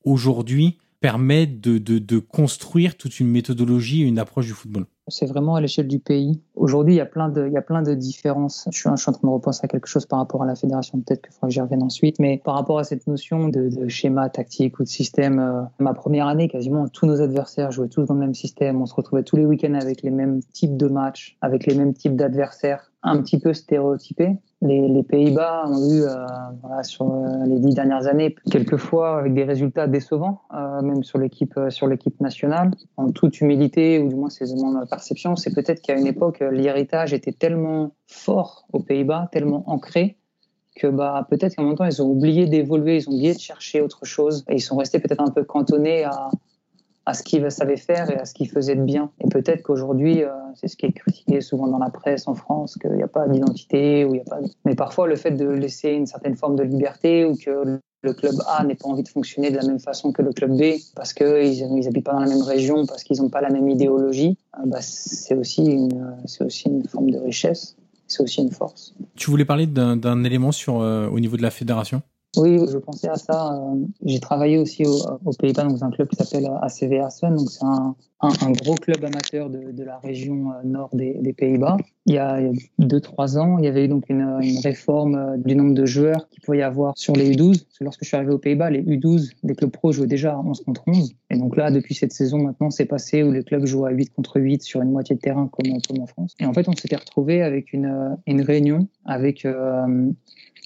aujourd'hui, 0.04 0.78
permet 1.06 1.46
de, 1.46 1.78
de, 1.78 2.18
construire 2.18 2.98
toute 2.98 3.20
une 3.20 3.28
méthodologie 3.28 4.02
et 4.02 4.06
une 4.06 4.18
approche 4.18 4.48
du 4.48 4.54
football 4.54 4.86
C'est 5.08 5.28
vraiment 5.28 5.54
à 5.54 5.62
l'échelle 5.62 5.88
du 5.88 6.00
pays. 6.00 6.42
Aujourd'hui, 6.56 6.96
il 6.96 6.98
y 6.98 7.02
a 7.02 7.06
plein 7.06 7.30
de, 7.30 7.46
il 7.46 7.54
y 7.54 7.58
a 7.58 7.62
plein 7.62 7.84
de 7.84 7.94
différences. 7.94 8.68
Je 8.72 8.80
suis, 8.80 8.90
je 8.90 8.96
suis 9.00 9.10
en 9.10 9.14
train 9.14 9.28
de 9.28 9.34
repenser 9.34 9.62
à 9.64 9.68
quelque 9.68 9.88
chose 9.88 10.08
par 10.08 10.18
rapport 10.18 10.42
à 10.42 10.48
la 10.48 10.56
fédération. 10.56 11.00
Peut-être 11.00 11.22
qu'il 11.22 11.32
faudra 11.32 11.48
que 11.50 11.54
j'y 11.54 11.62
revienne 11.62 11.84
ensuite. 11.84 12.18
Mais 12.18 12.42
par 12.44 12.56
rapport 12.56 12.80
à 12.80 12.84
cette 12.84 13.06
notion 13.06 13.50
de, 13.50 13.70
de 13.70 13.88
schéma 13.88 14.30
tactique 14.30 14.80
ou 14.80 14.84
de 14.84 14.88
système, 14.88 15.38
euh, 15.38 15.62
ma 15.78 15.94
première 15.94 16.26
année, 16.26 16.48
quasiment 16.48 16.88
tous 16.88 17.06
nos 17.06 17.22
adversaires 17.22 17.72
jouaient 17.72 17.90
tous 17.90 18.06
dans 18.06 18.16
le 18.16 18.22
même 18.22 18.34
système. 18.34 18.82
On 18.82 18.88
se 18.88 18.96
retrouvait 18.96 19.24
tous 19.24 19.36
les 19.36 19.46
week-ends 19.46 19.76
avec 19.76 20.02
les 20.02 20.12
mêmes 20.12 20.42
types 20.54 20.76
de 20.76 20.88
matchs, 20.88 21.38
avec 21.42 21.68
les 21.68 21.76
mêmes 21.76 21.94
types 21.94 22.16
d'adversaires 22.16 22.92
un 23.06 23.22
petit 23.22 23.40
peu 23.40 23.54
stéréotypé. 23.54 24.36
Les, 24.62 25.04
Pays-Bas 25.04 25.66
ont 25.68 25.90
eu, 25.92 26.02
euh, 26.02 26.84
sur 26.84 27.06
euh, 27.06 27.46
les 27.46 27.60
dix 27.60 27.76
dernières 27.76 28.08
années, 28.08 28.36
quelquefois 28.50 29.20
avec 29.20 29.36
des 29.36 29.44
résultats 29.44 29.86
décevants, 29.86 30.42
euh, 30.56 30.82
même 30.82 31.04
sur 31.04 31.20
l'équipe 31.20 31.54
sur 31.70 31.88
l'équipe 31.88 32.20
nationale. 32.20 32.72
En 32.98 33.12
toute 33.12 33.40
humilité, 33.42 34.00
ou 34.00 34.10
du 34.10 34.16
moins 34.16 34.30
c'est 34.30 34.46
ma 34.56 34.86
perception, 34.88 35.36
c'est 35.36 35.54
peut-être 35.54 35.82
qu'à 35.82 35.96
une 35.96 36.08
époque, 36.08 36.40
l'héritage 36.52 37.14
était 37.14 37.32
tellement 37.32 37.94
fort 38.08 38.66
aux 38.74 38.80
Pays-Bas, 38.80 39.30
tellement 39.32 39.70
ancré, 39.70 40.18
que 40.76 40.88
bah, 40.88 41.28
peut-être 41.30 41.56
qu'en 41.56 41.64
même 41.64 41.76
temps, 41.76 41.86
ils 41.86 42.02
ont 42.02 42.10
oublié 42.10 42.48
d'évoluer, 42.48 42.98
ils 42.98 43.08
ont 43.08 43.14
oublié 43.14 43.36
de 43.36 43.40
chercher 43.40 43.82
autre 43.82 44.04
chose, 44.06 44.46
et 44.50 44.56
ils 44.56 44.62
sont 44.62 44.78
restés 44.78 45.00
peut-être 45.00 45.22
un 45.22 45.32
peu 45.32 45.44
cantonnés 45.44 46.06
à, 46.06 46.30
à 47.06 47.14
ce 47.14 47.24
qu'il 47.24 47.50
savait 47.52 47.78
faire 47.78 48.10
et 48.10 48.18
à 48.18 48.26
ce 48.26 48.34
qu'il 48.34 48.50
faisait 48.50 48.76
de 48.76 48.84
bien. 48.84 49.12
Et 49.24 49.28
peut-être 49.30 49.64
qu'aujourd'hui, 49.64 50.24
euh, 50.24 50.30
c'est 50.56 50.68
ce 50.68 50.76
qui 50.76 50.86
est 50.86 50.92
critiqué 50.92 51.42
souvent 51.42 51.68
dans 51.68 51.78
la 51.78 51.90
presse 51.90 52.28
en 52.28 52.36
France, 52.36 52.78
qu'il 52.80 52.92
n'y 52.92 53.04
a 53.04 53.08
pas 53.08 53.28
d'identité, 53.28 54.06
ou 54.06 54.16
il 54.16 54.18
y 54.18 54.22
a 54.22 54.24
pas. 54.24 54.40
Mais 54.66 54.76
parfois, 54.76 55.08
le 55.08 55.16
fait 55.16 55.32
de 55.32 55.48
laisser 55.48 55.92
une 55.92 56.08
certaine 56.08 56.36
forme 56.36 56.56
de 56.56 56.64
liberté 56.64 57.26
ou 57.26 57.36
que 57.36 57.80
le 58.02 58.14
club 58.14 58.36
A 58.48 58.64
n'ait 58.64 58.76
pas 58.76 58.88
envie 58.88 59.04
de 59.04 59.10
fonctionner 59.10 59.52
de 59.52 59.58
la 59.58 59.66
même 59.66 59.80
façon 59.80 60.12
que 60.12 60.22
le 60.22 60.32
club 60.32 60.56
B 60.56 60.76
parce 60.96 61.14
qu'ils 61.14 61.68
n'habitent 61.68 62.06
pas 62.06 62.14
dans 62.14 62.20
la 62.20 62.28
même 62.28 62.44
région, 62.44 62.86
parce 62.86 63.04
qu'ils 63.04 63.22
n'ont 63.22 63.30
pas 63.30 63.42
la 63.42 63.50
même 63.50 63.68
idéologie, 63.68 64.38
euh, 64.58 64.62
bah, 64.66 64.80
c'est 64.82 65.36
aussi 65.36 65.66
une, 65.66 66.24
forme 66.88 67.10
de 67.10 67.18
richesse. 67.18 67.76
C'est 68.08 68.22
aussi 68.22 68.42
une 68.42 68.52
force. 68.52 68.94
Tu 69.16 69.32
voulais 69.32 69.46
parler 69.46 69.66
d'un 69.66 70.24
élément 70.24 70.52
sur, 70.52 70.80
euh, 70.80 71.10
au 71.10 71.20
niveau 71.20 71.38
de 71.38 71.42
la 71.42 71.50
fédération? 71.50 72.04
Oui, 72.38 72.60
je 72.72 72.78
pensais 72.78 73.10
à 73.10 73.16
ça. 73.16 73.54
Euh, 73.54 73.86
j'ai 74.04 74.20
travaillé 74.20 74.58
aussi 74.58 74.84
aux 74.86 75.34
Pays-Bas 75.40 75.64
dans 75.64 75.84
un 75.84 75.92
club 75.92 76.08
qui 76.08 76.16
s'appelle 76.16 76.50
ACV 76.62 77.00
Assen. 77.00 77.36
Donc, 77.36 77.50
c'est 77.50 77.66
un, 77.66 77.96
gros 78.52 78.76
club 78.76 79.04
amateur 79.04 79.50
de, 79.50 79.84
la 79.84 80.00
région 80.00 80.52
euh, 80.52 80.64
nord 80.64 80.90
des, 80.94 81.34
Pays-Bas. 81.34 81.78
Il 82.06 82.16
y 82.16 82.18
a 82.18 82.40
deux, 82.80 83.02
trois 83.02 83.38
ans, 83.38 83.58
il 83.58 83.66
y 83.66 83.68
avait 83.68 83.86
eu 83.86 83.88
donc 83.88 84.10
une, 84.10 84.40
réforme 84.64 85.16
euh, 85.16 85.38
du 85.38 85.56
nombre 85.56 85.74
de 85.74 85.86
joueurs 85.86 86.28
qu'il 86.30 86.42
pouvait 86.42 86.60
y 86.60 86.64
avoir 86.64 86.98
sur 86.98 87.16
les 87.16 87.32
U12. 87.32 87.66
lorsque 87.82 88.04
je 88.04 88.08
suis 88.08 88.18
arrivé 88.18 88.32
aux 88.32 88.40
Pays-Bas, 88.40 88.70
les 88.70 88.84
U12 88.84 89.32
des 89.44 89.56
clubs 89.56 89.72
pro 89.72 89.92
jouaient 89.92 90.08
déjà 90.08 90.40
11 90.40 90.64
contre 90.64 90.84
11. 90.88 91.16
Et 91.36 91.38
donc 91.38 91.58
là, 91.58 91.70
depuis 91.70 91.94
cette 91.94 92.14
saison, 92.14 92.40
maintenant, 92.40 92.72
c'est 92.72 92.86
passé 92.86 93.22
où 93.22 93.32
les 93.32 93.44
clubs 93.44 93.66
jouent 93.66 93.86
à 93.86 93.92
8 93.92 94.14
contre 94.14 94.40
8 94.40 94.64
sur 94.64 94.82
une 94.82 94.92
moitié 94.92 95.16
de 95.16 95.20
terrain 95.20 95.50
comme, 95.52 95.74
en 95.74 96.08
France. 96.08 96.34
Et 96.40 96.46
en 96.46 96.54
fait, 96.54 96.70
on 96.70 96.76
s'était 96.76 96.96
retrouvé 96.96 97.42
avec 97.42 97.74
une, 97.74 98.18
une 98.26 98.42
réunion 98.42 98.88
avec 99.06 99.46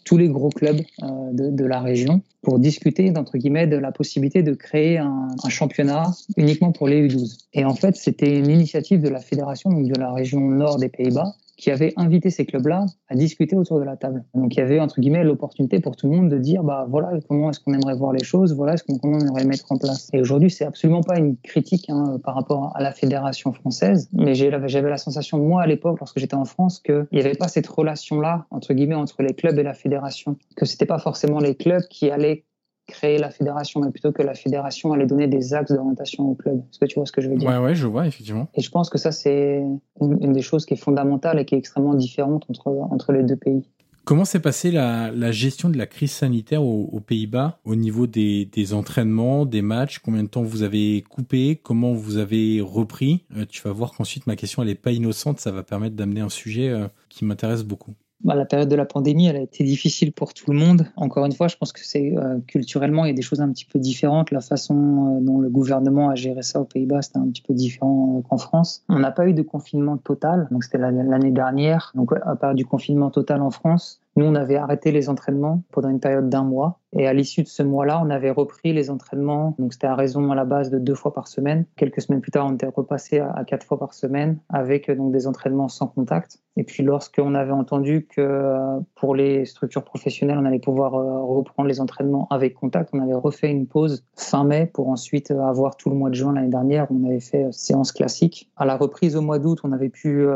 tous 0.05 0.17
les 0.17 0.27
gros 0.27 0.49
clubs 0.49 0.81
euh, 1.03 1.07
de, 1.31 1.65
la 1.65 1.81
région 1.81 2.21
pour 2.41 2.57
discuter 2.57 3.11
d'entre 3.11 3.37
guillemets 3.37 3.67
de 3.67 3.77
la 3.77 3.91
possibilité 3.91 4.41
de 4.41 4.53
créer 4.53 4.97
un, 4.97 5.27
un, 5.43 5.49
championnat 5.49 6.03
uniquement 6.37 6.71
pour 6.71 6.87
les 6.87 7.07
U12. 7.07 7.37
Et 7.53 7.65
en 7.65 7.75
fait, 7.75 7.95
c'était 7.95 8.37
une 8.37 8.49
initiative 8.49 9.01
de 9.01 9.09
la 9.09 9.19
fédération 9.19 9.69
donc 9.69 9.87
de 9.87 9.99
la 9.99 10.11
région 10.11 10.39
nord 10.39 10.77
des 10.77 10.89
Pays-Bas 10.89 11.35
qui 11.59 11.71
avait 11.71 11.93
invité 11.97 12.29
ces 12.29 12.45
clubs-là 12.45 12.85
à 13.09 13.15
discuter 13.15 13.55
autour 13.55 13.79
de 13.79 13.83
la 13.83 13.97
table. 13.97 14.23
Donc 14.33 14.55
il 14.55 14.59
y 14.59 14.61
avait 14.61 14.79
entre 14.79 15.01
guillemets 15.01 15.23
l'opportunité 15.23 15.79
pour 15.79 15.97
tout 15.97 16.09
le 16.09 16.15
monde 16.15 16.29
de 16.29 16.37
dire 16.37 16.63
bah 16.63 16.87
voilà 16.89 17.11
comment 17.27 17.49
est-ce 17.49 17.59
qu'on 17.59 17.73
aimerait 17.73 17.95
voir 17.95 18.13
les 18.13 18.23
choses, 18.23 18.55
voilà 18.55 18.77
ce 18.77 18.83
comment 18.83 19.17
on 19.17 19.19
aimerait 19.19 19.41
les 19.41 19.47
mettre 19.47 19.71
en 19.71 19.77
place. 19.77 20.09
Et 20.13 20.21
aujourd'hui 20.21 20.49
c'est 20.49 20.65
absolument 20.65 21.01
pas 21.01 21.19
une 21.19 21.35
critique 21.37 21.89
hein, 21.89 22.17
par 22.23 22.35
rapport 22.35 22.71
à 22.75 22.81
la 22.81 22.93
fédération 22.93 23.51
française, 23.51 24.09
mais 24.13 24.35
j'avais 24.35 24.89
la 24.89 24.97
sensation 24.97 25.37
moi 25.37 25.61
à 25.61 25.67
l'époque 25.67 25.99
lorsque 25.99 26.17
j'étais 26.17 26.35
en 26.35 26.45
France 26.45 26.79
qu'il 26.79 27.07
n'y 27.11 27.19
avait 27.19 27.35
pas 27.35 27.49
cette 27.49 27.67
relation-là 27.67 28.45
entre 28.51 28.73
guillemets 28.73 28.95
entre 28.95 29.21
les 29.21 29.33
clubs 29.33 29.59
et 29.59 29.63
la 29.63 29.73
fédération, 29.73 30.37
que 30.55 30.65
c'était 30.65 30.85
pas 30.85 30.99
forcément 30.99 31.39
les 31.39 31.55
clubs 31.55 31.83
qui 31.89 32.09
allaient 32.09 32.45
créer 32.89 33.17
la 33.17 33.29
fédération, 33.29 33.81
mais 33.81 33.91
plutôt 33.91 34.11
que 34.11 34.21
la 34.21 34.33
fédération 34.33 34.93
allait 34.93 35.05
donner 35.05 35.27
des 35.27 35.53
axes 35.53 35.71
d'orientation 35.71 36.29
au 36.29 36.35
club. 36.35 36.59
Est-ce 36.71 36.79
que 36.79 36.85
tu 36.85 36.95
vois 36.95 37.05
ce 37.05 37.11
que 37.11 37.21
je 37.21 37.29
veux 37.29 37.37
dire? 37.37 37.49
Ouais, 37.49 37.57
ouais, 37.57 37.75
je 37.75 37.87
vois, 37.87 38.07
effectivement. 38.07 38.47
Et 38.55 38.61
je 38.61 38.69
pense 38.69 38.89
que 38.89 38.97
ça, 38.97 39.11
c'est 39.11 39.63
une, 40.01 40.33
des 40.33 40.41
choses 40.41 40.65
qui 40.65 40.73
est 40.73 40.77
fondamentale 40.77 41.39
et 41.39 41.45
qui 41.45 41.55
est 41.55 41.57
extrêmement 41.57 41.93
différente 41.93 42.45
entre, 42.49 42.67
entre 42.67 43.11
les 43.13 43.23
deux 43.23 43.35
pays. 43.35 43.63
Comment 44.05 44.25
s'est 44.25 44.39
passée 44.39 44.71
la, 44.71 45.11
la, 45.11 45.31
gestion 45.31 45.69
de 45.69 45.77
la 45.77 45.85
crise 45.85 46.11
sanitaire 46.11 46.63
aux, 46.63 46.99
Pays-Bas 46.99 47.59
au 47.63 47.75
niveau 47.75 48.07
des, 48.07 48.45
des, 48.45 48.73
entraînements, 48.73 49.45
des 49.45 49.61
matchs? 49.61 49.99
Combien 49.99 50.23
de 50.23 50.27
temps 50.27 50.41
vous 50.41 50.63
avez 50.63 51.03
coupé? 51.07 51.59
Comment 51.61 51.93
vous 51.93 52.17
avez 52.17 52.59
repris? 52.59 53.23
Euh, 53.37 53.45
Tu 53.47 53.61
vas 53.61 53.71
voir 53.71 53.91
qu'ensuite 53.91 54.25
ma 54.25 54.35
question 54.35 54.63
elle 54.63 54.69
est 54.69 54.75
pas 54.75 54.91
innocente, 54.91 55.39
ça 55.39 55.51
va 55.51 55.61
permettre 55.61 55.95
d'amener 55.95 56.21
un 56.21 56.29
sujet 56.29 56.69
euh, 56.69 56.87
qui 57.09 57.23
m'intéresse 57.23 57.63
beaucoup. 57.63 57.93
Bah, 58.21 58.35
la 58.35 58.45
période 58.45 58.67
de 58.67 58.75
la 58.75 58.85
pandémie, 58.85 59.27
elle 59.27 59.37
a 59.37 59.41
été 59.41 59.63
difficile 59.63 60.11
pour 60.11 60.33
tout 60.33 60.51
le 60.51 60.57
monde. 60.57 60.87
Encore 60.97 61.25
une 61.25 61.31
fois, 61.31 61.47
je 61.47 61.55
pense 61.55 61.71
que 61.71 61.79
c'est 61.81 62.17
euh, 62.17 62.39
culturellement, 62.47 63.05
il 63.05 63.09
y 63.09 63.11
a 63.11 63.15
des 63.15 63.21
choses 63.21 63.39
un 63.39 63.49
petit 63.49 63.63
peu 63.63 63.79
différentes. 63.79 64.31
La 64.31 64.41
façon 64.41 64.75
euh, 64.75 65.21
dont 65.21 65.39
le 65.39 65.49
gouvernement 65.49 66.09
a 66.09 66.15
géré 66.15 66.41
ça 66.41 66.59
aux 66.59 66.65
Pays-Bas, 66.65 67.01
c'était 67.01 67.19
un 67.19 67.29
petit 67.29 67.41
peu 67.41 67.53
différent 67.53 68.17
euh, 68.17 68.21
qu'en 68.27 68.37
France. 68.37 68.83
On 68.89 68.99
n'a 68.99 69.11
pas 69.11 69.25
eu 69.25 69.33
de 69.33 69.41
confinement 69.41 69.95
total, 69.97 70.49
donc 70.51 70.65
c'était 70.65 70.79
l'année 70.79 71.31
dernière. 71.31 71.93
Donc 71.95 72.11
à 72.21 72.35
part 72.35 72.55
du 72.55 72.65
confinement 72.65 73.09
total 73.09 73.41
en 73.41 73.51
France, 73.51 74.01
nous, 74.15 74.25
on 74.25 74.35
avait 74.35 74.57
arrêté 74.57 74.91
les 74.91 75.07
entraînements 75.07 75.63
pendant 75.71 75.89
une 75.89 75.99
période 75.99 76.29
d'un 76.29 76.43
mois. 76.43 76.79
Et 76.91 77.07
à 77.07 77.13
l'issue 77.13 77.43
de 77.43 77.47
ce 77.47 77.61
mois-là, 77.63 78.01
on 78.03 78.09
avait 78.09 78.31
repris 78.31 78.73
les 78.73 78.89
entraînements. 78.89 79.55
Donc, 79.59 79.73
c'était 79.73 79.87
à 79.87 79.95
raison 79.95 80.31
à 80.31 80.35
la 80.35 80.43
base 80.43 80.71
de 80.71 80.79
deux 80.79 80.95
fois 80.95 81.13
par 81.13 81.27
semaine. 81.27 81.65
Quelques 81.77 82.01
semaines 82.01 82.19
plus 82.19 82.31
tard, 82.31 82.47
on 82.47 82.55
était 82.55 82.67
repassé 82.67 83.19
à 83.19 83.43
quatre 83.45 83.65
fois 83.65 83.77
par 83.77 83.93
semaine 83.93 84.39
avec 84.49 84.89
donc 84.91 85.11
des 85.11 85.27
entraînements 85.27 85.67
sans 85.67 85.87
contact. 85.87 86.39
Et 86.57 86.63
puis, 86.63 86.83
lorsqu'on 86.83 87.35
avait 87.35 87.51
entendu 87.53 88.07
que 88.07 88.19
euh, 88.19 88.79
pour 88.95 89.15
les 89.15 89.45
structures 89.45 89.83
professionnelles, 89.83 90.39
on 90.39 90.45
allait 90.45 90.59
pouvoir 90.59 90.95
euh, 90.95 91.21
reprendre 91.21 91.69
les 91.69 91.79
entraînements 91.79 92.27
avec 92.29 92.55
contact, 92.55 92.89
on 92.93 92.99
avait 92.99 93.13
refait 93.13 93.51
une 93.51 93.67
pause 93.67 94.03
fin 94.15 94.43
mai 94.43 94.65
pour 94.65 94.89
ensuite 94.89 95.31
euh, 95.31 95.41
avoir 95.41 95.77
tout 95.77 95.89
le 95.89 95.95
mois 95.95 96.09
de 96.09 96.15
juin 96.15 96.33
l'année 96.33 96.49
dernière. 96.49 96.87
On 96.91 97.05
avait 97.05 97.21
fait 97.21 97.47
séance 97.51 97.91
classique. 97.91 98.51
À 98.57 98.65
la 98.65 98.75
reprise 98.75 99.15
au 99.15 99.21
mois 99.21 99.39
d'août, 99.39 99.59
on 99.63 99.71
avait 99.71 99.89
pu 99.89 100.27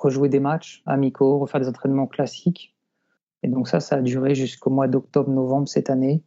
rejouer 0.00 0.28
des 0.28 0.40
matchs 0.40 0.82
amicaux, 0.86 1.38
refaire 1.38 1.60
des 1.60 1.68
entraînements 1.68 2.06
classiques. 2.06 2.74
Et 3.42 3.48
donc 3.48 3.68
ça, 3.68 3.80
ça 3.80 3.96
a 3.96 4.00
duré 4.02 4.34
jusqu'au 4.34 4.70
mois 4.70 4.88
d'octobre-novembre 4.88 5.68
cette 5.68 5.90
année, 5.90 6.22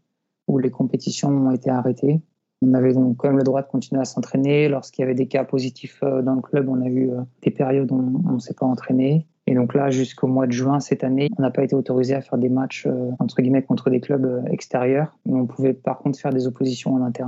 où 0.47 0.57
les 0.57 0.71
compétitions 0.71 1.29
ont 1.29 1.51
été 1.51 1.69
arrêtées. 1.69 2.21
On 2.62 2.73
avait 2.73 2.93
donc 2.93 3.17
quand 3.17 3.27
même 3.27 3.38
le 3.38 3.43
droit 3.43 3.62
de 3.62 3.67
continuer 3.67 4.01
à 4.01 4.05
s'entraîner. 4.05 4.69
Lorsqu'il 4.69 5.01
y 5.01 5.05
avait 5.05 5.15
des 5.15 5.27
cas 5.27 5.43
positifs 5.43 5.99
euh, 6.03 6.21
dans 6.21 6.36
le 6.36 6.41
club, 6.41 6.69
on 6.69 6.81
a 6.81 6.88
eu 6.88 7.12
euh, 7.12 7.21
des 7.41 7.51
périodes 7.51 7.91
où 7.91 8.23
on 8.25 8.33
ne 8.33 8.39
s'est 8.39 8.53
pas 8.53 8.65
entraîné. 8.65 9.27
Et 9.47 9.55
donc 9.55 9.73
là, 9.73 9.89
jusqu'au 9.89 10.27
mois 10.27 10.47
de 10.47 10.53
juin 10.53 10.79
cette 10.79 11.03
année, 11.03 11.27
on 11.38 11.41
n'a 11.41 11.51
pas 11.51 11.63
été 11.63 11.75
autorisé 11.75 12.15
à 12.15 12.21
faire 12.21 12.38
des 12.38 12.47
matchs 12.47 12.88
euh, 12.88 13.12
entre 13.19 13.41
guillemets 13.41 13.63
contre 13.63 13.89
des 13.89 13.99
clubs 13.99 14.45
extérieurs, 14.49 15.17
mais 15.25 15.33
on 15.33 15.45
pouvait 15.45 15.73
par 15.73 15.99
contre 15.99 16.17
faire 16.17 16.31
des 16.31 16.47
oppositions 16.47 16.93
en 16.93 17.01
interne. 17.01 17.27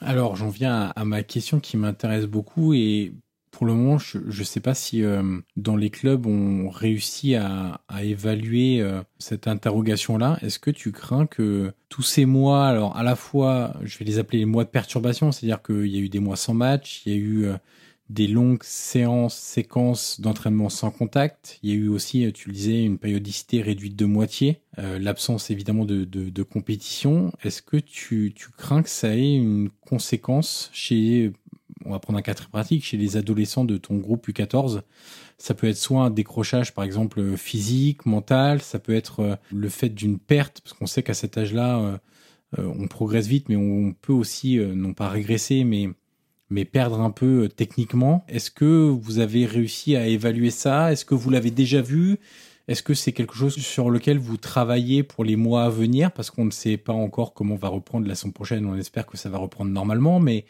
Alors, 0.00 0.36
j'en 0.36 0.48
viens 0.48 0.92
à, 0.94 1.04
ma 1.04 1.22
question 1.22 1.60
qui 1.60 1.76
m'intéresse 1.76 2.26
beaucoup 2.26 2.72
et 2.74 3.12
pour 3.50 3.66
le 3.66 3.74
moment, 3.74 3.98
je 3.98 4.18
ne 4.18 4.44
sais 4.44 4.60
pas 4.60 4.74
si 4.74 5.02
euh, 5.02 5.40
dans 5.56 5.74
les 5.74 5.90
clubs 5.90 6.26
on 6.26 6.68
réussit 6.68 7.34
à, 7.34 7.80
évaluer 8.00 8.80
euh, 8.80 9.02
cette 9.18 9.48
interrogation-là. 9.48 10.38
Est-ce 10.42 10.60
que 10.60 10.70
tu 10.70 10.92
crains 10.92 11.26
que 11.26 11.72
tous 11.88 12.02
ces 12.02 12.24
mois, 12.24 12.68
alors 12.68 12.96
à 12.96 13.02
la 13.02 13.16
fois, 13.16 13.74
je 13.82 13.98
vais 13.98 14.04
les 14.04 14.20
appeler 14.20 14.38
les 14.38 14.44
mois 14.44 14.64
de 14.64 14.68
perturbation, 14.68 15.32
c'est-à-dire 15.32 15.62
qu'il 15.62 15.86
y 15.86 15.96
a 15.96 16.00
eu 16.00 16.08
des 16.08 16.20
mois 16.20 16.36
sans 16.36 16.54
match, 16.54 17.02
il 17.04 17.12
y 17.12 17.16
a 17.16 17.18
eu 17.18 17.44
euh, 17.46 17.56
des 18.08 18.26
longues 18.26 18.62
séances, 18.62 19.36
séquences 19.36 20.20
d'entraînement 20.20 20.70
sans 20.70 20.90
contact. 20.90 21.58
Il 21.62 21.70
y 21.70 21.72
a 21.72 21.76
eu 21.76 21.88
aussi, 21.88 22.30
tu 22.32 22.48
le 22.48 22.54
disais, 22.54 22.82
une 22.82 22.98
périodicité 22.98 23.60
réduite 23.60 23.96
de 23.96 24.06
moitié, 24.06 24.62
euh, 24.78 24.98
l'absence 24.98 25.50
évidemment 25.50 25.84
de, 25.84 26.04
de, 26.04 26.30
de 26.30 26.42
compétition. 26.42 27.32
Est-ce 27.42 27.60
que 27.60 27.76
tu, 27.76 28.32
tu 28.34 28.48
crains 28.56 28.82
que 28.82 28.88
ça 28.88 29.14
ait 29.14 29.34
une 29.34 29.68
conséquence 29.80 30.70
chez, 30.72 31.32
on 31.84 31.90
va 31.90 31.98
prendre 31.98 32.18
un 32.18 32.22
cas 32.22 32.34
très 32.34 32.48
pratique, 32.48 32.84
chez 32.84 32.96
les 32.96 33.18
adolescents 33.18 33.66
de 33.66 33.76
ton 33.76 33.98
groupe 33.98 34.26
U14 34.28 34.80
Ça 35.36 35.52
peut 35.52 35.68
être 35.68 35.76
soit 35.76 36.02
un 36.02 36.10
décrochage 36.10 36.72
par 36.72 36.84
exemple 36.84 37.36
physique, 37.36 38.06
mental, 38.06 38.62
ça 38.62 38.78
peut 38.78 38.94
être 38.94 39.20
euh, 39.20 39.36
le 39.52 39.68
fait 39.68 39.90
d'une 39.90 40.18
perte, 40.18 40.62
parce 40.62 40.72
qu'on 40.72 40.86
sait 40.86 41.02
qu'à 41.02 41.14
cet 41.14 41.36
âge-là, 41.36 41.78
euh, 41.78 41.98
on 42.56 42.88
progresse 42.88 43.26
vite, 43.26 43.50
mais 43.50 43.56
on 43.56 43.92
peut 43.92 44.14
aussi, 44.14 44.56
non 44.56 44.94
pas 44.94 45.10
régresser, 45.10 45.64
mais 45.64 45.90
mais 46.50 46.64
perdre 46.64 47.00
un 47.00 47.10
peu 47.10 47.44
euh, 47.44 47.48
techniquement. 47.48 48.24
Est-ce 48.28 48.50
que 48.50 48.88
vous 48.88 49.18
avez 49.18 49.46
réussi 49.46 49.96
à 49.96 50.06
évaluer 50.06 50.50
ça? 50.50 50.92
Est-ce 50.92 51.04
que 51.04 51.14
vous 51.14 51.30
l'avez 51.30 51.50
déjà 51.50 51.82
vu? 51.82 52.18
Est-ce 52.68 52.82
que 52.82 52.94
c'est 52.94 53.12
quelque 53.12 53.34
chose 53.34 53.56
sur 53.56 53.90
lequel 53.90 54.18
vous 54.18 54.36
travaillez 54.36 55.02
pour 55.02 55.24
les 55.24 55.36
mois 55.36 55.64
à 55.64 55.70
venir? 55.70 56.12
Parce 56.12 56.30
qu'on 56.30 56.44
ne 56.44 56.50
sait 56.50 56.76
pas 56.76 56.92
encore 56.92 57.32
comment 57.32 57.56
va 57.56 57.68
reprendre 57.68 58.06
la 58.06 58.14
semaine 58.14 58.34
prochaine. 58.34 58.66
On 58.66 58.76
espère 58.76 59.06
que 59.06 59.16
ça 59.16 59.30
va 59.30 59.38
reprendre 59.38 59.70
normalement, 59.70 60.20
mais 60.20 60.44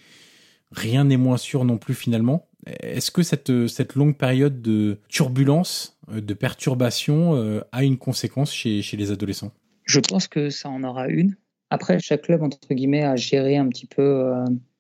rien 0.72 1.05
n'est 1.05 1.16
moins 1.16 1.36
sûr 1.36 1.64
non 1.64 1.78
plus 1.78 1.94
finalement. 1.94 2.49
Est-ce 2.66 3.12
que 3.12 3.22
cette, 3.22 3.68
cette 3.68 3.94
longue 3.94 4.16
période 4.16 4.61
de 4.61 4.99
turbulence, 5.09 5.96
de 6.12 6.34
perturbation, 6.34 7.62
a 7.70 7.84
une 7.84 7.99
conséquence 7.99 8.53
chez, 8.53 8.82
chez 8.82 8.96
les 8.96 9.12
adolescents? 9.12 9.53
Je 9.84 10.01
pense 10.01 10.26
que 10.26 10.51
ça 10.51 10.68
en 10.68 10.82
aura 10.82 11.07
une. 11.07 11.36
Après, 11.70 12.01
chaque 12.01 12.22
club, 12.22 12.42
entre 12.42 12.74
guillemets, 12.74 13.05
a 13.05 13.14
géré 13.14 13.57
un 13.57 13.68
petit 13.68 13.86
peu 13.86 14.32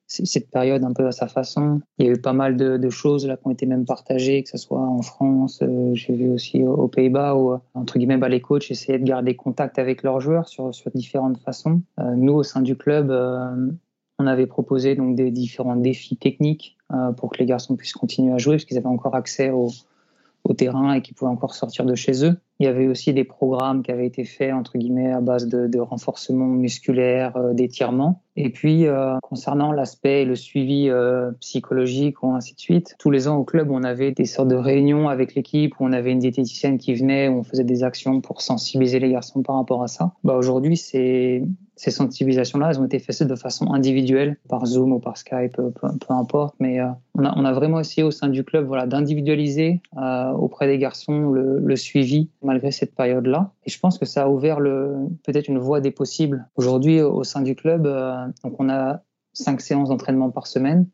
cette 0.08 0.50
période 0.50 0.82
un 0.84 0.92
peu 0.92 1.06
à 1.06 1.12
sa 1.12 1.28
façon. 1.28 1.80
Il 1.98 2.06
y 2.06 2.08
a 2.08 2.12
eu 2.12 2.20
pas 2.20 2.32
mal 2.32 2.56
de, 2.56 2.90
choses 2.90 3.26
là 3.26 3.36
qui 3.36 3.46
ont 3.46 3.50
été 3.50 3.66
même 3.66 3.84
partagées, 3.84 4.42
que 4.42 4.48
ce 4.48 4.56
soit 4.56 4.80
en 4.80 5.02
France, 5.02 5.60
euh, 5.62 5.94
j'ai 5.94 6.14
vu 6.14 6.30
aussi 6.30 6.64
aux, 6.64 6.88
Pays-Bas 6.88 7.36
où 7.36 7.60
entre 7.74 7.98
guillemets 7.98 8.16
bah, 8.16 8.30
les 8.30 8.40
coachs 8.40 8.70
essayaient 8.70 8.98
de 8.98 9.04
garder 9.04 9.36
contact 9.36 9.78
avec 9.78 10.02
leurs 10.02 10.20
joueurs 10.20 10.48
sur, 10.48 10.72
différentes 10.94 11.38
façons. 11.38 11.82
Euh, 12.00 12.14
nous 12.16 12.32
au 12.32 12.42
sein 12.42 12.62
du 12.62 12.76
club, 12.76 13.10
euh, 13.10 13.70
on 14.18 14.26
avait 14.26 14.46
proposé 14.46 14.94
donc 14.94 15.14
des 15.14 15.30
différents 15.30 15.76
défis 15.76 16.16
techniques 16.16 16.76
pour 17.18 17.30
que 17.30 17.38
les 17.38 17.44
garçons 17.44 17.76
puissent 17.76 17.92
continuer 17.92 18.32
à 18.32 18.38
jouer 18.38 18.56
parce 18.56 18.64
qu'ils 18.64 18.78
avaient 18.78 18.86
encore 18.86 19.14
accès 19.14 19.50
au, 19.50 19.68
au 20.44 20.54
terrain 20.54 20.94
et 20.94 21.02
qu'ils 21.02 21.14
pouvaient 21.14 21.30
encore 21.30 21.54
sortir 21.54 21.84
de 21.84 21.94
chez 21.94 22.24
eux. 22.24 22.34
Il 22.60 22.64
y 22.64 22.68
avait 22.68 22.88
aussi 22.88 23.12
des 23.12 23.24
programmes 23.24 23.82
qui 23.82 23.92
avaient 23.92 24.06
été 24.06 24.24
faits 24.24 24.52
entre 24.52 24.78
guillemets 24.78 25.12
à 25.12 25.20
base 25.20 25.46
de, 25.46 25.66
de 25.66 25.78
renforcement 25.78 26.46
musculaire, 26.46 27.38
d'étirement. 27.54 28.22
Et 28.40 28.50
puis, 28.50 28.86
euh, 28.86 29.16
concernant 29.20 29.72
l'aspect, 29.72 30.24
le 30.24 30.36
suivi 30.36 30.88
euh, 30.88 31.32
psychologique 31.40 32.22
ou 32.22 32.30
ainsi 32.30 32.54
de 32.54 32.60
suite, 32.60 32.94
tous 33.00 33.10
les 33.10 33.26
ans 33.26 33.36
au 33.36 33.42
club, 33.42 33.68
on 33.72 33.82
avait 33.82 34.12
des 34.12 34.26
sortes 34.26 34.46
de 34.46 34.54
réunions 34.54 35.08
avec 35.08 35.34
l'équipe 35.34 35.74
où 35.80 35.84
on 35.84 35.92
avait 35.92 36.12
une 36.12 36.20
diététicienne 36.20 36.78
qui 36.78 36.94
venait, 36.94 37.26
où 37.26 37.38
on 37.38 37.42
faisait 37.42 37.64
des 37.64 37.82
actions 37.82 38.20
pour 38.20 38.40
sensibiliser 38.40 39.00
les 39.00 39.10
garçons 39.10 39.42
par 39.42 39.56
rapport 39.56 39.82
à 39.82 39.88
ça. 39.88 40.12
Bah, 40.22 40.36
Aujourd'hui, 40.36 40.76
ces, 40.76 41.42
ces 41.74 41.90
sensibilisations-là, 41.90 42.70
elles 42.70 42.80
ont 42.80 42.84
été 42.84 43.00
faites 43.00 43.24
de 43.24 43.34
façon 43.34 43.72
individuelle, 43.72 44.36
par 44.48 44.64
Zoom 44.66 44.92
ou 44.92 45.00
par 45.00 45.16
Skype, 45.16 45.56
peu, 45.56 45.72
peu 45.72 46.14
importe. 46.14 46.54
Mais 46.60 46.78
euh, 46.78 46.86
on, 47.16 47.24
a, 47.24 47.36
on, 47.36 47.44
a, 47.44 47.52
vraiment 47.52 47.80
essayé 47.80 48.04
au 48.04 48.12
sein 48.12 48.28
du 48.28 48.44
club 48.44 48.66
voilà, 48.66 48.86
d'individualiser 48.86 49.80
euh, 50.00 50.30
auprès 50.30 50.68
des 50.68 50.78
garçons 50.78 51.32
le 51.32 51.74
suivi 51.74 52.30
malgré 52.48 52.70
cette 52.70 52.94
période-là. 52.94 53.52
Et 53.64 53.70
je 53.70 53.78
pense 53.78 53.98
que 53.98 54.06
ça 54.06 54.24
a 54.24 54.28
ouvert 54.28 54.56
peut-être 54.56 55.48
une 55.48 55.58
voie 55.58 55.80
des 55.80 55.90
possibles. 55.90 56.48
Aujourd'hui, 56.56 57.02
au 57.02 57.22
sein 57.22 57.42
du 57.42 57.54
club, 57.54 57.86
euh, 57.86 58.26
donc 58.42 58.54
on 58.58 58.70
a 58.70 59.02
cinq 59.34 59.60
séances 59.60 59.90
d'entraînement 59.90 60.30
par 60.30 60.46
semaine. 60.46 60.88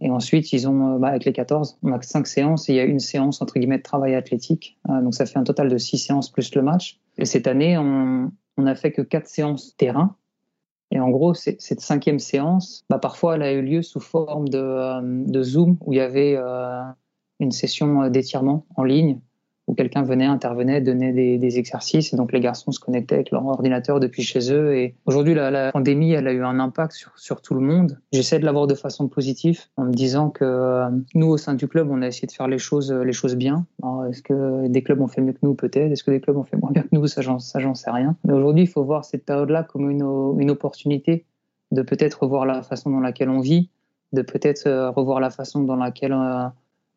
Et 0.00 0.10
ensuite, 0.10 0.52
ils 0.52 0.68
ont, 0.68 0.94
euh, 0.94 0.98
bah, 0.98 1.08
avec 1.08 1.24
les 1.24 1.32
14, 1.32 1.78
on 1.82 1.92
a 1.92 2.00
cinq 2.02 2.28
séances 2.28 2.68
et 2.68 2.74
il 2.74 2.76
y 2.76 2.80
a 2.80 2.84
une 2.84 3.00
séance, 3.00 3.42
entre 3.42 3.58
guillemets, 3.58 3.78
de 3.78 3.82
travail 3.82 4.14
athlétique. 4.14 4.78
Euh, 4.88 5.02
donc 5.02 5.14
ça 5.14 5.26
fait 5.26 5.38
un 5.38 5.44
total 5.44 5.68
de 5.68 5.76
six 5.76 5.98
séances 5.98 6.30
plus 6.30 6.54
le 6.54 6.62
match. 6.62 7.00
Et 7.18 7.24
cette 7.24 7.48
année, 7.48 7.76
on, 7.76 8.30
on 8.56 8.66
a 8.66 8.74
fait 8.76 8.92
que 8.92 9.02
quatre 9.02 9.26
séances 9.26 9.74
terrain. 9.76 10.16
Et 10.92 11.00
en 11.00 11.10
gros, 11.10 11.34
cette 11.34 11.80
cinquième 11.80 12.20
séance, 12.20 12.84
bah, 12.88 12.98
parfois, 12.98 13.34
elle 13.34 13.42
a 13.42 13.52
eu 13.52 13.62
lieu 13.62 13.82
sous 13.82 13.98
forme 13.98 14.48
de, 14.48 14.58
euh, 14.58 15.00
de 15.02 15.42
Zoom, 15.42 15.78
où 15.80 15.92
il 15.92 15.96
y 15.96 16.00
avait 16.00 16.36
une 17.40 17.50
session 17.50 18.08
d'étirement 18.08 18.66
en 18.76 18.84
ligne 18.84 19.18
où 19.66 19.74
quelqu'un 19.74 20.02
venait, 20.02 20.26
intervenait, 20.26 20.80
donnait 20.80 21.12
des, 21.12 21.58
exercices, 21.58 22.12
et 22.12 22.16
donc 22.16 22.32
les 22.32 22.40
garçons 22.40 22.70
se 22.70 22.80
connectaient 22.80 23.16
avec 23.16 23.30
leur 23.30 23.44
ordinateur 23.46 23.98
depuis 23.98 24.22
chez 24.22 24.52
eux. 24.52 24.76
Et 24.76 24.94
aujourd'hui, 25.06 25.34
la, 25.34 25.72
pandémie, 25.72 26.12
elle 26.12 26.28
a 26.28 26.32
eu 26.32 26.44
un 26.44 26.60
impact 26.60 26.92
sur, 26.92 27.18
sur 27.18 27.40
tout 27.40 27.54
le 27.54 27.60
monde. 27.60 27.98
J'essaie 28.12 28.38
de 28.38 28.44
l'avoir 28.44 28.66
de 28.66 28.74
façon 28.74 29.08
positive, 29.08 29.60
en 29.76 29.84
me 29.84 29.92
disant 29.92 30.30
que 30.30 30.44
euh, 30.44 30.88
nous, 31.14 31.28
au 31.28 31.36
sein 31.36 31.54
du 31.54 31.66
club, 31.66 31.88
on 31.90 32.02
a 32.02 32.06
essayé 32.06 32.26
de 32.26 32.32
faire 32.32 32.48
les 32.48 32.58
choses, 32.58 32.92
les 32.92 33.12
choses 33.12 33.36
bien. 33.36 33.66
Est-ce 34.08 34.22
que 34.22 34.68
des 34.68 34.82
clubs 34.82 35.00
ont 35.00 35.08
fait 35.08 35.20
mieux 35.20 35.32
que 35.32 35.40
nous? 35.42 35.54
Peut-être. 35.54 35.90
Est-ce 35.90 36.04
que 36.04 36.10
des 36.10 36.20
clubs 36.20 36.36
ont 36.36 36.44
fait 36.44 36.56
moins 36.56 36.70
bien 36.70 36.82
que 36.82 36.88
nous? 36.92 37.06
Ça, 37.06 37.22
j'en 37.22 37.38
sais 37.38 37.90
rien. 37.90 38.16
Mais 38.24 38.32
aujourd'hui, 38.32 38.64
il 38.64 38.68
faut 38.68 38.84
voir 38.84 39.04
cette 39.04 39.24
période-là 39.24 39.64
comme 39.64 39.90
une, 39.90 40.04
une 40.38 40.50
opportunité 40.50 41.24
de 41.72 41.82
peut-être 41.82 42.22
revoir 42.22 42.46
la 42.46 42.62
façon 42.62 42.90
dans 42.90 43.00
laquelle 43.00 43.30
on 43.30 43.40
vit, 43.40 43.70
de 44.12 44.22
peut-être 44.22 44.66
euh, 44.66 44.90
revoir 44.90 45.20
la 45.20 45.30
façon 45.30 45.62
dans 45.62 45.76
laquelle 45.76 46.12
euh, 46.12 46.46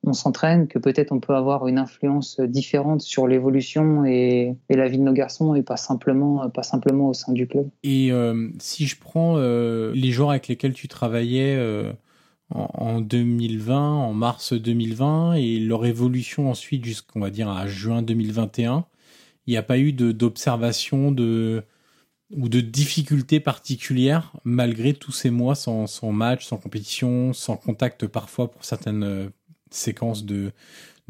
on 0.06 0.14
s'entraîne, 0.14 0.68
que 0.68 0.80
peut-être 0.80 1.12
on 1.12 1.20
peut 1.20 1.36
avoir 1.36 1.68
une 1.68 1.78
influence 1.78 2.40
différente 2.40 3.02
sur 3.02 3.28
l'évolution 3.28 4.06
et, 4.06 4.56
la 4.70 4.88
vie 4.88 4.98
de 4.98 5.04
nos 5.04 5.14
garçons 5.14 5.56
et 5.56 5.62
pas 5.62 5.78
simplement, 5.78 6.50
pas 6.50 6.64
simplement 6.64 7.10
au 7.10 7.14
sein 7.14 7.34
du 7.34 7.48
club. 7.48 7.70
Et 7.84 8.12
euh, 8.12 8.50
si 8.60 8.88
je 8.88 8.98
prends 8.98 9.36
euh, 9.38 9.92
les 9.94 10.12
joueurs 10.12 10.32
avec 10.32 10.48
lesquels 10.48 10.74
tu 10.74 10.88
travaillais 10.88 11.56
euh, 11.58 11.92
en, 12.50 13.02
2020, 13.02 13.78
en 13.78 14.14
mars 14.14 14.54
2020 14.54 15.34
et 15.34 15.60
leur 15.60 15.86
évolution 15.86 16.50
ensuite 16.50 16.86
jusqu'on 16.86 17.22
juin 17.68 18.02
2021, 18.02 18.86
il 19.48 19.52
n'y 19.52 19.58
a 19.58 19.64
pas 19.64 19.80
eu 19.80 19.92
d'observation 19.92 21.12
de, 21.12 21.64
ou 22.32 22.48
de 22.48 22.62
difficultés 22.62 23.40
particulières 23.40 24.32
malgré 24.46 24.94
tous 24.94 25.12
ces 25.12 25.30
mois 25.30 25.56
sans 25.56 26.12
match, 26.12 26.46
sans 26.46 26.58
compétition, 26.58 27.34
sans 27.34 27.58
contact 27.58 28.08
parfois 28.08 28.50
pour 28.50 28.64
certaines 28.64 29.32
séquence 29.72 30.26
de, 30.26 30.52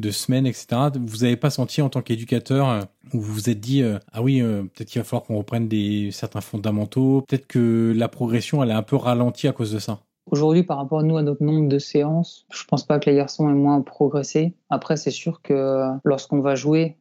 de 0.00 0.10
semaines, 0.10 0.46
etc. 0.46 0.66
Vous 0.98 1.18
n'avez 1.18 1.36
pas 1.36 1.50
senti 1.50 1.82
en 1.82 1.90
tant 1.90 2.02
qu'éducateur 2.02 2.68
euh, 2.68 2.80
où 3.12 3.20
vous 3.20 3.34
vous 3.34 3.50
êtes 3.50 3.60
dit 3.60 3.82
euh, 3.82 3.98
ah 4.12 4.22
oui 4.22 4.40
euh, 4.40 4.62
peut-être 4.62 4.88
qu'il 4.88 5.00
va 5.00 5.04
falloir 5.04 5.24
qu'on 5.24 5.36
reprenne 5.36 5.68
des 5.68 6.10
certains 6.10 6.40
fondamentaux, 6.40 7.22
peut-être 7.28 7.46
que 7.46 7.92
la 7.94 8.08
progression 8.08 8.62
elle 8.62 8.70
est 8.70 8.74
un 8.74 8.82
peu 8.82 8.96
ralentie 8.96 9.46
à 9.46 9.52
cause 9.52 9.72
de 9.72 9.78
ça. 9.78 10.00
Aujourd'hui, 10.30 10.62
par 10.62 10.76
rapport 10.76 11.00
à 11.00 11.02
nous, 11.02 11.16
à 11.16 11.22
notre 11.22 11.42
nombre 11.42 11.68
de 11.68 11.78
séances, 11.78 12.46
je 12.52 12.64
pense 12.64 12.86
pas 12.86 13.00
que 13.00 13.10
les 13.10 13.16
garçons 13.16 13.50
aient 13.50 13.54
moins 13.54 13.80
progressé. 13.80 14.54
Après, 14.68 14.96
c'est 14.96 15.10
sûr 15.10 15.42
que 15.42 15.88
lorsqu'on 16.04 16.40
va 16.40 16.54
jouer 16.54 16.98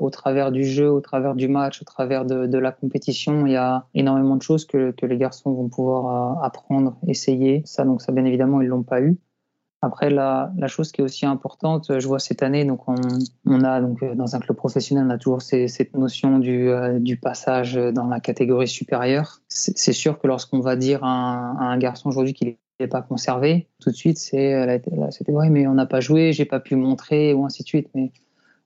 au 0.00 0.10
travers 0.10 0.50
du 0.50 0.64
jeu, 0.64 0.90
au 0.90 1.00
travers 1.00 1.36
du 1.36 1.46
match, 1.46 1.80
au 1.80 1.84
travers 1.84 2.24
de, 2.24 2.46
de, 2.46 2.58
la 2.58 2.72
compétition, 2.72 3.46
il 3.46 3.52
y 3.52 3.56
a 3.56 3.86
énormément 3.94 4.34
de 4.34 4.42
choses 4.42 4.64
que, 4.64 4.90
que 4.90 5.06
les 5.06 5.16
garçons 5.16 5.52
vont 5.52 5.68
pouvoir 5.68 6.42
apprendre, 6.42 6.96
essayer. 7.06 7.62
Ça, 7.66 7.84
donc 7.84 8.02
ça, 8.02 8.10
bien 8.10 8.24
évidemment, 8.24 8.60
ils 8.60 8.68
l'ont 8.68 8.82
pas 8.82 9.00
eu. 9.00 9.16
Après, 9.84 10.10
la, 10.10 10.52
chose 10.68 10.92
qui 10.92 11.00
est 11.00 11.04
aussi 11.04 11.26
importante, 11.26 11.98
je 11.98 12.06
vois 12.06 12.20
cette 12.20 12.44
année, 12.44 12.64
donc 12.64 12.82
on, 12.86 13.64
a 13.64 13.80
donc 13.80 14.00
euh, 14.04 14.14
dans 14.14 14.36
un 14.36 14.38
club 14.38 14.56
professionnel, 14.56 15.06
on 15.08 15.10
a 15.10 15.18
toujours 15.18 15.42
cette 15.42 15.96
notion 15.96 16.38
du, 16.38 16.68
euh, 16.68 17.00
du, 17.00 17.16
passage 17.16 17.74
dans 17.74 18.06
la 18.06 18.20
catégorie 18.20 18.68
supérieure. 18.68 19.40
C'est 19.48 19.92
sûr 19.92 20.20
que 20.20 20.28
lorsqu'on 20.28 20.60
va 20.60 20.76
dire 20.76 21.02
à 21.02 21.08
un, 21.08 21.76
garçon 21.78 22.10
aujourd'hui 22.10 22.32
qu'il 22.32 22.56
n'est 22.78 22.86
pas 22.86 23.02
conservé, 23.02 23.66
tout 23.80 23.90
de 23.90 23.96
suite, 23.96 24.18
c'est 24.18 24.54
euh, 24.54 24.78
c'était 25.10 25.32
ouais, 25.32 25.50
mais 25.50 25.66
on 25.66 25.74
n'a 25.74 25.86
pas 25.86 26.00
joué, 26.00 26.32
j'ai 26.32 26.44
pas 26.44 26.60
pu 26.60 26.76
montrer 26.76 27.34
ou 27.34 27.44
ainsi 27.44 27.64
de 27.64 27.68
suite. 27.68 27.88
Mais 27.96 28.12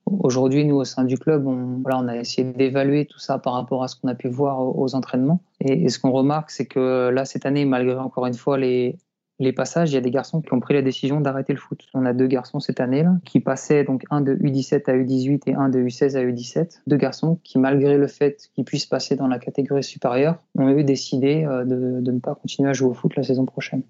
aujourd'hui, 0.05 0.65
nous 0.65 0.75
au 0.75 0.85
sein 0.85 1.03
du 1.03 1.17
club, 1.17 1.47
on, 1.47 2.07
a 2.07 2.15
essayé 2.15 2.47
d'évaluer 2.53 3.05
tout 3.05 3.19
ça 3.19 3.39
par 3.39 3.53
rapport 3.53 3.83
à 3.83 3.87
ce 3.87 3.95
qu'on 3.95 4.07
a 4.07 4.15
pu 4.15 4.27
voir 4.27 4.59
aux, 4.59 4.93
entraînements. 4.93 5.41
Et 5.61 5.89
ce 5.89 5.97
qu'on 5.97 6.11
remarque, 6.11 6.51
c'est 6.51 6.67
que 6.67 7.09
là 7.09 7.25
cette 7.25 7.47
année, 7.47 7.65
malgré 7.65 7.97
encore 7.97 8.27
une 8.27 8.35
fois 8.35 8.59
les 8.59 8.99
les 9.39 9.53
passages, 9.53 9.91
il 9.91 9.93
y 9.93 9.97
a 9.97 10.01
des 10.01 10.11
garçons 10.11 10.41
qui 10.41 10.51
ont 10.53 10.59
pris 10.59 10.73
la 10.73 10.81
décision 10.81 11.21
d'arrêter 11.21 11.53
le 11.53 11.59
foot. 11.59 11.87
On 11.93 12.05
a 12.05 12.13
deux 12.13 12.27
garçons 12.27 12.59
cette 12.59 12.79
année 12.79 13.03
là 13.03 13.15
qui 13.23 13.39
passaient 13.39 13.83
donc 13.83 14.03
un 14.09 14.21
de 14.21 14.35
U17 14.35 14.89
à 14.89 14.95
U18 14.95 15.41
et 15.47 15.53
un 15.53 15.69
de 15.69 15.79
U16 15.79 16.15
à 16.17 16.23
U17. 16.23 16.79
Deux 16.87 16.97
garçons 16.97 17.39
qui, 17.43 17.59
malgré 17.59 17.97
le 17.97 18.07
fait 18.07 18.49
qu'ils 18.55 18.65
puissent 18.65 18.87
passer 18.87 19.15
dans 19.15 19.27
la 19.27 19.37
catégorie 19.37 19.83
supérieure, 19.83 20.41
ont 20.55 20.69
eu 20.69 20.83
décidé 20.83 21.45
euh, 21.45 21.65
de, 21.65 22.11
ne 22.11 22.19
pas 22.19 22.35
continuer 22.35 22.69
à 22.69 22.73
jouer 22.73 22.89
au 22.89 22.93
foot 22.93 23.15
la 23.15 23.23
saison 23.23 23.45
prochaine. 23.45 23.83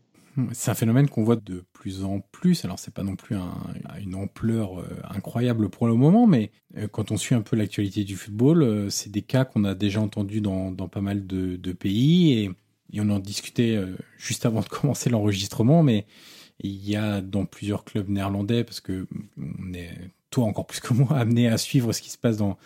C'est 0.52 0.70
un 0.70 0.76
phénomène 0.76 1.10
qu'on 1.10 1.24
voit 1.24 1.38
de 1.38 1.64
plus 1.74 2.04
en 2.04 2.20
plus. 2.20 2.64
Alors, 2.64 2.78
c'est 2.78 2.94
pas 2.94 3.02
non 3.02 3.16
plus 3.16 3.36
un, 3.36 3.56
une 4.00 4.14
ampleur 4.14 4.80
euh, 4.80 4.86
incroyable 5.10 5.70
pour 5.70 5.88
le 5.88 5.96
moment, 5.96 6.28
mais 6.28 6.52
euh, 6.78 6.88
quand 6.88 7.10
on 7.10 7.18
suit 7.18 7.34
un 7.34 7.42
peu 7.42 7.56
l'actualité 7.56 8.04
du 8.04 8.16
football, 8.16 8.92
c'est 8.92 9.12
des 9.12 9.24
cas 9.24 9.46
qu'on 9.46 9.64
a 9.64 9.74
déjà 9.74 10.00
entendus 10.00 10.42
dans, 10.42 10.72
dans 10.72 10.88
pas 10.90 11.02
mal 11.02 11.26
de, 11.26 11.56
de 11.56 11.72
pays 11.72 12.34
et 12.34 12.52
et 12.94 13.02
on 13.02 13.10
en 13.10 13.20
discutait 13.20 13.76
euh, 13.76 13.98
juste 14.18 14.46
avant 14.46 14.62
de 14.62 14.66
commencer 14.70 15.10
l'enregistrement, 15.10 15.84
mais 15.84 16.06
il 16.60 16.88
y 16.88 16.96
a 16.96 17.22
dans 17.22 17.46
plusieurs 17.46 17.84
clubs 17.84 18.10
néerlandais, 18.10 18.64
parce 18.64 18.80
que 18.80 19.08
on 19.38 19.74
est, 19.74 19.92
toi 20.32 20.46
encore 20.46 20.68
plus 20.68 20.80
que 20.80 20.94
moi, 20.94 21.08
amené 21.18 21.48
à 21.48 21.58
suivre 21.58 21.94
ce 21.94 22.02
qui 22.02 22.10
se 22.10 22.18
passe 22.18 22.38
dans, 22.38 22.58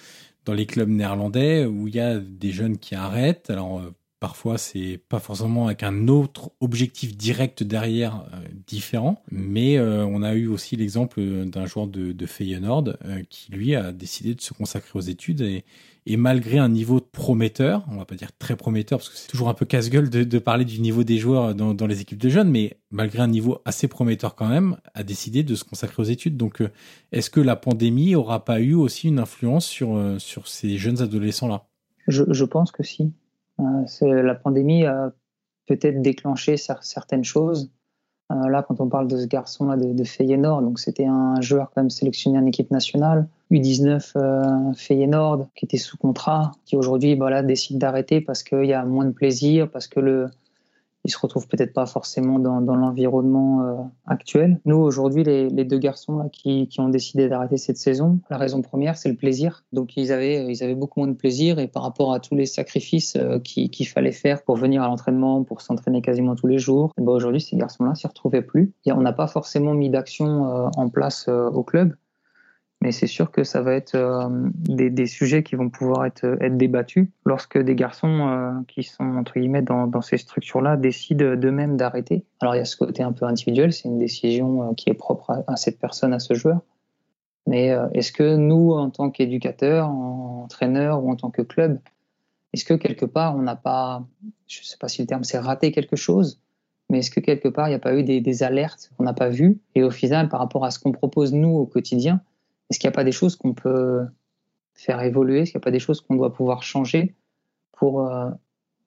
dans 0.45 0.53
les 0.53 0.65
clubs 0.65 0.89
néerlandais, 0.89 1.65
où 1.65 1.87
il 1.87 1.95
y 1.95 1.99
a 1.99 2.19
des 2.19 2.51
jeunes 2.51 2.77
qui 2.77 2.95
arrêtent. 2.95 3.49
Alors, 3.49 3.79
euh, 3.79 3.93
parfois, 4.19 4.57
c'est 4.57 4.99
pas 5.09 5.19
forcément 5.19 5.65
avec 5.65 5.83
un 5.83 6.07
autre 6.07 6.51
objectif 6.61 7.17
direct 7.17 7.63
derrière 7.63 8.23
euh, 8.33 8.37
différent, 8.67 9.23
mais 9.31 9.79
on 9.79 10.21
a 10.21 10.35
eu 10.35 10.47
aussi 10.47 10.75
l'exemple 10.75 11.21
d'un 11.45 11.65
joueur 11.65 11.87
de, 11.87 12.25
Feyenoord 12.25 12.97
qui, 13.29 13.51
lui, 13.51 13.75
a 13.75 13.91
décidé 13.91 14.35
de 14.35 14.41
se 14.41 14.53
consacrer 14.53 14.91
aux 14.93 15.01
études 15.01 15.41
et 15.41 15.65
et 16.07 16.17
malgré 16.17 16.57
un 16.57 16.69
niveau 16.69 16.99
prometteur, 16.99 17.85
on 17.91 17.97
va 17.97 18.05
pas 18.05 18.15
dire 18.15 18.31
très 18.37 18.55
prometteur 18.55 18.99
parce 18.99 19.09
que 19.09 19.17
c'est 19.17 19.27
toujours 19.27 19.49
un 19.49 19.53
peu 19.53 19.65
casse-gueule 19.65 20.09
de, 20.09 20.39
parler 20.39 20.65
du 20.65 20.81
niveau 20.81 21.03
des 21.03 21.19
joueurs 21.19 21.53
dans, 21.53 21.87
les 21.87 22.01
équipes 22.01 22.17
de 22.17 22.29
jeunes, 22.29 22.49
mais 22.49 22.77
malgré 22.89 23.19
un 23.19 23.27
niveau 23.27 23.61
assez 23.65 23.87
prometteur 23.87 24.35
quand 24.35 24.47
même, 24.47 24.77
a 24.95 25.03
décidé 25.03 25.43
de 25.43 25.53
se 25.53 25.63
consacrer 25.63 26.01
aux 26.01 26.05
études. 26.05 26.37
Donc, 26.37 26.61
euh, 26.61 26.69
est-ce 27.11 27.29
que 27.29 27.39
la 27.39 27.55
pandémie 27.55 28.15
aura 28.15 28.43
pas 28.43 28.59
eu 28.59 28.73
aussi 28.73 29.09
une 29.09 29.19
influence 29.19 29.65
sur 29.67 29.95
euh, 29.95 30.17
ces 30.19 30.77
jeunes 30.77 31.01
adolescents-là? 31.01 31.65
Je, 32.07 32.23
je, 32.27 32.45
pense 32.45 32.71
que 32.71 32.81
si. 32.81 33.13
Euh, 33.59 34.23
la 34.23 34.33
pandémie 34.33 34.85
a 34.85 35.13
peut-être 35.67 36.01
déclenché 36.01 36.57
certaines 36.57 37.23
choses. 37.23 37.71
Euh, 38.31 38.49
là, 38.49 38.63
quand 38.67 38.79
on 38.79 38.87
parle 38.87 39.07
de 39.07 39.17
ce 39.17 39.25
garçon-là 39.25 39.75
de, 39.75 39.93
de, 39.93 40.03
Feyenoord, 40.03 40.61
donc 40.61 40.79
c'était 40.79 41.05
un 41.05 41.39
joueur 41.41 41.71
quand 41.73 41.81
même 41.81 41.89
sélectionné 41.89 42.37
en 42.37 42.45
équipe 42.45 42.71
nationale, 42.71 43.27
U19 43.51 44.13
euh, 44.15 44.73
Feyenoord, 44.73 45.47
qui 45.55 45.65
était 45.65 45.77
sous 45.77 45.97
contrat, 45.97 46.51
qui 46.65 46.75
aujourd'hui 46.75 47.15
voilà, 47.15 47.43
décide 47.43 47.77
d'arrêter 47.77 48.21
parce 48.21 48.43
qu'il 48.43 48.65
y 48.65 48.73
a 48.73 48.85
moins 48.85 49.05
de 49.05 49.11
plaisir, 49.11 49.69
parce 49.69 49.87
que 49.87 49.99
le, 49.99 50.29
ils 51.03 51.11
se 51.11 51.17
retrouvent 51.17 51.47
peut-être 51.47 51.73
pas 51.73 51.85
forcément 51.85 52.39
dans, 52.39 52.61
dans 52.61 52.75
l'environnement 52.75 53.63
euh, 53.63 53.75
actuel. 54.05 54.59
Nous, 54.65 54.77
aujourd'hui, 54.77 55.23
les, 55.23 55.49
les, 55.49 55.65
deux 55.65 55.79
garçons 55.79 56.29
qui, 56.31 56.67
qui, 56.67 56.79
ont 56.79 56.89
décidé 56.89 57.27
d'arrêter 57.27 57.57
cette 57.57 57.77
saison, 57.77 58.19
la 58.29 58.37
raison 58.37 58.61
première, 58.61 58.97
c'est 58.97 59.09
le 59.09 59.15
plaisir. 59.15 59.63
Donc, 59.73 59.97
ils 59.97 60.11
avaient, 60.11 60.45
ils 60.51 60.63
avaient 60.63 60.75
beaucoup 60.75 60.99
moins 60.99 61.09
de 61.09 61.15
plaisir 61.15 61.59
et 61.59 61.67
par 61.67 61.83
rapport 61.83 62.13
à 62.13 62.19
tous 62.19 62.35
les 62.35 62.45
sacrifices 62.45 63.15
euh, 63.15 63.39
qu'il 63.39 63.87
fallait 63.87 64.11
faire 64.11 64.43
pour 64.43 64.57
venir 64.57 64.83
à 64.83 64.87
l'entraînement, 64.87 65.43
pour 65.43 65.61
s'entraîner 65.61 66.01
quasiment 66.01 66.35
tous 66.35 66.47
les 66.47 66.59
jours, 66.59 66.91
ben 66.97 67.11
aujourd'hui, 67.11 67.41
ces 67.41 67.55
garçons-là 67.55 67.95
s'y 67.95 68.07
retrouvaient 68.07 68.41
plus. 68.41 68.73
Et 68.85 68.91
on 68.91 69.01
n'a 69.01 69.13
pas 69.13 69.27
forcément 69.27 69.73
mis 69.73 69.89
d'action 69.89 70.45
euh, 70.45 70.69
en 70.77 70.89
place 70.89 71.27
au 71.27 71.63
club. 71.63 71.93
Mais 72.81 72.91
c'est 72.91 73.07
sûr 73.07 73.31
que 73.31 73.43
ça 73.43 73.61
va 73.61 73.75
être 73.75 73.93
euh, 73.93 74.27
des, 74.55 74.89
des, 74.89 75.05
sujets 75.05 75.43
qui 75.43 75.55
vont 75.55 75.69
pouvoir 75.69 76.05
être, 76.05 76.25
être 76.41 76.57
débattus 76.57 77.07
lorsque 77.25 77.59
des 77.59 77.75
garçons 77.75 78.27
euh, 78.27 78.51
qui 78.67 78.81
sont 78.81 79.03
entre 79.03 79.39
guillemets 79.39 79.61
dans, 79.61 79.85
dans 79.85 80.01
ces 80.01 80.17
structures-là 80.17 80.77
décident 80.77 81.35
d'eux-mêmes 81.35 81.77
d'arrêter. 81.77 82.25
Alors 82.39 82.55
il 82.55 82.57
y 82.57 82.61
a 82.61 82.65
ce 82.65 82.75
côté 82.75 83.03
un 83.03 83.11
peu 83.11 83.25
individuel, 83.25 83.71
c'est 83.71 83.87
une 83.87 83.99
décision 83.99 84.63
euh, 84.63 84.73
qui 84.73 84.89
est 84.89 84.95
propre 84.95 85.29
à, 85.29 85.43
à, 85.45 85.55
cette 85.57 85.79
personne, 85.79 86.11
à 86.11 86.19
ce 86.19 86.33
joueur. 86.33 86.59
Mais 87.47 87.75
est-ce 87.95 88.11
que 88.11 88.35
nous, 88.35 88.71
en 88.71 88.91
tant 88.91 89.09
qu'éducateurs, 89.09 89.89
entraîneurs 89.89 91.03
ou 91.03 91.09
en 91.11 91.15
tant 91.15 91.31
que 91.31 91.41
club, 91.41 91.79
est-ce 92.53 92.63
que 92.63 92.75
quelque 92.75 93.05
part 93.05 93.35
on 93.35 93.41
n'a 93.41 93.55
pas, 93.55 94.05
je 94.47 94.59
ne 94.59 94.63
sais 94.63 94.77
pas 94.77 94.87
si 94.87 95.01
le 95.01 95.07
terme 95.07 95.23
c'est 95.23 95.39
raté 95.39 95.71
quelque 95.71 95.95
chose, 95.95 96.39
mais 96.91 96.99
est-ce 96.99 97.09
que 97.09 97.19
quelque 97.19 97.47
part 97.47 97.67
il 97.67 97.71
n'y 97.71 97.75
a 97.75 97.79
pas 97.79 97.95
eu 97.95 98.03
des, 98.03 98.21
des 98.21 98.43
alertes 98.43 98.91
qu'on 98.95 99.05
n'a 99.05 99.13
pas 99.13 99.29
vues? 99.29 99.59
Et 99.73 99.81
au 99.81 99.89
final 99.89 100.29
par 100.29 100.39
rapport 100.39 100.65
à 100.65 100.69
ce 100.69 100.77
qu'on 100.77 100.91
propose 100.91 101.33
nous 101.33 101.49
au 101.49 101.65
quotidien, 101.65 102.21
est-ce 102.71 102.79
qu'il 102.79 102.87
n'y 102.87 102.93
a 102.93 102.95
pas 102.95 103.03
des 103.03 103.11
choses 103.11 103.35
qu'on 103.35 103.53
peut 103.53 104.05
faire 104.73 105.01
évoluer? 105.01 105.41
Est-ce 105.41 105.51
qu'il 105.51 105.57
n'y 105.59 105.63
a 105.63 105.65
pas 105.65 105.71
des 105.71 105.79
choses 105.79 105.99
qu'on 105.99 106.15
doit 106.15 106.33
pouvoir 106.33 106.63
changer 106.63 107.15
pour 107.73 108.07
euh, 108.07 108.29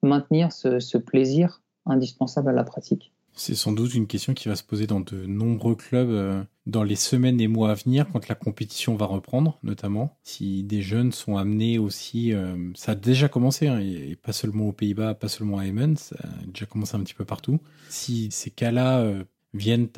maintenir 0.01 0.51
ce, 0.51 0.97
plaisir 0.97 1.61
indispensable 1.85 2.49
à 2.49 2.51
la 2.51 2.63
pratique? 2.63 3.13
C'est 3.33 3.53
sans 3.53 3.73
doute 3.73 3.93
une 3.93 4.07
question 4.07 4.33
qui 4.33 4.49
va 4.49 4.55
se 4.55 4.63
poser 4.63 4.87
dans 4.87 5.01
de 5.01 5.27
nombreux 5.27 5.75
clubs 5.75 6.09
euh, 6.09 6.43
dans 6.65 6.81
les 6.81 6.95
semaines 6.95 7.39
et 7.39 7.47
mois 7.47 7.69
à 7.69 7.73
venir, 7.75 8.07
quand 8.11 8.27
la 8.27 8.33
compétition 8.33 8.95
va 8.95 9.05
reprendre, 9.05 9.59
notamment. 9.61 10.17
Si 10.23 10.63
des 10.63 10.81
jeunes 10.81 11.11
sont 11.11 11.37
amenés 11.37 11.77
aussi, 11.77 12.33
euh, 12.33 12.71
ça 12.73 12.93
a 12.93 12.95
déjà 12.95 13.29
commencé, 13.29 13.67
hein, 13.67 13.79
et 13.79 14.15
pas 14.15 14.33
seulement 14.33 14.69
aux 14.69 14.73
Pays-Bas, 14.73 15.13
pas 15.13 15.27
seulement 15.27 15.59
à 15.59 15.67
Emmen, 15.67 15.95
ça 15.95 16.15
a 16.23 16.45
déjà 16.47 16.65
commencé 16.65 16.95
un 16.95 17.01
petit 17.01 17.13
peu 17.13 17.25
partout. 17.25 17.59
Si 17.89 18.31
ces 18.31 18.49
cas-là 18.49 19.13
viennent 19.53 19.89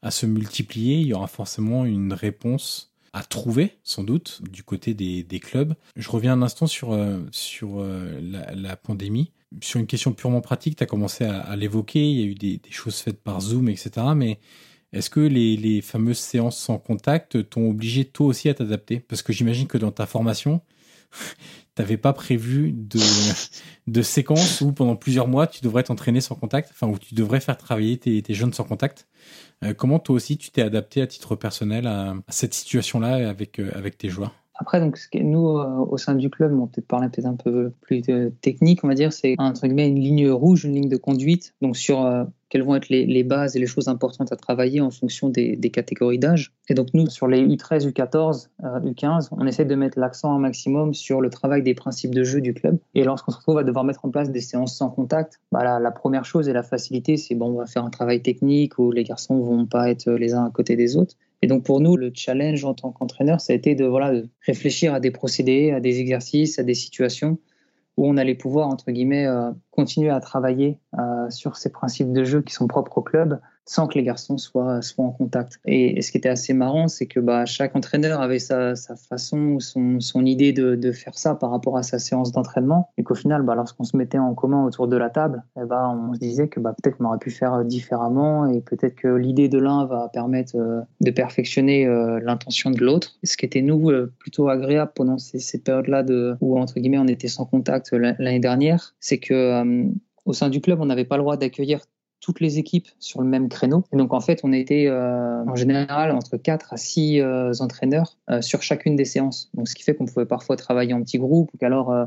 à 0.00 0.10
se 0.10 0.24
multiplier, 0.24 1.00
il 1.00 1.08
y 1.08 1.12
aura 1.12 1.26
forcément 1.26 1.84
une 1.84 2.14
réponse 2.14 2.95
à 3.16 3.22
trouver, 3.22 3.78
sans 3.82 4.04
doute, 4.04 4.42
du 4.50 4.62
côté 4.62 4.92
des, 4.92 5.40
clubs. 5.40 5.74
Je 5.96 6.10
reviens 6.10 6.34
un 6.34 6.42
instant 6.42 6.66
sur, 6.66 6.92
euh, 6.92 7.20
sur 7.30 7.80
euh, 7.80 8.20
la, 8.20 8.76
pandémie. 8.76 9.32
Sur 9.62 9.80
une 9.80 9.86
question 9.86 10.12
purement 10.12 10.42
pratique, 10.42 10.76
tu 10.76 10.82
as 10.82 10.86
commencé 10.86 11.24
à, 11.24 11.40
à 11.40 11.56
l'évoquer, 11.56 12.06
il 12.06 12.20
y 12.20 12.22
a 12.22 12.26
eu 12.26 12.34
des, 12.34 12.58
des, 12.58 12.70
choses 12.70 12.98
faites 12.98 13.22
par 13.22 13.40
Zoom, 13.40 13.70
etc. 13.70 13.90
Mais 14.14 14.38
est-ce 14.92 15.08
que 15.08 15.20
les, 15.20 15.56
les, 15.56 15.80
fameuses 15.80 16.18
séances 16.18 16.58
sans 16.58 16.76
contact 16.76 17.48
t'ont 17.48 17.70
obligé 17.70 18.04
toi 18.04 18.26
aussi 18.26 18.50
à 18.50 18.54
t'adapter? 18.54 19.00
Parce 19.00 19.22
que 19.22 19.32
j'imagine 19.32 19.66
que 19.66 19.78
dans 19.78 19.92
ta 19.92 20.04
formation, 20.04 20.60
t'avais 21.76 21.96
pas 21.96 22.12
prévu 22.12 22.72
de, 22.72 22.98
de 23.86 24.02
séquence 24.02 24.60
où 24.60 24.72
pendant 24.72 24.96
plusieurs 24.96 25.28
mois 25.28 25.46
tu 25.46 25.60
devrais 25.62 25.84
t'entraîner 25.84 26.20
sans 26.20 26.34
contact, 26.34 26.70
enfin 26.72 26.88
où 26.88 26.98
tu 26.98 27.14
devrais 27.14 27.38
faire 27.38 27.56
travailler 27.56 27.96
tes, 27.98 28.20
tes 28.20 28.34
jeunes 28.34 28.52
sans 28.52 28.64
contact. 28.64 29.06
Euh, 29.62 29.72
comment 29.72 30.00
toi 30.00 30.16
aussi 30.16 30.36
tu 30.36 30.50
t'es 30.50 30.62
adapté 30.62 31.00
à 31.00 31.06
titre 31.06 31.36
personnel 31.36 31.86
à, 31.86 32.10
à 32.10 32.32
cette 32.32 32.54
situation-là 32.54 33.28
avec, 33.28 33.60
euh, 33.60 33.70
avec 33.74 33.96
tes 33.96 34.08
joueurs? 34.08 34.34
Après, 34.58 34.80
donc, 34.80 34.98
nous, 35.12 35.58
euh, 35.58 35.86
au 35.90 35.98
sein 35.98 36.14
du 36.14 36.30
club, 36.30 36.58
on 36.58 36.66
peut-être 36.66 36.86
parler 36.86 37.10
peut-être 37.10 37.26
un 37.26 37.36
peu 37.36 37.72
plus 37.82 38.02
technique, 38.40 38.84
on 38.84 38.88
va 38.88 38.94
dire, 38.94 39.12
c'est 39.12 39.34
entre 39.36 39.66
guillemets 39.66 39.88
une 39.88 40.00
ligne 40.00 40.30
rouge, 40.30 40.64
une 40.64 40.74
ligne 40.74 40.88
de 40.88 40.96
conduite. 40.96 41.54
Donc, 41.60 41.76
sur 41.76 42.26
quelles 42.56 42.64
vont 42.64 42.74
être 42.74 42.88
les, 42.88 43.22
bases 43.22 43.54
et 43.54 43.58
les 43.58 43.66
choses 43.66 43.86
importantes 43.88 44.32
à 44.32 44.36
travailler 44.36 44.80
en 44.80 44.90
fonction 44.90 45.28
des, 45.28 45.58
catégories 45.70 46.18
d'âge. 46.18 46.54
Et 46.70 46.74
donc 46.74 46.88
nous, 46.94 47.06
sur 47.10 47.28
les 47.28 47.42
U13, 47.42 47.86
U14, 47.86 48.48
euh, 48.64 48.80
U15, 48.80 49.28
on 49.32 49.46
essaie 49.46 49.66
de 49.66 49.74
mettre 49.74 49.98
l'accent 49.98 50.34
un 50.34 50.38
maximum 50.38 50.94
sur 50.94 51.20
le 51.20 51.28
travail 51.28 51.62
des 51.62 51.74
principes 51.74 52.14
de 52.14 52.24
jeu 52.24 52.40
du 52.40 52.54
club. 52.54 52.78
Et 52.94 53.04
lorsqu'on 53.04 53.30
se 53.30 53.36
retrouve 53.36 53.58
à 53.58 53.62
devoir 53.62 53.84
mettre 53.84 54.06
en 54.06 54.10
place 54.10 54.30
des 54.30 54.40
séances 54.40 54.74
sans 54.74 54.88
contact, 54.88 55.38
bah 55.52 55.64
la, 55.64 55.78
la, 55.78 55.90
première 55.90 56.24
chose 56.24 56.48
et 56.48 56.54
la 56.54 56.62
facilité, 56.62 57.18
c'est 57.18 57.34
bon, 57.34 57.50
on 57.50 57.58
va 57.58 57.66
faire 57.66 57.84
un 57.84 57.90
travail 57.90 58.22
technique 58.22 58.78
où 58.78 58.90
les 58.90 59.04
garçons 59.04 59.38
vont 59.38 59.66
pas 59.66 59.90
être 59.90 60.10
les 60.10 60.32
uns 60.32 60.46
à 60.46 60.50
côté 60.50 60.76
des 60.76 60.96
autres. 60.96 61.14
Et 61.42 61.48
donc 61.48 61.62
pour 61.62 61.82
nous, 61.82 61.94
le 61.98 62.10
challenge 62.14 62.64
en 62.64 62.72
tant 62.72 62.90
qu'entraîneur, 62.90 63.42
ça 63.42 63.52
a 63.52 63.56
été 63.56 63.74
de, 63.74 63.84
voilà, 63.84 64.14
de 64.14 64.30
réfléchir 64.46 64.94
à 64.94 65.00
des 65.00 65.10
procédés, 65.10 65.72
à 65.72 65.80
des 65.80 66.00
exercices, 66.00 66.58
à 66.58 66.62
des 66.62 66.72
situations 66.72 67.36
où 67.96 68.06
on 68.06 68.16
allait 68.16 68.34
pouvoir, 68.34 68.68
entre 68.68 68.90
guillemets, 68.90 69.26
euh, 69.26 69.52
continuer 69.70 70.10
à 70.10 70.20
travailler 70.20 70.78
euh, 70.98 71.30
sur 71.30 71.56
ces 71.56 71.70
principes 71.70 72.12
de 72.12 72.24
jeu 72.24 72.42
qui 72.42 72.52
sont 72.52 72.66
propres 72.66 72.98
au 72.98 73.02
club, 73.02 73.40
sans 73.68 73.86
que 73.86 73.98
les 73.98 74.04
garçons 74.04 74.38
soient, 74.38 74.80
soient 74.80 75.04
en 75.04 75.10
contact. 75.10 75.60
Et, 75.66 76.00
ce 76.00 76.10
qui 76.12 76.18
était 76.18 76.28
assez 76.28 76.54
marrant, 76.54 76.88
c'est 76.88 77.06
que 77.06 77.20
bah, 77.20 77.44
chaque 77.46 77.74
entraîneur 77.74 78.20
avait 78.20 78.38
sa, 78.38 78.76
sa 78.76 78.96
façon, 78.96 79.58
son, 79.58 80.00
son 80.00 80.24
idée 80.24 80.52
de, 80.52 80.76
de, 80.76 80.92
faire 80.92 81.18
ça 81.18 81.34
par 81.34 81.50
rapport 81.50 81.76
à 81.76 81.82
sa 81.82 81.98
séance 81.98 82.32
d'entraînement. 82.32 82.90
Et 82.96 83.02
qu'au 83.02 83.14
final, 83.14 83.42
bah, 83.42 83.54
lorsqu'on 83.54 83.84
se 83.84 83.96
mettait 83.96 84.18
en 84.18 84.34
commun 84.34 84.64
autour 84.64 84.86
de 84.88 84.96
la 84.96 85.10
table, 85.10 85.42
bah, 85.56 85.90
on 85.90 86.14
se 86.14 86.20
disait 86.20 86.48
que 86.48 86.60
bah, 86.60 86.74
peut-être 86.80 86.98
qu'on 86.98 87.06
aurait 87.06 87.18
pu 87.18 87.30
faire 87.30 87.64
différemment 87.64 88.46
et 88.46 88.60
peut-être 88.60 88.94
que 88.94 89.08
l'idée 89.08 89.48
de 89.48 89.58
l'un 89.58 89.84
va 89.84 90.08
permettre 90.12 90.56
euh, 90.56 90.80
de 91.00 91.10
perfectionner 91.10 91.86
euh, 91.86 92.20
l'intention 92.22 92.70
de 92.70 92.82
l'autre. 92.84 93.16
Ce 93.24 93.36
qui 93.36 93.46
était, 93.46 93.62
nous, 93.62 93.90
euh, 93.90 94.12
plutôt 94.18 94.48
agréable 94.48 94.92
pendant 94.94 95.18
ces, 95.18 95.38
ces 95.38 95.58
périodes-là 95.58 96.02
de, 96.02 96.36
où, 96.40 96.58
entre 96.58 96.78
guillemets, 96.78 96.98
on 96.98 97.08
était 97.08 97.28
sans 97.28 97.44
contact 97.44 97.92
l'année 97.92 98.40
dernière, 98.40 98.94
c'est 99.00 99.18
que 99.18 99.34
euh, 99.34 99.84
au 100.24 100.32
sein 100.32 100.48
du 100.48 100.60
club, 100.60 100.80
on 100.80 100.86
n'avait 100.86 101.04
pas 101.04 101.16
le 101.16 101.22
droit 101.22 101.36
d'accueillir 101.36 101.80
toutes 102.20 102.40
les 102.40 102.58
équipes 102.58 102.88
sur 102.98 103.22
le 103.22 103.28
même 103.28 103.48
créneau. 103.48 103.84
Et 103.92 103.96
donc 103.96 104.12
en 104.12 104.20
fait, 104.20 104.40
on 104.42 104.52
était 104.52 104.86
euh, 104.88 105.44
en 105.44 105.56
général 105.56 106.10
entre 106.12 106.36
4 106.36 106.72
à 106.72 106.76
6 106.76 107.20
euh, 107.20 107.52
entraîneurs 107.60 108.16
euh, 108.30 108.42
sur 108.42 108.62
chacune 108.62 108.96
des 108.96 109.04
séances. 109.04 109.50
Donc 109.54 109.68
ce 109.68 109.74
qui 109.74 109.82
fait 109.82 109.94
qu'on 109.94 110.06
pouvait 110.06 110.26
parfois 110.26 110.56
travailler 110.56 110.94
en 110.94 111.02
petits 111.02 111.18
groupes 111.18 111.50
ou 111.54 111.58
qu'alors 111.58 111.92
euh, 111.92 112.06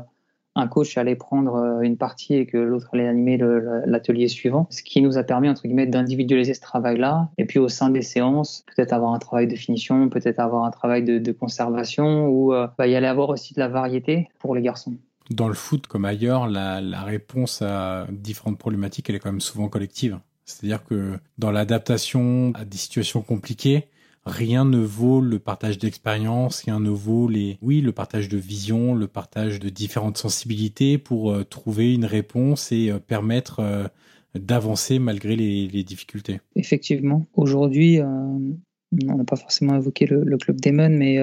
un 0.56 0.66
coach 0.66 0.98
allait 0.98 1.16
prendre 1.16 1.54
euh, 1.54 1.80
une 1.80 1.96
partie 1.96 2.34
et 2.34 2.46
que 2.46 2.56
l'autre 2.56 2.88
allait 2.92 3.06
animer 3.06 3.38
l'atelier 3.86 4.28
suivant. 4.28 4.66
Ce 4.70 4.82
qui 4.82 5.00
nous 5.00 5.16
a 5.18 5.22
permis 5.22 5.48
entre 5.48 5.62
guillemets 5.62 5.86
d'individualiser 5.86 6.54
ce 6.54 6.60
travail-là. 6.60 7.30
Et 7.38 7.44
puis 7.44 7.58
au 7.58 7.68
sein 7.68 7.90
des 7.90 8.02
séances, 8.02 8.64
peut-être 8.74 8.92
avoir 8.92 9.14
un 9.14 9.18
travail 9.18 9.46
de 9.46 9.56
finition, 9.56 10.08
peut-être 10.08 10.40
avoir 10.40 10.64
un 10.64 10.70
travail 10.70 11.04
de, 11.04 11.18
de 11.18 11.32
conservation 11.32 12.26
où 12.26 12.52
euh, 12.52 12.66
bah, 12.78 12.86
il 12.86 12.92
y 12.92 12.96
allait 12.96 13.06
avoir 13.06 13.30
aussi 13.30 13.54
de 13.54 13.60
la 13.60 13.68
variété 13.68 14.28
pour 14.38 14.54
les 14.54 14.62
garçons 14.62 14.94
dans 15.30 15.48
le 15.48 15.54
foot 15.54 15.86
comme 15.86 16.04
ailleurs, 16.04 16.48
la, 16.48 17.02
réponse 17.02 17.62
à 17.62 18.06
différentes 18.10 18.58
problématiques, 18.58 19.08
elle 19.08 19.16
est 19.16 19.20
quand 19.20 19.30
même 19.30 19.40
souvent 19.40 19.68
collective. 19.68 20.18
C'est-à-dire 20.44 20.84
que 20.84 21.18
dans 21.38 21.52
l'adaptation 21.52 22.52
à 22.54 22.64
des 22.64 22.76
situations 22.76 23.22
compliquées, 23.22 23.86
rien 24.26 24.64
ne 24.64 24.78
vaut 24.78 25.20
le 25.20 25.38
partage 25.38 25.78
d'expérience, 25.78 26.62
rien 26.62 26.80
ne 26.80 26.90
vaut 26.90 27.28
les, 27.28 27.58
oui, 27.62 27.80
le 27.80 27.92
partage 27.92 28.28
de 28.28 28.36
vision, 28.36 28.94
le 28.94 29.06
partage 29.06 29.60
de 29.60 29.68
différentes 29.68 30.18
sensibilités 30.18 30.98
pour 30.98 31.30
euh, 31.30 31.44
trouver 31.44 31.94
une 31.94 32.04
réponse 32.04 32.72
et 32.72 32.90
euh, 32.90 32.98
permettre 32.98 33.60
euh, 33.60 33.86
d'avancer 34.34 34.98
malgré 34.98 35.36
les, 35.36 35.68
les, 35.68 35.84
difficultés. 35.84 36.40
Effectivement, 36.56 37.26
aujourd'hui, 37.34 38.00
on 38.00 39.16
n'a 39.16 39.24
pas 39.24 39.36
forcément 39.36 39.74
évoqué 39.74 40.06
le, 40.06 40.22
le 40.22 40.38
club 40.38 40.60
Demon, 40.60 40.90
mais 40.90 41.18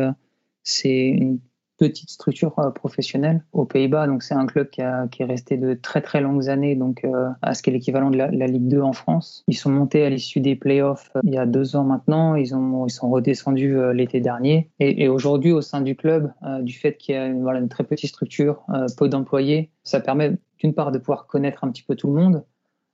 c'est 0.64 1.08
une 1.08 1.40
petite 1.78 2.10
structure 2.10 2.58
euh, 2.60 2.72
professionnelle 2.72 3.44
aux 3.54 3.66
Pays-Bas. 3.66 4.08
Donc 4.08 4.24
c'est 4.24 4.34
un 4.34 4.46
club 4.46 4.70
qui, 4.70 4.82
a, 4.82 5.08
qui, 5.08 5.22
est 5.22 5.26
resté 5.26 5.58
de 5.58 5.74
très 5.74 6.02
très 6.02 6.22
longues 6.22 6.50
années 6.50 6.76
donc 6.76 7.04
euh, 7.06 7.30
à 7.42 7.54
ce 7.54 7.62
qui 7.62 7.70
est 7.70 7.74
l'équivalent 7.74 8.10
de 8.10 8.18
la, 8.18 8.48
Ligue 8.48 8.68
2 8.68 8.82
en 8.82 8.94
France. 8.94 9.44
Ils 9.48 9.56
sont 9.58 9.70
montés 9.70 10.04
à 10.04 10.10
l'issue 10.10 10.40
des 10.40 10.56
playoffs 10.56 11.12
euh, 11.16 11.22
il 11.24 11.34
y 11.34 11.38
a 11.38 11.46
deux 11.46 11.76
ans 11.76 11.84
maintenant. 11.84 12.36
Ils 12.36 12.56
ont 12.56 12.86
ils 12.88 12.92
sont 12.92 13.10
redescendus 13.10 13.78
l'été 13.94 14.20
dernier. 14.20 14.70
Et, 14.80 15.08
aujourd'hui 15.08 15.52
au 15.52 15.62
sein 15.62 15.82
du 15.82 15.96
club, 15.96 16.32
du 16.62 16.74
fait 16.74 16.98
qu'il 16.98 17.16
y 17.16 17.18
a 17.18 17.28
une, 17.28 17.70
très 17.70 17.84
petite 17.84 18.10
structure, 18.10 18.64
peu 18.98 19.10
d'employés, 19.10 19.70
ça 19.84 20.00
permet 20.00 20.38
d'une 20.60 20.74
part 20.74 20.92
de 20.92 20.98
pouvoir 20.98 21.28
connaître 21.28 21.64
un 21.64 21.72
petit 21.72 21.84
peu 21.84 21.96
tout 21.96 22.08
le 22.08 22.22
monde. 22.22 22.44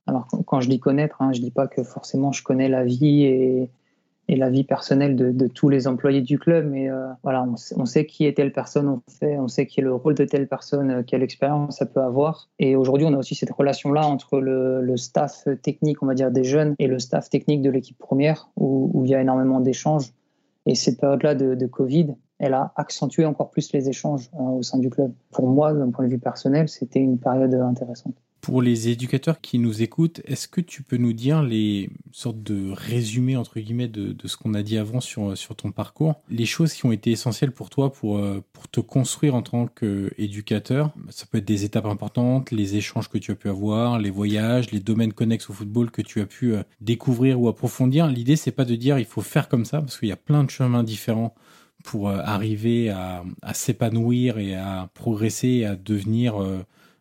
Alors 0.06 0.28
quand 0.46 0.60
je 0.60 0.68
dis 0.68 0.80
connaître, 0.80 1.20
hein, 1.20 1.32
je 1.32 1.40
dis 1.40 1.50
pas 1.50 1.66
que 1.66 1.82
forcément 1.82 2.32
je 2.32 2.42
connais 2.42 2.68
la 2.68 2.84
vie 2.84 3.24
et 3.24 3.70
et 4.28 4.36
la 4.36 4.50
vie 4.50 4.64
personnelle 4.64 5.16
de, 5.16 5.46
tous 5.48 5.68
les 5.68 5.86
employés 5.86 6.22
du 6.22 6.38
club. 6.38 6.68
Mais 6.70 6.90
euh, 6.90 7.06
voilà, 7.22 7.44
on 7.44 7.56
sait, 7.56 7.74
on 7.78 7.84
sait, 7.84 8.06
qui 8.06 8.26
est 8.26 8.36
telle 8.36 8.52
personne, 8.52 8.88
on 8.88 9.02
sait, 9.06 9.36
on 9.38 9.48
sait 9.48 9.66
qui 9.66 9.80
est 9.80 9.82
le 9.82 9.94
rôle 9.94 10.14
de 10.14 10.24
telle 10.24 10.48
personne, 10.48 10.90
euh, 10.90 11.02
quelle 11.06 11.22
expérience 11.22 11.78
ça 11.78 11.86
peut 11.86 12.00
avoir. 12.00 12.48
Et 12.58 12.76
aujourd'hui, 12.76 13.06
on 13.06 13.12
a 13.14 13.18
aussi 13.18 13.34
cette 13.34 13.50
relation-là 13.50 14.06
entre 14.06 14.40
le, 14.40 14.96
staff 14.96 15.48
technique, 15.62 16.02
on 16.02 16.06
va 16.06 16.14
dire, 16.14 16.30
des 16.30 16.44
jeunes 16.44 16.74
et 16.78 16.86
le 16.86 16.98
staff 16.98 17.28
technique 17.28 17.62
de 17.62 17.70
l'équipe 17.70 17.98
première, 17.98 18.48
où, 18.56 19.02
il 19.04 19.10
y 19.10 19.14
a 19.14 19.20
énormément 19.20 19.60
d'échanges. 19.60 20.12
Et 20.66 20.74
cette 20.74 20.98
période-là 20.98 21.34
de, 21.34 21.54
de, 21.54 21.66
Covid, 21.66 22.14
elle 22.38 22.54
a 22.54 22.72
accentué 22.76 23.26
encore 23.26 23.50
plus 23.50 23.72
les 23.72 23.88
échanges 23.88 24.30
euh, 24.34 24.58
au 24.58 24.62
sein 24.62 24.78
du 24.78 24.88
club. 24.88 25.12
Pour 25.30 25.46
moi, 25.46 25.74
d'un 25.74 25.90
point 25.90 26.06
de 26.06 26.10
vue 26.10 26.18
personnel, 26.18 26.68
c'était 26.68 27.00
une 27.00 27.18
période 27.18 27.54
intéressante 27.54 28.14
Pour 28.44 28.60
les 28.60 28.90
éducateurs 28.90 29.40
qui 29.40 29.58
nous 29.58 29.80
écoutent, 29.80 30.20
est-ce 30.26 30.48
que 30.48 30.60
tu 30.60 30.82
peux 30.82 30.98
nous 30.98 31.14
dire 31.14 31.42
les 31.42 31.88
sortes 32.12 32.42
de 32.42 32.70
résumés 32.72 33.38
entre 33.38 33.58
guillemets 33.58 33.88
de, 33.88 34.14
ce 34.26 34.36
qu'on 34.36 34.52
a 34.52 34.62
dit 34.62 34.76
avant 34.76 35.00
sur, 35.00 35.34
sur 35.34 35.56
ton 35.56 35.72
parcours, 35.72 36.16
les 36.28 36.44
choses 36.44 36.74
qui 36.74 36.84
ont 36.84 36.92
été 36.92 37.10
essentielles 37.10 37.52
pour 37.52 37.70
toi 37.70 37.90
pour, 37.90 38.18
euh, 38.18 38.44
pour 38.52 38.68
te 38.68 38.80
construire 38.80 39.34
en 39.34 39.40
tant 39.40 39.66
qu'éducateur? 39.66 40.92
Ça 41.08 41.24
peut 41.24 41.38
être 41.38 41.46
des 41.46 41.64
étapes 41.64 41.86
importantes, 41.86 42.50
les 42.50 42.76
échanges 42.76 43.08
que 43.08 43.16
tu 43.16 43.30
as 43.30 43.34
pu 43.34 43.48
avoir, 43.48 43.98
les 43.98 44.10
voyages, 44.10 44.72
les 44.72 44.80
domaines 44.80 45.14
connexes 45.14 45.48
au 45.48 45.54
football 45.54 45.90
que 45.90 46.02
tu 46.02 46.20
as 46.20 46.26
pu 46.26 46.52
euh, 46.52 46.62
découvrir 46.82 47.40
ou 47.40 47.48
approfondir. 47.48 48.08
L'idée 48.08 48.36
c'est 48.36 48.52
pas 48.52 48.66
de 48.66 48.74
dire 48.74 48.98
il 48.98 49.06
faut 49.06 49.22
faire 49.22 49.48
comme 49.48 49.64
ça 49.64 49.80
parce 49.80 49.98
qu'il 49.98 50.10
y 50.10 50.12
a 50.12 50.16
plein 50.16 50.44
de 50.44 50.50
chemins 50.50 50.82
différents 50.82 51.34
pour 51.82 52.10
euh, 52.10 52.18
arriver 52.22 52.90
à 52.90 53.24
s'épanouir 53.54 54.36
et 54.36 54.54
à 54.54 54.90
progresser 54.92 55.48
et 55.48 55.64
à 55.64 55.76
devenir 55.76 56.34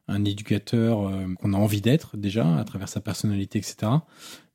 un 0.08 0.26
éducateur 0.26 1.08
euh, 1.08 1.26
qu'on 1.40 1.54
a 1.54 1.58
envie 1.58 1.82
d'être 1.82 2.18
déjà 2.18 2.58
à 2.58 2.64
travers 2.64 2.90
sa 2.90 3.00
personnalité, 3.00 3.60
etc. 3.60 3.92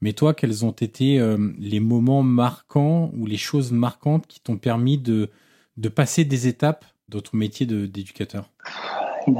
Mais 0.01 0.13
toi, 0.13 0.35
quels 0.35 0.65
ont 0.65 0.73
été 0.73 1.19
euh, 1.19 1.53
les 1.59 1.81
moments 1.81 2.23
marquants 2.23 3.11
ou 3.17 3.27
les 3.27 3.37
choses 3.37 3.73
marquantes 3.73 4.27
qui 4.27 4.41
t'ont 4.41 4.59
permis 4.59 4.99
de, 4.99 5.31
de 5.77 5.89
passer 5.89 6.25
des 6.25 6.49
étapes 6.49 6.85
dans 7.09 7.21
ton 7.21 7.37
métier 7.37 7.67
d'éducateur? 7.67 8.51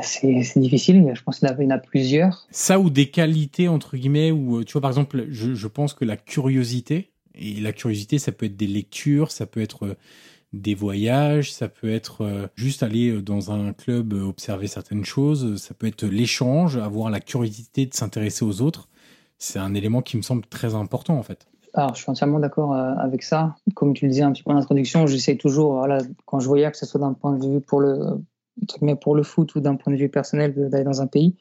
C'est 0.03 0.61
difficile, 0.61 1.03
mais 1.03 1.15
je 1.15 1.23
pense 1.23 1.39
qu'il 1.39 1.49
y 1.49 1.67
en 1.67 1.71
a 1.71 1.79
plusieurs. 1.79 2.47
Ça 2.51 2.79
ou 2.79 2.91
des 2.91 3.11
qualités, 3.11 3.69
entre 3.69 3.97
guillemets, 3.97 4.31
ou 4.31 4.63
tu 4.65 4.73
vois, 4.73 4.83
par 4.83 4.91
exemple, 4.91 5.27
je, 5.31 5.55
je 5.55 5.67
pense 5.67 5.95
que 5.95 6.05
la 6.05 6.19
curiosité, 6.19 7.11
et 7.35 7.55
la 7.55 7.73
curiosité, 7.73 8.19
ça 8.19 8.33
peut 8.33 8.47
être 8.47 8.57
des 8.57 8.67
lectures, 8.67 9.31
ça 9.31 9.47
peut 9.47 9.61
être 9.61 9.97
des 10.53 10.75
voyages, 10.75 11.53
ça 11.53 11.69
peut 11.69 11.91
être 11.91 12.23
euh, 12.23 12.47
juste 12.55 12.83
aller 12.83 13.11
euh, 13.11 13.23
dans 13.23 13.53
un 13.53 13.73
club 13.73 14.15
euh, 14.15 14.23
observer 14.23 14.67
certaines 14.67 15.05
choses, 15.05 15.57
ça 15.57 15.75
peut 15.75 15.87
être 15.87 16.05
l'échange, 16.05 16.77
avoir 16.79 17.11
la 17.11 17.21
curiosité 17.21 17.85
de 17.85 17.95
s'intéresser 17.95 18.45
aux 18.45 18.63
autres. 18.63 18.89
C'est 19.37 19.59
un 19.59 19.75
élément 19.75 20.01
qui 20.01 20.17
me 20.17 20.23
semble 20.23 20.47
très 20.47 20.75
important 20.75 21.19
en 21.19 21.23
fait. 21.23 21.47
Alors, 21.75 21.95
je 21.95 22.01
suis 22.01 22.11
entièrement 22.11 22.41
d'accord 22.41 22.75
avec 22.75 23.23
ça. 23.23 23.55
Comme 23.75 23.93
tu 23.93 24.07
le 24.07 24.11
disais 24.11 24.23
un 24.23 24.33
petit 24.33 24.43
peu 24.43 24.51
en 24.51 24.57
introduction, 24.57 25.07
j'essaie 25.07 25.37
toujours, 25.37 25.75
voilà, 25.75 25.99
quand 26.25 26.41
je 26.41 26.49
voyage, 26.49 26.73
que 26.73 26.79
ce 26.79 26.87
soit 26.87 26.99
d'un 26.99 27.13
point 27.13 27.37
de 27.37 27.47
vue 27.47 27.61
pour 27.61 27.81
le, 27.81 28.25
pour 29.01 29.15
le 29.15 29.23
foot 29.23 29.55
ou 29.55 29.61
d'un 29.61 29.77
point 29.77 29.93
de 29.93 29.99
vue 29.99 30.09
personnel, 30.09 30.55
d'aller 30.71 30.83
dans 30.83 31.03
un 31.03 31.07
pays, 31.07 31.37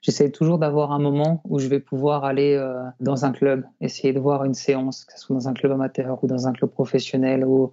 j'essaie 0.00 0.30
toujours 0.30 0.58
d'avoir 0.58 0.90
un 0.90 0.98
moment 0.98 1.42
où 1.44 1.60
je 1.60 1.68
vais 1.68 1.80
pouvoir 1.80 2.24
aller 2.24 2.58
dans 2.98 3.26
un 3.26 3.30
club, 3.30 3.62
essayer 3.80 4.12
de 4.12 4.18
voir 4.18 4.44
une 4.44 4.54
séance, 4.54 5.04
que 5.04 5.12
ce 5.12 5.20
soit 5.20 5.36
dans 5.36 5.48
un 5.48 5.54
club 5.54 5.70
amateur 5.70 6.24
ou 6.24 6.26
dans 6.26 6.48
un 6.48 6.52
club 6.52 6.70
professionnel 6.70 7.44
ou 7.44 7.72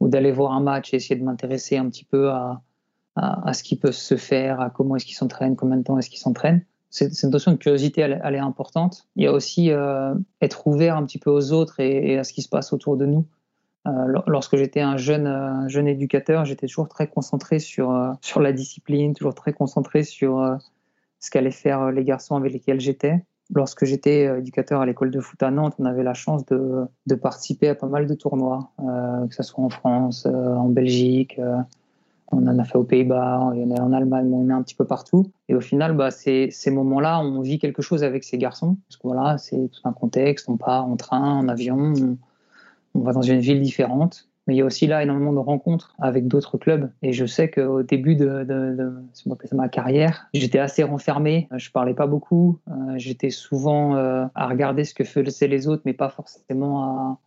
ou 0.00 0.08
d'aller 0.08 0.32
voir 0.32 0.52
un 0.52 0.60
match 0.60 0.92
et 0.92 0.96
essayer 0.96 1.16
de 1.16 1.24
m'intéresser 1.24 1.76
un 1.76 1.88
petit 1.88 2.04
peu 2.04 2.30
à, 2.30 2.62
à, 3.16 3.52
ce 3.54 3.62
qui 3.62 3.76
peut 3.76 3.92
se 3.92 4.16
faire, 4.16 4.60
à 4.60 4.70
comment 4.70 4.96
est-ce 4.96 5.06
qu'ils 5.06 5.16
s'entraînent, 5.16 5.56
combien 5.56 5.78
de 5.78 5.82
temps 5.82 5.98
est-ce 5.98 6.10
qu'ils 6.10 6.20
s'entraînent. 6.20 6.64
Cette, 6.90 7.24
notion 7.24 7.52
de 7.52 7.56
curiosité, 7.56 8.00
elle, 8.00 8.34
est 8.34 8.38
importante. 8.38 9.08
Il 9.16 9.24
y 9.24 9.26
a 9.26 9.32
aussi 9.32 9.70
euh, 9.70 10.14
être 10.40 10.66
ouvert 10.66 10.96
un 10.96 11.04
petit 11.04 11.18
peu 11.18 11.30
aux 11.30 11.52
autres 11.52 11.80
et, 11.80 12.18
à 12.18 12.24
ce 12.24 12.32
qui 12.32 12.42
se 12.42 12.48
passe 12.48 12.72
autour 12.72 12.96
de 12.96 13.06
nous. 13.06 13.26
Euh, 13.86 14.20
lorsque 14.26 14.56
j'étais 14.56 14.80
un 14.80 14.96
jeune, 14.96 15.26
euh, 15.26 15.68
jeune 15.68 15.88
éducateur, 15.88 16.44
j'étais 16.44 16.66
toujours 16.66 16.88
très 16.88 17.08
concentré 17.08 17.58
sur, 17.58 18.14
sur 18.22 18.40
la 18.40 18.52
discipline, 18.52 19.14
toujours 19.14 19.34
très 19.34 19.52
concentré 19.52 20.04
sur 20.04 20.58
ce 21.20 21.30
qu'allaient 21.30 21.50
faire 21.50 21.90
les 21.90 22.04
garçons 22.04 22.36
avec 22.36 22.52
lesquels 22.52 22.80
j'étais 22.80 23.22
lorsque 23.54 23.84
j'étais 23.84 24.26
euh, 24.26 24.38
éducateur 24.38 24.80
à 24.80 24.86
l'école 24.86 25.10
de 25.10 25.20
foot 25.20 25.42
à 25.42 25.50
Nantes, 25.50 25.74
on 25.78 25.84
avait 25.84 26.02
la 26.02 26.14
chance 26.14 26.44
de, 26.46 26.88
participer 27.14 27.68
à 27.68 27.74
pas 27.74 27.86
mal 27.86 28.06
de 28.06 28.14
tournois, 28.14 28.70
euh, 28.80 29.26
que 29.26 29.34
ce 29.34 29.42
soit 29.42 29.62
en 29.62 29.68
France, 29.68 30.26
euh, 30.26 30.54
en 30.54 30.68
Belgique, 30.68 31.40
on 32.32 32.46
en 32.48 32.58
a 32.58 32.64
fait 32.64 32.76
aux 32.76 32.84
Pays-Bas, 32.84 33.52
il 33.54 33.62
y 33.62 33.64
en 33.64 33.76
a 33.76 33.80
en 33.80 33.92
Allemagne, 33.92 34.28
on 34.32 34.50
a 34.50 34.54
un 34.54 34.62
petit 34.62 34.74
peu 34.74 34.84
partout. 34.84 35.30
Et 35.48 35.54
au 35.54 35.60
final, 35.60 35.96
bah, 35.96 36.10
ces, 36.10 36.50
moments-là, 36.66 37.20
on 37.20 37.40
vit 37.40 37.58
quelque 37.60 37.82
chose 37.82 38.02
avec 38.02 38.24
ces 38.24 38.36
garçons. 38.36 38.76
Parce 38.88 38.96
que 38.96 39.06
voilà, 39.06 39.38
c'est 39.38 39.68
tout 39.68 39.80
un 39.84 39.92
contexte, 39.92 40.48
on 40.48 40.56
part 40.56 40.86
en 40.86 40.96
train, 40.96 41.22
en 41.22 41.48
avion, 41.48 41.94
on, 41.96 42.18
on 42.96 43.00
va 43.00 43.12
dans 43.12 43.22
une 43.22 43.38
ville 43.38 43.62
différente. 43.62 44.28
Mais 44.46 44.54
il 44.54 44.58
y 44.58 44.62
a 44.62 44.64
aussi 44.64 44.86
là 44.86 45.02
énormément 45.02 45.32
de 45.32 45.38
rencontres 45.38 45.94
avec 45.98 46.28
d'autres 46.28 46.56
clubs. 46.56 46.90
Et 47.02 47.12
je 47.12 47.26
sais 47.26 47.50
qu'au 47.50 47.82
début 47.82 48.14
de, 48.14 48.44
de, 48.44 48.76
de, 48.76 49.56
ma 49.56 49.68
carrière, 49.68 50.28
j'étais 50.34 50.60
assez 50.60 50.84
renfermé. 50.84 51.48
Je 51.56 51.70
parlais 51.70 51.94
pas 51.94 52.06
beaucoup. 52.06 52.60
Euh, 52.68 52.94
j'étais 52.96 53.30
souvent 53.30 53.96
euh, 53.96 54.24
à 54.34 54.46
regarder 54.46 54.84
ce 54.84 54.94
que 54.94 55.02
faisaient 55.02 55.48
les 55.48 55.66
autres, 55.66 55.82
mais 55.84 55.94
pas 55.94 56.10
forcément 56.10 56.84
à, 56.84 57.18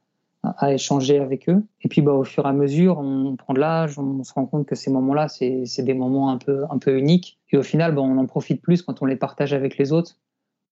à 0.44 0.74
échanger 0.74 1.20
avec 1.20 1.50
eux. 1.50 1.64
Et 1.82 1.90
puis, 1.90 2.02
bah, 2.02 2.14
au 2.14 2.24
fur 2.24 2.46
et 2.46 2.50
à 2.50 2.54
mesure, 2.54 3.00
on 3.00 3.36
prend 3.36 3.54
de 3.54 3.60
l'âge, 3.60 4.00
on 4.00 4.24
se 4.24 4.34
rend 4.34 4.46
compte 4.46 4.66
que 4.66 4.76
ces 4.76 4.92
moments-là, 4.92 5.28
c'est 5.28 5.84
des 5.84 5.94
moments 5.94 6.32
un 6.32 6.38
peu, 6.38 6.64
un 6.70 6.78
peu 6.78 6.98
uniques. 6.98 7.38
Et 7.52 7.58
au 7.58 7.64
final, 7.64 7.94
bah, 7.94 8.02
on 8.02 8.18
en 8.18 8.26
profite 8.26 8.62
plus 8.62 8.82
quand 8.82 9.02
on 9.02 9.06
les 9.06 9.18
partage 9.18 9.54
avec 9.54 9.78
les 9.78 9.92
autres. 9.92 10.18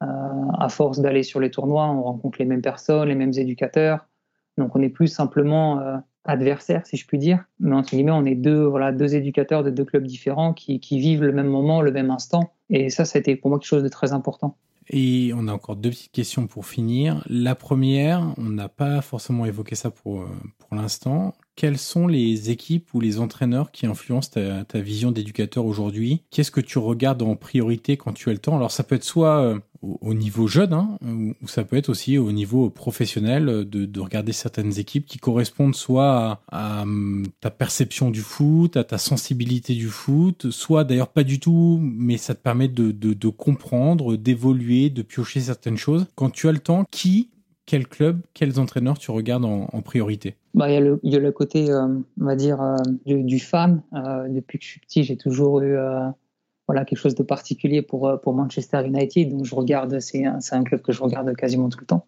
Euh, 0.03 0.05
à 0.59 0.69
force 0.69 0.99
d'aller 0.99 1.23
sur 1.23 1.39
les 1.39 1.49
tournois, 1.49 1.87
on 1.87 2.03
rencontre 2.03 2.37
les 2.39 2.45
mêmes 2.45 2.61
personnes, 2.61 3.09
les 3.09 3.15
mêmes 3.15 3.33
éducateurs. 3.35 4.07
Donc, 4.57 4.75
on 4.75 4.79
n'est 4.79 4.89
plus 4.89 5.07
simplement 5.07 6.01
euh, 6.27 6.31
adversaire, 6.31 6.85
si 6.85 6.97
je 6.97 7.05
puis 7.05 7.17
dire. 7.17 7.43
Mais 7.59 7.75
entre 7.75 7.91
guillemets, 7.91 8.11
on 8.11 8.25
est 8.25 8.35
deux, 8.35 8.63
voilà, 8.63 8.91
deux 8.91 9.15
éducateurs 9.15 9.63
de 9.63 9.69
deux 9.69 9.85
clubs 9.85 10.05
différents 10.05 10.53
qui, 10.53 10.79
vivent 10.79 11.23
le 11.23 11.31
même 11.31 11.47
moment, 11.47 11.81
le 11.81 11.91
même 11.91 12.11
instant. 12.11 12.51
Et 12.69 12.89
ça, 12.89 13.03
été 13.17 13.35
pour 13.35 13.49
moi 13.49 13.59
quelque 13.59 13.67
chose 13.67 13.83
de 13.83 13.89
très 13.89 14.13
important. 14.13 14.57
Et 14.89 15.33
on 15.35 15.49
a 15.49 15.53
encore 15.53 15.75
deux 15.75 15.89
petites 15.89 16.13
questions 16.13 16.47
pour 16.47 16.65
finir. 16.65 17.21
La 17.27 17.55
première, 17.55 18.33
on 18.37 18.49
n'a 18.49 18.69
pas 18.69 19.01
forcément 19.01 19.45
évoqué 19.45 19.75
ça 19.75 19.91
pour, 19.91 20.21
euh, 20.21 20.27
pour 20.59 20.75
l'instant. 20.75 21.33
Quelles 21.57 21.77
sont 21.77 22.07
les 22.07 22.51
équipes 22.51 22.93
ou 22.93 23.01
les 23.01 23.19
entraîneurs 23.19 23.71
qui 23.71 23.85
influencent 23.85 24.31
ta, 24.31 24.63
ta 24.63 24.79
vision 24.79 25.11
d'éducateur 25.11 25.65
aujourd'hui? 25.65 26.23
Qu'est-ce 26.31 26.51
que 26.51 26.61
tu 26.61 26.77
regardes 26.77 27.21
en 27.21 27.35
priorité 27.35 27.97
quand 27.97 28.13
tu 28.13 28.29
as 28.29 28.31
le 28.31 28.37
temps? 28.37 28.55
Alors 28.55 28.71
ça 28.71 28.83
peut 28.83 28.95
être 28.95 29.03
soit 29.03 29.59
euh, 29.83 29.87
au, 30.01 30.13
niveau 30.13 30.47
jeune, 30.47 30.73
hein, 30.73 30.97
ou 31.41 31.47
ça 31.47 31.63
peut 31.63 31.75
être 31.75 31.89
aussi 31.89 32.17
au 32.17 32.31
niveau 32.31 32.69
professionnel 32.69 33.45
de, 33.45 33.85
de 33.85 33.99
regarder 33.99 34.33
certaines 34.33 34.77
équipes 34.79 35.05
qui 35.05 35.17
correspondent 35.17 35.75
soit 35.75 36.41
à, 36.51 36.81
à, 36.81 36.85
ta 37.41 37.49
perception 37.49 38.11
du 38.11 38.21
foot, 38.21 38.77
à 38.77 38.83
ta 38.83 38.97
sensibilité 38.97 39.73
du 39.73 39.87
foot, 39.87 40.51
soit 40.51 40.83
d'ailleurs 40.83 41.09
pas 41.09 41.23
du 41.23 41.39
tout, 41.39 41.79
mais 41.81 42.17
ça 42.17 42.35
te 42.35 42.41
permet 42.41 42.67
de, 42.67 42.91
de, 42.91 43.29
comprendre, 43.29 44.15
d'évoluer, 44.15 44.89
de 44.89 45.01
piocher 45.01 45.39
certaines 45.39 45.77
choses. 45.77 46.05
Quand 46.15 46.29
tu 46.29 46.47
as 46.47 46.51
le 46.51 46.59
temps, 46.59 46.85
qui 46.91 47.29
quel 47.67 47.85
club, 47.85 48.21
quels 48.33 48.59
entraîneurs 48.59 48.97
tu 48.97 49.11
regardes 49.11 49.45
en, 49.45 49.67
en 49.71 49.81
priorité? 49.81 50.35
Bah, 50.53 50.71
il, 50.71 50.75
y 50.75 50.79
le, 50.79 50.99
il 51.03 51.13
y 51.13 51.15
a 51.15 51.19
le 51.19 51.31
côté, 51.31 51.69
euh, 51.69 51.85
on 52.19 52.25
va 52.25 52.35
dire, 52.35 52.61
euh, 52.61 52.77
du, 53.05 53.23
du, 53.23 53.39
fan. 53.39 53.83
Euh, 53.93 54.27
depuis 54.29 54.57
que 54.57 54.63
je 54.63 54.69
suis 54.69 54.79
petit, 54.79 55.03
j'ai 55.03 55.17
toujours 55.17 55.61
eu 55.61 55.77
voilà, 56.67 56.85
quelque 56.85 56.99
chose 56.99 57.15
de 57.15 57.23
particulier 57.23 57.81
pour, 57.81 58.19
pour 58.21 58.33
Manchester 58.33 58.85
United. 58.85 59.29
Donc 59.29 59.45
je 59.45 59.55
regarde, 59.55 59.99
c'est 59.99 60.25
un, 60.25 60.39
un, 60.51 60.63
club 60.63 60.81
que 60.81 60.91
je 60.91 61.01
regarde 61.01 61.33
quasiment 61.35 61.69
tout 61.69 61.79
le 61.79 61.85
temps, 61.85 62.05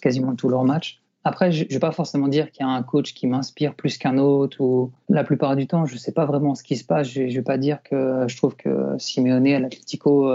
quasiment 0.00 0.34
tous 0.34 0.48
leurs 0.48 0.64
matchs. 0.64 1.00
Après, 1.24 1.52
je 1.52 1.64
ne 1.64 1.68
vais 1.68 1.78
pas 1.78 1.92
forcément 1.92 2.26
dire 2.26 2.50
qu'il 2.50 2.66
y 2.66 2.68
a 2.68 2.72
un 2.72 2.82
coach 2.82 3.14
qui 3.14 3.26
m'inspire 3.26 3.74
plus 3.74 3.96
qu'un 3.96 4.18
autre. 4.18 4.60
Ou 4.60 4.90
la 5.08 5.22
plupart 5.22 5.54
du 5.54 5.66
temps, 5.66 5.86
je 5.86 5.94
ne 5.94 5.98
sais 5.98 6.12
pas 6.12 6.26
vraiment 6.26 6.54
ce 6.54 6.64
qui 6.64 6.76
se 6.76 6.84
passe. 6.84 7.08
Je 7.08 7.22
ne 7.22 7.30
vais 7.30 7.42
pas 7.42 7.58
dire 7.58 7.82
que 7.82 8.24
je 8.26 8.36
trouve 8.36 8.56
que 8.56 8.96
Simeone 8.98 9.46
à 9.46 9.60
l'Atlético 9.60 10.28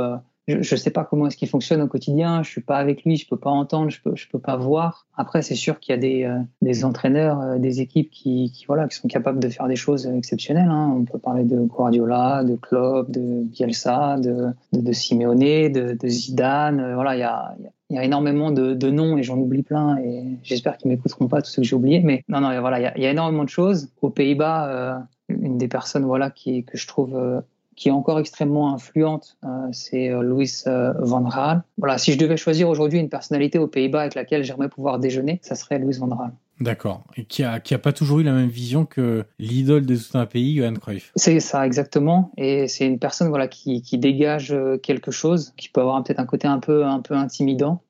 je 0.48 0.56
ne 0.56 0.80
sais 0.80 0.92
pas 0.92 1.04
comment 1.04 1.28
est-ce 1.28 1.36
qu'il 1.36 1.50
fonctionne 1.50 1.82
au 1.82 1.88
quotidien. 1.88 2.42
Je 2.42 2.50
suis 2.50 2.62
pas 2.62 2.78
avec 2.78 3.04
lui, 3.04 3.18
je 3.18 3.28
peux 3.28 3.38
pas 3.38 3.50
entendre, 3.50 3.90
je 3.90 4.02
peux, 4.02 4.16
je 4.16 4.30
peux 4.30 4.40
pas 4.40 4.56
voir. 4.56 5.06
Après, 5.18 5.42
c'est 5.42 5.56
sûr 5.56 5.80
qu'il 5.80 5.94
y 5.94 5.98
a 5.98 6.00
des, 6.00 6.24
euh, 6.24 6.40
des 6.62 6.86
entraîneurs, 6.86 7.42
euh, 7.42 7.58
des 7.58 7.82
équipes 7.82 8.10
qui, 8.10 8.52
qui, 8.54 8.66
voilà, 8.66 8.88
qui 8.88 8.96
sont 8.96 9.10
capables 9.10 9.40
de 9.40 9.50
faire 9.50 9.68
des 9.68 9.76
choses 9.76 10.08
exceptionnelles. 10.08 10.70
Hein. 10.70 10.94
On 10.96 11.04
peut 11.04 11.20
parler 11.20 11.44
de 11.44 11.60
Guardiola, 11.60 12.46
de 12.46 12.56
Klopp, 12.56 13.12
de 13.12 13.44
Bielsa, 13.44 14.18
de, 14.18 14.48
de, 14.72 14.82
de 14.82 14.92
Simeone, 14.94 15.40
de, 15.40 15.98
de 16.00 16.08
Zidane. 16.08 16.80
Euh, 16.80 16.96
voilà, 16.96 17.16
il 17.18 17.20
y 17.20 17.24
a, 17.24 17.54
il 17.90 17.98
y 17.98 18.00
a 18.00 18.06
énormément 18.06 18.52
de, 18.52 18.74
de 18.74 18.90
noms 18.90 19.18
et 19.18 19.24
j'en 19.24 19.38
oublie 19.38 19.64
plein 19.64 19.98
et 19.98 20.24
j'espère 20.44 20.78
qu'ils 20.78 20.92
m'écouteront 20.92 21.28
pas 21.28 21.42
tous 21.42 21.50
ceux 21.50 21.62
que 21.62 21.68
j'ai 21.68 21.76
oubliés. 21.76 22.00
Mais 22.02 22.24
non, 22.30 22.40
non, 22.40 22.58
voilà, 22.62 22.80
il 22.80 22.84
y 22.84 22.88
a, 22.88 22.98
il 22.98 23.04
y 23.04 23.06
a 23.06 23.12
énormément 23.12 23.44
de 23.44 23.50
choses. 23.50 23.90
Aux 24.02 24.10
Pays-Bas, 24.10 24.70
euh, 24.70 24.98
une 25.28 25.58
des 25.58 25.68
personnes 25.68 26.06
voilà 26.06 26.30
qui 26.30 26.64
que 26.64 26.78
je 26.78 26.88
trouve 26.88 27.44
qui 27.78 27.90
est 27.90 27.92
encore 27.92 28.20
extrêmement 28.20 28.74
influente, 28.74 29.38
euh, 29.46 29.48
c'est 29.72 30.10
euh, 30.10 30.22
Louis 30.22 30.52
euh, 30.66 30.94
Van 31.00 31.22
Gaal. 31.22 31.64
Voilà, 31.78 32.00
si 32.00 32.12
je 32.12 32.18
devais 32.18 32.36
choisir 32.36 32.68
aujourd'hui 32.68 33.00
une 33.00 33.08
personnalité 33.08 33.60
aux 33.60 33.68
Pays-Bas 33.68 34.02
avec 34.02 34.16
laquelle 34.16 34.44
j'aimerais 34.44 34.68
pouvoir 34.68 34.98
déjeuner, 35.00 35.40
ça 35.44 35.54
serait 35.54 35.78
Louis 35.78 35.96
Van 35.98 36.08
Gaal. 36.08 36.34
D'accord. 36.60 37.04
Et 37.16 37.26
qui 37.26 37.44
a, 37.44 37.60
qui 37.60 37.76
a 37.76 37.78
pas 37.78 37.94
toujours 37.94 38.20
eu 38.20 38.24
la 38.24 38.34
même 38.34 38.50
vision 38.50 38.86
que 38.86 39.24
l'idole 39.38 39.86
de 39.86 39.96
tout 39.96 40.18
un 40.18 40.26
pays, 40.26 40.56
Johan 40.56 40.74
Cruyff. 40.74 41.12
C'est 41.16 41.40
ça, 41.40 41.68
exactement. 41.68 42.32
Et 42.36 42.68
c'est 42.68 42.88
une 42.88 42.98
personne, 42.98 43.30
voilà, 43.30 43.48
qui, 43.48 43.84
qui 43.84 44.00
dégage 44.00 44.56
quelque 44.82 45.12
chose, 45.12 45.54
qui 45.56 45.70
peut 45.70 45.82
avoir 45.82 46.04
peut-être 46.04 46.20
un 46.20 46.26
côté 46.26 46.48
un 46.48 46.58
peu, 46.58 46.84
un 46.84 47.00
peu 47.00 47.14
intimidant. 47.14 47.84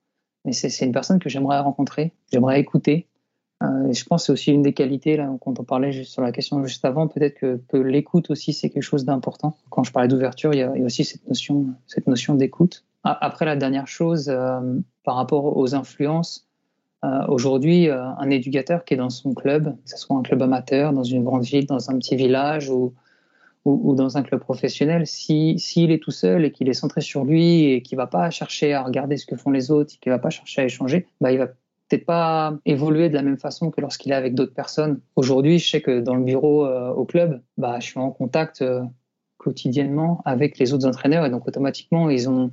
Mais 0.44 0.52
c'est 0.52 0.86
une 0.86 0.92
personne 0.92 1.20
que 1.20 1.30
j'aimerais 1.30 1.60
rencontrer, 1.60 2.12
j'aimerais 2.32 2.60
écouter, 2.60 3.08
euh, 3.64 3.92
je 3.92 4.04
pense 4.04 4.22
que 4.22 4.26
c'est 4.28 4.32
aussi 4.34 4.52
une 4.52 4.62
des 4.62 4.74
qualités, 4.74 5.18
là, 5.18 5.30
quand 5.42 5.60
on 5.60 5.64
parlait 5.64 6.04
sur 6.04 6.22
la 6.22 6.32
question 6.32 6.64
juste 6.64 6.86
avant, 6.86 7.08
peut-être 7.08 7.40
que, 7.40 7.78
l'écoute 7.78 8.30
aussi, 8.30 8.54
c'est 8.54 8.70
quelque 8.70 8.84
chose 8.84 9.06
d'important. 9.06 9.58
Quand 9.70 9.84
je 9.84 9.92
parlais 9.92 10.08
d'ouverture, 10.08 10.54
il, 10.54 10.60
y 10.60 10.62
a 10.62 10.72
aussi 10.72 11.04
cette 11.04 11.28
notion, 11.28 11.68
cette 11.88 12.08
notion 12.08 12.36
d'écoute. 12.36 12.84
Après, 13.04 13.46
la 13.46 13.56
dernière 13.56 13.88
chose, 13.88 14.30
euh, 14.30 14.60
par 15.04 15.16
rapport 15.16 15.58
aux 15.58 15.74
influences, 15.74 16.48
euh, 17.06 17.26
aujourd'hui, 17.30 17.90
un 17.90 18.30
éducateur 18.30 18.84
qui 18.84 18.96
est 18.96 18.98
dans 18.98 19.10
son 19.10 19.34
club, 19.34 19.76
que 19.86 19.90
ce 19.90 19.98
soit 19.98 20.16
un 20.16 20.24
club 20.24 20.42
amateur, 20.42 20.94
dans 20.94 21.04
une 21.04 21.24
grande 21.24 21.44
ville, 21.44 21.66
dans 21.66 21.90
un 21.90 21.98
petit 21.98 22.16
village 22.16 22.70
ou, 22.70 22.94
dans 23.66 24.18
un 24.18 24.24
club 24.24 24.40
professionnel, 24.40 25.06
s'il 25.06 25.60
si, 25.60 25.84
est 25.86 26.02
tout 26.02 26.12
seul 26.12 26.46
et 26.46 26.52
qu'il 26.52 26.70
est 26.70 26.74
centré 26.74 27.02
sur 27.02 27.26
lui 27.26 27.66
et 27.66 27.82
qu'il 27.82 27.98
va 27.98 28.08
pas 28.08 28.30
chercher 28.30 28.74
à 28.74 28.82
regarder 28.82 29.18
ce 29.18 29.26
que 29.26 29.36
font 29.36 29.52
les 29.52 29.72
autres, 29.72 29.94
qu'il 30.00 30.12
va 30.12 30.20
pas 30.20 30.30
chercher 30.30 30.62
à 30.62 30.66
échanger, 30.66 31.06
bah, 31.20 31.32
il 31.34 31.38
va 31.38 31.48
peut-être 31.88 32.06
pas 32.06 32.58
évoluer 32.66 33.10
de 33.10 33.14
la 33.14 33.22
même 33.22 33.38
façon 33.38 33.72
que 33.72 33.82
lorsqu'il 33.82 34.12
est 34.12 34.16
avec 34.16 34.36
d'autres 34.36 34.54
personnes. 34.54 35.00
Aujourd'hui, 35.16 35.60
je 35.60 35.70
sais 35.70 35.82
que 35.82 36.00
dans 36.00 36.16
le 36.16 36.24
bureau 36.24 36.66
euh, 36.66 36.90
au 36.90 37.06
club, 37.06 37.42
bah, 37.58 37.80
je 37.80 37.88
suis 37.88 38.00
en 38.00 38.12
contact 38.12 38.62
euh, 38.62 38.82
quotidiennement 39.38 40.22
avec 40.26 40.60
les 40.60 40.74
autres 40.74 40.88
entraîneurs 40.88 41.26
et 41.26 41.30
donc 41.30 41.48
automatiquement, 41.48 42.10
ils 42.10 42.30
ont, 42.30 42.52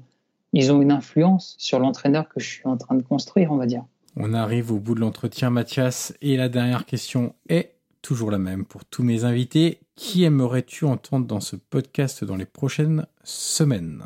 ils 0.52 0.72
ont 0.72 0.80
une 0.80 0.92
influence 0.92 1.56
sur 1.58 1.78
l'entraîneur 1.78 2.28
que 2.28 2.40
je 2.40 2.48
suis 2.48 2.66
en 2.66 2.76
train 2.76 2.94
de 2.94 3.02
construire, 3.02 3.50
on 3.52 3.56
va 3.56 3.66
dire. 3.66 3.84
On 4.16 4.32
arrive 4.32 4.70
au 4.70 4.78
bout 4.78 4.94
de 4.94 5.00
l'entretien, 5.00 5.50
Mathias, 5.50 6.14
et 6.22 6.36
la 6.36 6.48
dernière 6.48 6.86
question 6.86 7.34
est 7.48 7.72
toujours 8.00 8.30
la 8.30 8.38
même 8.38 8.64
pour 8.64 8.84
tous 8.84 9.02
mes 9.02 9.24
invités. 9.24 9.80
Qui 9.96 10.24
aimerais-tu 10.24 10.84
entendre 10.84 11.26
dans 11.26 11.40
ce 11.40 11.56
podcast 11.56 12.22
dans 12.22 12.36
les 12.36 12.44
prochaines 12.44 13.06
semaines? 13.24 14.04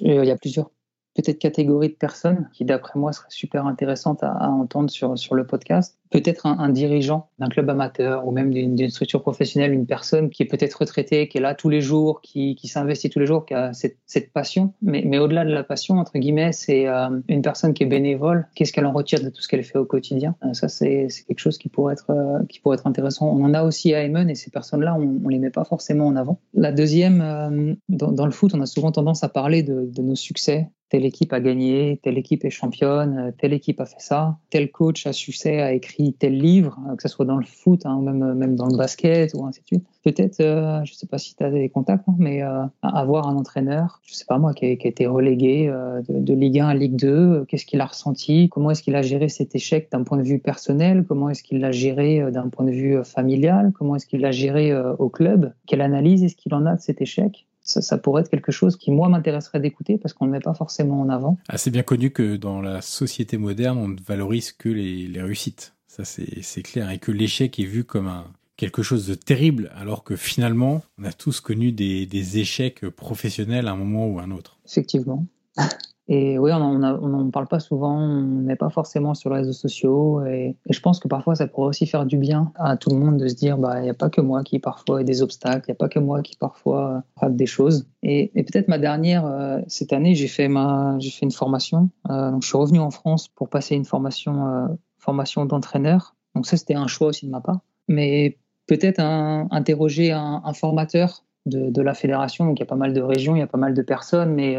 Il 0.00 0.24
y 0.24 0.30
a 0.30 0.36
plusieurs 0.36 0.70
peut-être 1.16 1.38
catégorie 1.38 1.88
de 1.88 1.94
personnes 1.94 2.48
qui, 2.52 2.64
d'après 2.64 2.98
moi, 2.98 3.12
seraient 3.12 3.26
super 3.30 3.66
intéressantes 3.66 4.22
à, 4.22 4.50
entendre 4.50 4.90
sur, 4.90 5.18
sur 5.18 5.34
le 5.34 5.46
podcast. 5.46 5.98
Peut-être 6.10 6.46
un, 6.46 6.68
dirigeant 6.68 7.28
d'un 7.40 7.48
club 7.48 7.68
amateur 7.68 8.26
ou 8.26 8.30
même 8.30 8.52
d'une 8.52 8.90
structure 8.90 9.22
professionnelle, 9.22 9.72
une 9.72 9.86
personne 9.86 10.30
qui 10.30 10.44
est 10.44 10.46
peut-être 10.46 10.74
retraitée, 10.74 11.28
qui 11.28 11.38
est 11.38 11.40
là 11.40 11.54
tous 11.54 11.68
les 11.68 11.80
jours, 11.80 12.20
qui, 12.20 12.54
qui 12.54 12.68
s'investit 12.68 13.10
tous 13.10 13.18
les 13.18 13.26
jours, 13.26 13.44
qui 13.44 13.54
a 13.54 13.72
cette, 13.72 14.32
passion. 14.32 14.72
Mais, 14.82 15.02
mais 15.04 15.18
au-delà 15.18 15.44
de 15.44 15.50
la 15.50 15.64
passion, 15.64 15.96
entre 15.96 16.18
guillemets, 16.18 16.52
c'est 16.52 16.86
euh, 16.86 17.08
une 17.28 17.42
personne 17.42 17.74
qui 17.74 17.82
est 17.82 17.86
bénévole. 17.86 18.46
Qu'est-ce 18.54 18.72
qu'elle 18.72 18.86
en 18.86 18.92
retire 18.92 19.22
de 19.22 19.30
tout 19.30 19.40
ce 19.40 19.48
qu'elle 19.48 19.64
fait 19.64 19.78
au 19.78 19.84
quotidien? 19.84 20.36
Euh, 20.44 20.52
Ça, 20.52 20.68
c'est 20.68 21.08
quelque 21.26 21.40
chose 21.40 21.58
qui 21.58 21.68
pourrait, 21.68 21.94
être, 21.94 22.10
euh, 22.10 22.44
qui 22.48 22.60
pourrait 22.60 22.76
être 22.76 22.86
intéressant. 22.86 23.28
On 23.28 23.42
en 23.42 23.54
a 23.54 23.64
aussi 23.64 23.94
à 23.94 24.04
Emen 24.04 24.30
et 24.30 24.34
ces 24.34 24.50
personnes-là, 24.50 24.94
on 24.94 25.00
ne 25.00 25.30
les 25.30 25.38
met 25.38 25.50
pas 25.50 25.64
forcément 25.64 26.06
en 26.06 26.16
avant. 26.16 26.38
La 26.54 26.72
deuxième, 26.72 27.76
dans, 27.88 28.26
le 28.26 28.32
foot, 28.32 28.52
on 28.54 28.60
a 28.60 28.66
souvent 28.66 28.92
tendance 28.92 29.24
à 29.24 29.28
parler 29.28 29.62
de 29.62 30.02
nos 30.02 30.14
succès, 30.14 30.70
telle 30.88 31.04
équipe 31.04 31.32
a 31.32 31.40
gagné, 31.40 32.00
telle 32.02 32.18
équipe 32.18 32.44
est 32.44 32.50
championne, 32.50 33.32
telle 33.38 33.52
équipe 33.52 33.80
a 33.80 33.86
fait 33.86 34.00
ça, 34.00 34.38
tel 34.50 34.70
coach 34.70 35.06
a 35.06 35.12
succès, 35.12 35.60
a 35.60 35.72
écrit 35.72 36.14
tel 36.14 36.38
livre, 36.38 36.78
que 36.96 37.02
ce 37.02 37.08
soit 37.08 37.24
dans 37.24 37.38
le 37.38 37.44
foot, 37.44 37.86
hein, 37.86 38.00
même, 38.02 38.34
même 38.34 38.56
dans 38.56 38.66
le 38.66 38.76
basket 38.76 39.32
ou 39.34 39.44
ainsi 39.46 39.60
de 39.62 39.66
suite. 39.66 39.86
Peut-être, 40.04 40.40
euh, 40.40 40.84
je 40.84 40.92
ne 40.92 40.96
sais 40.96 41.06
pas 41.06 41.18
si 41.18 41.34
tu 41.34 41.42
as 41.42 41.50
des 41.50 41.68
contacts, 41.68 42.08
hein, 42.08 42.14
mais 42.18 42.42
euh, 42.42 42.62
avoir 42.82 43.26
un 43.26 43.36
entraîneur, 43.36 44.00
je 44.04 44.12
ne 44.12 44.16
sais 44.16 44.24
pas 44.24 44.38
moi, 44.38 44.54
qui 44.54 44.64
a, 44.66 44.68
été 44.70 45.06
relégué 45.06 45.68
euh, 45.68 46.00
de, 46.08 46.34
Ligue 46.34 46.60
1 46.60 46.68
à 46.68 46.74
Ligue 46.74 46.94
2, 46.94 47.44
qu'est-ce 47.46 47.66
qu'il 47.66 47.80
a 47.80 47.86
ressenti, 47.86 48.48
comment 48.48 48.70
est-ce 48.70 48.82
qu'il 48.82 48.94
a 48.94 49.02
géré 49.02 49.28
cet 49.28 49.56
échec 49.56 49.90
d'un 49.90 50.04
point 50.04 50.18
de 50.18 50.22
vue 50.22 50.38
personnel, 50.38 51.04
comment 51.08 51.28
est-ce 51.30 51.42
qu'il 51.42 51.58
l'a 51.58 51.72
géré 51.72 52.30
d'un 52.30 52.48
point 52.48 52.64
de 52.64 52.70
vue 52.70 53.02
familial, 53.04 53.72
comment 53.74 53.96
est-ce 53.96 54.06
qu'il 54.06 54.20
l'a 54.20 54.30
géré 54.30 54.72
au 54.98 55.08
club, 55.08 55.52
quelle 55.66 55.80
analyse 55.80 56.22
est-ce 56.22 56.36
qu'il 56.36 56.54
en 56.54 56.66
a 56.66 56.76
de 56.76 56.80
cet 56.80 57.02
échec? 57.02 57.46
Ça, 57.66 57.98
pourrait 57.98 58.22
être 58.22 58.30
quelque 58.30 58.52
chose 58.52 58.76
qui, 58.76 58.90
moi, 58.90 59.08
m'intéresserait 59.08 59.60
d'écouter 59.60 59.98
parce 59.98 60.14
qu'on 60.14 60.26
ne 60.26 60.30
met 60.30 60.40
pas 60.40 60.54
forcément 60.54 61.00
en 61.00 61.08
avant. 61.08 61.36
Ah, 61.48 61.58
c'est 61.58 61.70
bien 61.70 61.82
connu 61.82 62.10
que 62.10 62.36
dans 62.36 62.60
la 62.60 62.80
société 62.80 63.36
moderne, 63.36 63.78
on 63.78 63.88
ne 63.88 64.00
valorise 64.00 64.52
que 64.52 64.68
les, 64.68 65.20
réussites. 65.20 65.74
Ça, 65.88 66.04
c'est 66.04 66.62
clair. 66.62 66.90
Et 66.90 66.98
que 66.98 67.10
l'échec 67.10 67.58
est 67.58 67.64
vu 67.64 67.84
comme 67.84 68.06
un, 68.06 68.26
quelque 68.56 68.82
chose 68.82 69.06
de 69.06 69.14
terrible, 69.14 69.72
alors 69.76 70.04
que 70.04 70.14
finalement, 70.14 70.82
on 70.98 71.04
a 71.04 71.12
tous 71.12 71.40
connu 71.40 71.72
des, 71.72 72.06
des 72.06 72.38
échecs 72.38 72.88
professionnels 72.88 73.66
à 73.66 73.72
un 73.72 73.76
moment 73.76 74.06
ou 74.06 74.18
à 74.20 74.22
un 74.22 74.30
autre. 74.30 74.58
Effectivement. 74.66 75.26
Et 76.08 76.38
oui, 76.38 76.52
on 76.52 76.78
n'en 76.78 77.30
parle 77.30 77.48
pas 77.48 77.58
souvent, 77.58 77.98
on 77.98 78.22
ne 78.22 78.42
met 78.42 78.54
pas 78.54 78.70
forcément 78.70 79.14
sur 79.14 79.30
les 79.30 79.40
réseaux 79.40 79.52
sociaux. 79.52 80.24
Et, 80.24 80.56
je 80.70 80.80
pense 80.80 81.00
que 81.00 81.08
parfois, 81.08 81.34
ça 81.34 81.48
pourrait 81.48 81.68
aussi 81.68 81.86
faire 81.86 82.06
du 82.06 82.16
bien 82.16 82.52
à 82.54 82.76
tout 82.76 82.90
le 82.90 82.96
monde 82.96 83.16
de 83.16 83.26
se 83.26 83.34
dire, 83.34 83.58
bah, 83.58 83.80
il 83.80 83.82
n'y 83.82 83.90
a 83.90 83.94
pas 83.94 84.08
que 84.08 84.20
moi 84.20 84.44
qui 84.44 84.60
parfois 84.60 85.00
ai 85.00 85.04
des 85.04 85.22
obstacles, 85.22 85.64
il 85.66 85.72
n'y 85.72 85.76
a 85.76 85.78
pas 85.78 85.88
que 85.88 85.98
moi 85.98 86.22
qui 86.22 86.36
parfois 86.36 87.02
rate 87.16 87.34
des 87.34 87.46
choses. 87.46 87.88
Et, 88.04 88.30
peut-être 88.34 88.68
ma 88.68 88.78
dernière, 88.78 89.26
euh, 89.26 89.58
cette 89.66 89.92
année, 89.92 90.14
j'ai 90.14 90.28
fait, 90.28 90.48
fait 90.48 91.22
une 91.22 91.32
formation. 91.32 91.90
Euh, 92.08 92.30
donc 92.30 92.42
je 92.42 92.48
suis 92.48 92.58
revenu 92.58 92.78
en 92.78 92.92
France 92.92 93.26
pour 93.26 93.48
passer 93.48 93.74
une 93.74 93.84
formation, 93.84 94.46
euh, 94.46 94.66
formation 94.98 95.44
d'entraîneur. 95.44 96.14
Donc 96.36 96.46
ça, 96.46 96.56
c'était 96.56 96.74
un 96.74 96.86
choix 96.86 97.08
aussi 97.08 97.26
de 97.26 97.32
ma 97.32 97.40
part. 97.40 97.60
Mais 97.88 98.38
peut-être 98.68 99.00
interroger 99.00 100.12
un, 100.12 100.52
formateur 100.52 101.24
de, 101.46 101.70
de, 101.70 101.82
la 101.82 101.94
fédération. 101.94 102.44
Donc 102.44 102.58
il 102.58 102.60
y 102.60 102.62
a 102.62 102.66
pas 102.66 102.76
mal 102.76 102.92
de 102.92 103.00
régions, 103.00 103.34
il 103.34 103.40
y 103.40 103.42
a 103.42 103.46
pas 103.46 103.58
mal 103.58 103.74
de 103.74 103.82
personnes, 103.82 104.34
mais 104.34 104.56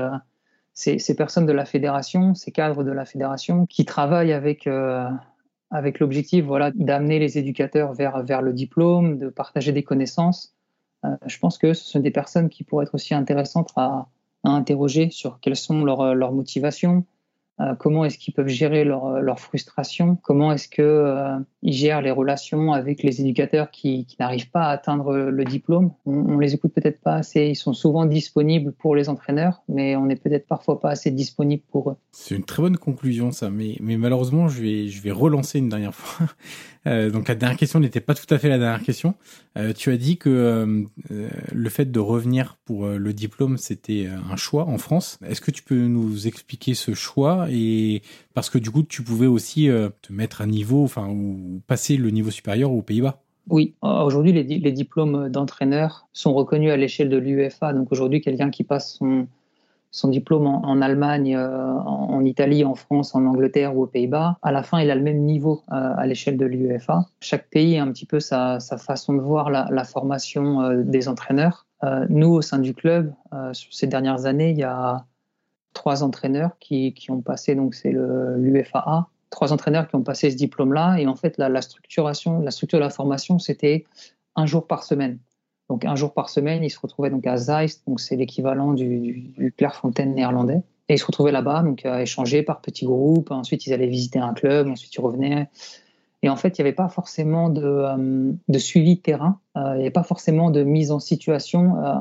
ces, 0.78 1.16
personnes 1.16 1.48
de 1.48 1.54
la 1.54 1.66
fédération, 1.66 2.36
ces 2.36 2.52
cadres 2.52 2.84
de 2.84 2.92
la 2.92 3.04
fédération, 3.04 3.66
qui 3.66 3.84
travaillent 3.84 4.32
avec, 4.32 4.68
euh, 4.68 5.10
avec 5.72 6.00
l'objectif 6.00 6.46
voilà, 6.46 6.72
d'amener 6.72 7.18
les 7.18 7.40
éducateurs 7.40 7.94
vers, 7.94 8.22
vers 8.24 8.44
le 8.44 8.54
diplôme, 8.54 9.18
de 9.18 9.30
partager 9.30 9.72
des 9.72 9.82
connaissances. 9.82 10.56
Euh, 11.04 11.16
je 11.26 11.40
pense 11.40 11.58
que 11.58 11.74
ce 11.74 11.84
sont 11.84 12.00
des 12.00 12.12
personnes 12.12 12.50
qui 12.50 12.64
pourraient 12.64 12.86
être 12.86 12.94
aussi 12.94 13.16
intéressantes 13.16 13.72
à, 13.76 14.08
à 14.44 14.50
interroger 14.50 15.10
sur 15.10 15.40
quelles 15.40 15.56
sont 15.56 15.84
leurs, 15.84 16.14
leurs 16.14 16.32
motivations, 16.32 17.06
euh, 17.60 17.74
comment 17.76 18.06
est-ce 18.06 18.20
qu'ils 18.20 18.36
peuvent 18.36 18.48
gérer 18.48 18.84
leur, 18.84 19.06
euh, 19.08 19.20
leur 19.20 19.40
frustration, 19.40 20.16
comment 20.22 20.52
est-ce 20.52 20.68
qu'ils 20.68 20.84
euh, 20.84 21.40
gèrent 21.64 22.02
les 22.02 22.12
relations 22.12 22.72
avec 22.72 23.02
les 23.02 23.20
éducateurs 23.20 23.72
qui, 23.72 24.06
n'arrivent 24.20 24.52
pas 24.52 24.66
à 24.66 24.70
atteindre 24.70 25.16
le 25.16 25.44
diplôme? 25.44 25.92
On, 26.06 26.14
on 26.14 26.38
les 26.38 26.54
écoute 26.54 26.74
peut-être 26.74 27.02
pas 27.02 27.16
assez, 27.16 27.48
ils 27.48 27.56
sont 27.56 27.74
souvent 27.74 28.06
disponibles 28.06 28.74
pour 28.74 28.96
les 28.96 29.10
entraîneurs, 29.10 29.64
mais 29.70 29.96
on 29.96 30.06
n'est 30.06 30.16
peut-être 30.16 30.46
parfois 30.48 30.80
pas 30.80 30.92
assez 30.92 31.10
disponible 31.10 31.64
pour 31.72 31.90
eux. 31.90 31.96
C'est 32.12 32.36
une 32.36 32.44
très 32.44 32.62
bonne 32.62 32.78
conclusion 32.78 33.32
ça, 33.32 33.50
mais, 33.50 33.76
mais 33.80 33.98
malheureusement 33.98 34.48
je 34.48 34.62
vais, 34.62 34.88
je 34.88 35.02
vais 35.02 35.12
relancer 35.12 35.58
une 35.58 35.70
dernière 35.70 35.96
fois. 35.96 36.28
Euh, 36.88 37.10
donc 37.10 37.28
la 37.28 37.36
dernière 37.36 37.58
question 37.58 37.80
n'était 37.80 38.00
pas 38.00 38.14
tout 38.14 38.32
à 38.34 38.38
fait 38.38 38.50
la 38.50 38.58
dernière 38.58 38.82
question. 38.82 39.14
Euh, 39.58 39.74
tu 39.74 39.92
as 39.92 39.98
dit 39.98 40.18
que 40.18 40.30
euh, 40.30 40.84
le 41.52 41.70
fait 41.70 41.92
de 41.92 42.00
revenir 42.00 42.58
pour 42.66 42.88
le 42.88 43.14
diplôme, 43.14 43.58
c'était 43.58 44.08
un 44.08 44.36
choix 44.36 44.66
en 44.66 44.78
France. 44.78 45.20
Est-ce 45.28 45.42
que 45.42 45.52
tu 45.52 45.64
peux 45.64 45.88
nous 45.88 46.28
expliquer 46.28 46.74
ce 46.74 46.94
choix 46.94 47.48
et 47.50 48.02
parce 48.34 48.50
que 48.50 48.58
du 48.58 48.72
coup, 48.72 48.84
tu 48.84 49.02
pouvais 49.02 49.28
aussi 49.28 49.70
te 50.02 50.14
mettre 50.14 50.42
à 50.42 50.46
niveau, 50.46 50.84
enfin, 50.84 51.08
ou 51.10 51.62
passer 51.68 51.98
le 51.98 52.10
niveau 52.10 52.32
supérieur 52.32 52.72
aux 52.72 52.82
Pays-Bas? 52.82 53.22
Oui, 53.50 53.76
aujourd'hui, 53.82 54.34
les, 54.34 54.72
diplômes 54.72 55.30
d'entraîneur 55.30 56.08
sont 56.12 56.34
reconnus 56.34 56.72
à 56.72 56.78
l'échelle 56.78 57.10
de 57.10 57.18
l'UEFA. 57.18 57.74
Donc 57.74 57.92
aujourd'hui, 57.92 58.20
quelqu'un 58.20 58.50
qui 58.50 58.64
passe 58.64 58.96
son, 58.96 59.28
son 59.92 60.10
diplôme 60.10 60.48
en, 60.48 60.82
Allemagne, 60.82 61.36
euh, 61.36 61.74
en, 61.74 62.24
Italie, 62.24 62.64
en 62.64 62.76
France, 62.76 63.16
en 63.16 63.26
Angleterre 63.26 63.76
ou 63.76 63.84
aux 63.84 63.88
Pays-Bas, 63.88 64.38
à 64.42 64.52
la 64.52 64.64
fin, 64.64 64.80
il 64.80 64.92
a 64.92 64.96
le 64.96 65.02
même 65.02 65.20
niveau 65.20 65.64
euh, 65.72 65.94
à 65.98 66.06
l'échelle 66.06 66.38
de 66.38 66.46
l'UEFA. 66.46 67.06
Chaque 67.22 67.50
pays 67.50 67.78
a 67.78 67.84
un 67.84 67.92
petit 67.92 68.06
peu 68.06 68.20
sa, 68.20 68.60
façon 68.60 69.14
de 69.14 69.22
voir 69.22 69.50
la, 69.50 69.84
formation 69.84 70.62
euh, 70.62 70.84
des 70.84 71.08
entraîneurs. 71.08 71.66
nous, 72.10 72.30
au 72.30 72.42
sein 72.42 72.60
du 72.60 72.74
club, 72.74 73.14
sur 73.54 73.74
ces 73.74 73.88
dernières 73.88 74.26
années, 74.26 74.52
il 74.52 74.58
y 74.58 74.64
a 74.64 75.06
trois 75.74 76.04
entraîneurs 76.04 76.58
qui, 76.60 76.94
ont 77.10 77.22
passé, 77.22 77.56
donc 77.56 77.76
c'est 77.76 77.94
l'UFAA, 77.94 79.08
trois 79.30 79.54
entraîneurs 79.54 79.88
qui 79.88 79.96
ont 79.96 80.04
passé 80.04 80.32
ce 80.32 80.36
diplôme-là. 80.36 80.98
Et 80.98 81.08
en 81.08 81.16
fait, 81.16 81.38
la, 81.38 81.50
la 81.50 81.62
structuration, 81.62 82.40
la 82.40 82.52
structure 82.52 82.80
de 82.80 82.84
la 82.84 82.90
formation, 82.90 83.40
c'était 83.40 83.86
un 84.36 84.46
jour 84.46 84.68
par 84.68 84.84
semaine. 84.84 85.20
Donc 85.70 85.86
un 85.86 85.96
jour 85.96 86.14
par 86.14 86.30
semaine, 86.30 86.64
ils 86.64 86.70
se 86.70 86.80
retrouvaient 86.80 87.10
donc 87.10 87.28
à 87.28 87.38
Zeist, 87.38 87.84
donc 87.88 88.00
c'est 88.00 88.16
l'équivalent 88.16 88.74
du, 88.74 89.54
Clairefontaine 89.58 90.14
néerlandais. 90.14 90.62
Et 90.90 90.94
ils 90.94 91.00
se 91.00 91.06
retrouvaient 91.06 91.34
là-bas, 91.34 91.64
donc 91.64 91.86
à 91.86 92.02
échanger 92.02 92.44
par 92.44 92.62
petits 92.62 92.86
groupes. 92.86 93.32
Ensuite, 93.32 93.68
ils 93.68 93.74
allaient 93.74 93.88
visiter 93.88 94.20
un 94.20 94.34
club, 94.34 94.70
ensuite 94.70 94.94
ils 94.96 95.02
revenaient. 95.02 95.50
Et 96.24 96.30
en 96.30 96.36
fait, 96.36 96.58
il 96.58 96.62
n'y 96.62 96.68
avait 96.68 96.76
pas 96.76 96.88
forcément 96.88 97.50
de, 97.50 97.64
euh, 97.64 98.32
de 98.48 98.58
suivi 98.58 98.96
de 98.96 99.02
terrain, 99.02 99.40
euh, 99.56 99.74
il 99.74 99.78
n'y 99.78 99.82
avait 99.82 99.92
pas 99.92 100.04
forcément 100.04 100.50
de 100.50 100.64
mise 100.64 100.92
en 100.92 101.00
situation, 101.00 101.84
euh, 101.84 101.96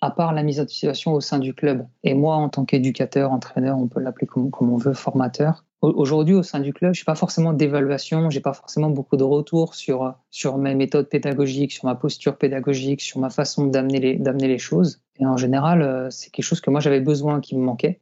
à 0.00 0.10
part 0.10 0.32
la 0.32 0.42
mise 0.42 0.60
en 0.60 0.66
situation 0.66 1.12
au 1.12 1.20
sein 1.20 1.38
du 1.38 1.54
club. 1.54 1.86
Et 2.02 2.14
moi, 2.14 2.36
en 2.36 2.48
tant 2.48 2.64
qu'éducateur, 2.64 3.30
entraîneur, 3.30 3.78
on 3.78 3.86
peut 3.86 4.00
l'appeler 4.00 4.26
comme, 4.26 4.50
comme 4.50 4.72
on 4.72 4.76
veut, 4.76 4.94
formateur, 4.94 5.64
Aujourd'hui, 5.82 6.36
au 6.36 6.44
sein 6.44 6.60
du 6.60 6.72
club, 6.72 6.94
je 6.94 7.00
n'ai 7.00 7.04
pas 7.04 7.16
forcément 7.16 7.52
d'évaluation, 7.52 8.30
j'ai 8.30 8.40
pas 8.40 8.52
forcément 8.52 8.88
beaucoup 8.88 9.16
de 9.16 9.24
retours 9.24 9.74
sur, 9.74 10.14
sur 10.30 10.56
mes 10.56 10.76
méthodes 10.76 11.08
pédagogiques, 11.08 11.72
sur 11.72 11.86
ma 11.86 11.96
posture 11.96 12.38
pédagogique, 12.38 13.00
sur 13.00 13.18
ma 13.18 13.30
façon 13.30 13.66
d'amener 13.66 13.98
les, 13.98 14.16
les 14.16 14.58
choses. 14.58 15.02
Et 15.18 15.26
en 15.26 15.36
général, 15.36 15.82
euh, 15.82 16.08
c'est 16.08 16.30
quelque 16.30 16.44
chose 16.44 16.60
que 16.60 16.70
moi 16.70 16.78
j'avais 16.78 17.00
besoin, 17.00 17.40
qui 17.40 17.56
me 17.56 17.64
manquait. 17.64 18.00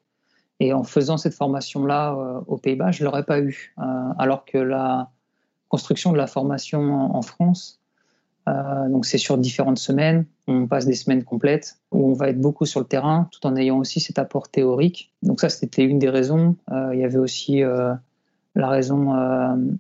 Et 0.60 0.74
en 0.74 0.84
faisant 0.84 1.16
cette 1.16 1.32
formation-là 1.32 2.12
euh, 2.12 2.40
aux 2.48 2.58
Pays-Bas, 2.58 2.90
je 2.90 3.02
l'aurais 3.02 3.24
pas 3.24 3.40
eu. 3.40 3.74
Euh, 3.78 3.82
alors 4.18 4.44
que 4.44 4.58
la 4.58 5.10
construction 5.70 6.12
de 6.12 6.18
la 6.18 6.26
formation 6.26 7.16
en 7.16 7.22
France, 7.22 7.79
euh, 8.50 8.88
donc 8.88 9.06
c'est 9.06 9.18
sur 9.18 9.38
différentes 9.38 9.78
semaines. 9.78 10.26
On 10.46 10.66
passe 10.66 10.86
des 10.86 10.94
semaines 10.94 11.24
complètes 11.24 11.78
où 11.92 12.10
on 12.10 12.12
va 12.12 12.28
être 12.28 12.40
beaucoup 12.40 12.66
sur 12.66 12.80
le 12.80 12.86
terrain, 12.86 13.28
tout 13.30 13.46
en 13.46 13.56
ayant 13.56 13.78
aussi 13.78 14.00
cet 14.00 14.18
apport 14.18 14.48
théorique. 14.48 15.12
Donc 15.22 15.40
ça, 15.40 15.48
c'était 15.48 15.84
une 15.84 15.98
des 15.98 16.08
raisons. 16.08 16.56
Euh, 16.70 16.90
il 16.92 17.00
y 17.00 17.04
avait 17.04 17.18
aussi 17.18 17.62
euh, 17.62 17.92
la 18.54 18.68
raison 18.68 19.14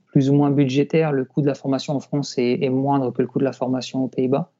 plus 0.06 0.30
ou 0.30 0.34
moins 0.34 0.50
budgétaire. 0.50 1.12
Le 1.12 1.24
coût 1.24 1.42
de 1.42 1.46
la 1.46 1.54
formation 1.54 1.94
en 1.94 2.00
France 2.00 2.34
est, 2.38 2.68
moindre 2.68 3.10
que 3.10 3.22
le 3.22 3.28
coût 3.28 3.40
de 3.40 3.44
la 3.44 3.52
formation 3.52 4.04
aux 4.04 4.08
Pays-Bas. 4.08 4.50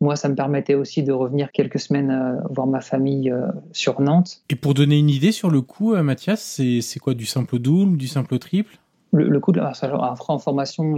Moi, 0.00 0.16
ça 0.16 0.28
me 0.28 0.34
permettait 0.34 0.74
aussi 0.74 1.02
de 1.02 1.12
revenir 1.12 1.50
quelques 1.50 1.78
semaines 1.78 2.42
voir 2.50 2.66
ma 2.66 2.82
famille 2.82 3.32
sur 3.72 4.02
Nantes. 4.02 4.42
Et 4.50 4.56
pour 4.56 4.74
donner 4.74 4.98
une 4.98 5.08
idée 5.08 5.32
sur 5.32 5.50
le 5.50 5.62
coût, 5.62 5.94
Mathias, 5.96 6.60
c'est 6.80 6.98
quoi? 6.98 7.14
Du 7.14 7.24
simple 7.24 7.58
double, 7.58 7.96
du 7.96 8.08
simple 8.08 8.38
triple? 8.38 8.78
Le, 9.14 9.40
coût 9.40 9.52
de 9.52 9.60
la 9.60 9.72
en 9.92 10.38
formation, 10.38 10.94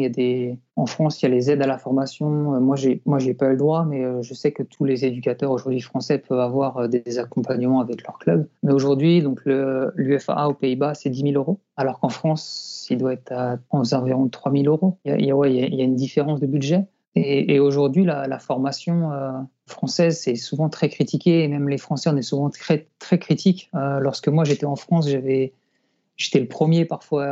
en 0.77 0.87
France, 0.87 1.21
il 1.21 1.25
y 1.25 1.33
a 1.33 1.35
les 1.35 1.51
aides 1.51 1.63
à 1.63 1.67
la 1.67 1.79
formation. 1.79 2.55
Euh, 2.55 2.61
moi, 2.61 2.77
j'ai, 2.77 3.03
moi, 3.05 3.19
pas 3.39 3.47
eu 3.47 3.51
le 3.51 3.57
droit, 3.57 3.85
mais 3.85 4.05
euh, 4.05 4.23
je 4.23 4.35
sais 4.35 4.53
que 4.53 4.63
tous 4.63 4.85
les 4.85 5.05
éducateurs 5.05 5.51
aujourd'hui 5.51 5.81
français 5.81 6.19
peuvent 6.19 6.41
avoir 6.41 6.79
euh, 6.79 6.89
des 6.89 7.19
accompagnements 7.19 7.81
avec 7.81 8.07
leur 8.07 8.19
club. 8.19 8.49
Mais 8.63 8.73
aujourd'hui, 8.73 9.23
donc 9.23 9.41
l'UFA 9.45 10.49
aux 10.49 10.55
Pays-Bas, 10.55 10.95
c'est 10.95 11.11
10 11.11 11.33
000 11.33 11.35
euros, 11.35 11.61
alors 11.77 12.01
qu'en 12.01 12.09
France, 12.09 12.87
il 12.91 12.99
doit 12.99 13.13
être 13.13 13.33
à 13.33 13.59
environ 13.71 14.29
3 14.29 14.53
000 14.53 14.65
euros. 14.65 14.99
Il 15.05 15.25
y 15.25 15.31
a, 15.31 15.85
une 15.85 15.97
différence 15.97 16.41
de 16.41 16.47
budget. 16.47 16.87
Et, 17.19 17.61
aujourd'hui, 17.61 18.05
la, 18.05 18.39
formation 18.39 19.11
française, 19.67 20.21
c'est 20.21 20.35
souvent 20.35 20.69
très 20.69 20.91
critiqué, 20.91 21.45
et 21.45 21.49
même 21.49 21.67
les 21.69 21.79
Français, 21.79 22.11
on 22.13 22.17
est 22.17 22.23
souvent 22.23 22.51
très 22.51 22.89
critiques. 23.19 23.71
lorsque 23.73 24.29
moi, 24.29 24.45
j'étais 24.45 24.67
en 24.67 24.77
France, 24.77 25.09
j'avais 25.09 25.55
j'étais 26.17 26.41
le 26.41 26.49
premier 26.49 26.85
parfois 26.85 27.25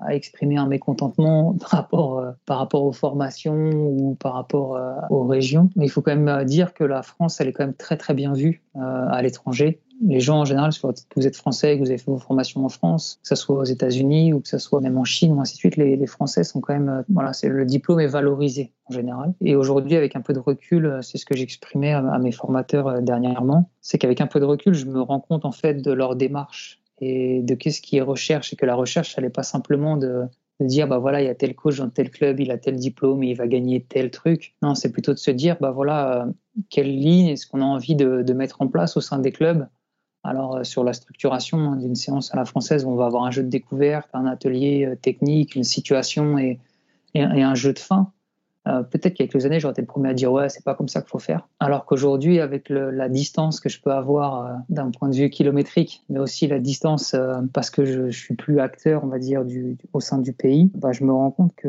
à, 0.00 0.14
exprimer 0.14 0.56
un 0.56 0.66
mécontentement 0.66 1.54
par 1.60 1.70
rapport, 1.70 2.18
euh, 2.18 2.30
par 2.46 2.58
rapport 2.58 2.82
aux 2.84 2.92
formations 2.92 3.70
ou 3.72 4.14
par 4.14 4.34
rapport 4.34 4.76
euh, 4.76 4.94
aux 5.10 5.24
régions. 5.24 5.70
Mais 5.76 5.86
il 5.86 5.88
faut 5.88 6.02
quand 6.02 6.14
même 6.14 6.28
euh, 6.28 6.44
dire 6.44 6.74
que 6.74 6.84
la 6.84 7.02
France, 7.02 7.40
elle 7.40 7.48
est 7.48 7.52
quand 7.52 7.64
même 7.64 7.74
très 7.74 7.96
très 7.96 8.14
bien 8.14 8.32
vue 8.32 8.62
à 8.74 9.22
l'étranger. 9.22 9.80
Les 10.00 10.20
gens 10.20 10.40
en 10.40 10.44
général, 10.44 10.70
que 10.72 10.86
vous 11.16 11.26
êtes 11.26 11.34
français, 11.34 11.74
que 11.74 11.80
vous 11.80 11.88
avez 11.88 11.98
fait 11.98 12.10
vos 12.10 12.18
formations 12.18 12.64
en 12.64 12.68
France, 12.68 13.18
que 13.22 13.28
ce 13.28 13.34
soit 13.34 13.56
aux 13.56 13.64
États-Unis 13.64 14.32
ou 14.32 14.38
que 14.38 14.46
ce 14.46 14.58
soit 14.58 14.80
même 14.80 14.96
en 14.96 15.02
Chine 15.02 15.32
ou 15.32 15.40
ainsi 15.40 15.54
de 15.54 15.58
suite, 15.58 15.76
les, 15.76 16.06
Français 16.06 16.44
sont 16.44 16.60
quand 16.60 16.74
même, 16.74 17.04
voilà, 17.08 17.32
le 17.42 17.64
diplôme 17.64 17.98
est 17.98 18.06
valorisé 18.06 18.72
en 18.88 18.92
général. 18.94 19.34
Et 19.40 19.56
aujourd'hui, 19.56 19.96
avec 19.96 20.14
un 20.14 20.20
peu 20.20 20.32
de 20.32 20.38
recul, 20.38 21.00
c'est 21.02 21.18
ce 21.18 21.26
que 21.26 21.36
j'exprimais 21.36 21.92
à 21.92 22.18
mes 22.20 22.30
formateurs 22.30 23.02
dernièrement, 23.02 23.68
c'est 23.80 23.98
qu'avec 23.98 24.20
un 24.20 24.28
peu 24.28 24.38
de 24.38 24.44
recul, 24.44 24.74
je 24.74 24.86
me 24.86 25.00
rends 25.00 25.20
compte 25.20 25.44
en 25.44 25.52
fait 25.52 25.82
de 25.82 25.90
leur 25.90 26.14
démarche 26.14 26.80
et 27.00 27.42
de 27.42 27.54
qu'est-ce 27.54 27.80
qui 27.80 27.96
est 27.96 28.02
recherche 28.02 28.52
et 28.52 28.56
que 28.56 28.66
la 28.66 28.74
recherche, 28.74 29.14
elle 29.16 29.24
n'est 29.24 29.30
pas 29.30 29.42
simplement 29.42 29.96
de, 29.96 30.24
dire 30.60 30.88
bah 30.88 30.98
voilà 30.98 31.22
il 31.22 31.26
y 31.26 31.28
a 31.28 31.34
tel 31.34 31.54
coach 31.54 31.78
dans 31.78 31.88
tel 31.88 32.10
club 32.10 32.40
il 32.40 32.50
a 32.50 32.58
tel 32.58 32.76
diplôme 32.76 33.22
et 33.22 33.28
il 33.28 33.36
va 33.36 33.46
gagner 33.46 33.80
tel 33.80 34.10
truc. 34.10 34.54
Non 34.62 34.74
c'est 34.74 34.90
plutôt 34.90 35.12
de 35.12 35.18
se 35.18 35.30
dire 35.30 35.56
bah 35.60 35.70
voilà 35.70 36.22
euh, 36.22 36.32
quelle 36.70 36.98
ligne 36.98 37.28
est-ce 37.28 37.46
qu'on 37.46 37.60
a 37.60 37.64
envie 37.64 37.94
de, 37.94 38.32
mettre 38.32 38.60
en 38.60 38.68
place 38.68 38.96
au 38.96 39.00
sein 39.00 39.18
des 39.18 39.32
clubs. 39.32 39.68
Alors 40.24 40.56
euh, 40.56 40.64
sur 40.64 40.82
la 40.82 40.92
structuration 40.92 41.58
hein, 41.58 41.76
d'une 41.76 41.94
séance 41.94 42.34
à 42.34 42.36
la 42.36 42.44
française 42.44 42.84
on 42.84 42.96
va 42.96 43.06
avoir 43.06 43.24
un 43.24 43.30
jeu 43.30 43.42
de 43.42 43.48
découverte 43.48 44.08
un 44.14 44.26
atelier 44.26 44.84
euh, 44.84 44.96
technique 44.96 45.54
une 45.54 45.64
situation 45.64 46.38
et, 46.38 46.58
et 47.14 47.22
un 47.22 47.54
jeu 47.54 47.72
de 47.72 47.78
fin 47.78 48.12
euh, 48.68 48.82
peut-être 48.82 49.14
qu'il 49.14 49.24
y 49.24 49.28
a 49.28 49.32
quelques 49.32 49.46
années, 49.46 49.60
j'aurais 49.60 49.72
été 49.72 49.80
le 49.80 49.86
premier 49.86 50.10
à 50.10 50.14
dire 50.14 50.30
ouais, 50.32 50.48
c'est 50.48 50.64
pas 50.64 50.74
comme 50.74 50.88
ça 50.88 51.00
qu'il 51.00 51.10
faut 51.10 51.18
faire. 51.18 51.48
Alors 51.60 51.86
qu'aujourd'hui, 51.86 52.40
avec 52.40 52.68
la 52.68 53.08
distance 53.08 53.60
que 53.60 53.68
je 53.68 53.80
peux 53.80 53.92
avoir 53.92 54.44
euh, 54.44 54.54
d'un 54.68 54.90
point 54.90 55.08
de 55.08 55.16
vue 55.16 55.30
kilométrique, 55.30 56.04
mais 56.08 56.18
aussi 56.18 56.46
la 56.46 56.58
distance 56.58 57.14
euh, 57.14 57.40
parce 57.52 57.70
que 57.70 57.84
je, 57.84 58.10
suis 58.10 58.34
plus 58.34 58.60
acteur, 58.60 59.04
on 59.04 59.06
va 59.06 59.18
dire, 59.18 59.44
au 59.92 60.00
sein 60.00 60.18
du 60.18 60.32
pays, 60.32 60.70
bah, 60.74 60.92
je 60.92 61.04
me 61.04 61.12
rends 61.12 61.30
compte 61.30 61.54
que 61.54 61.68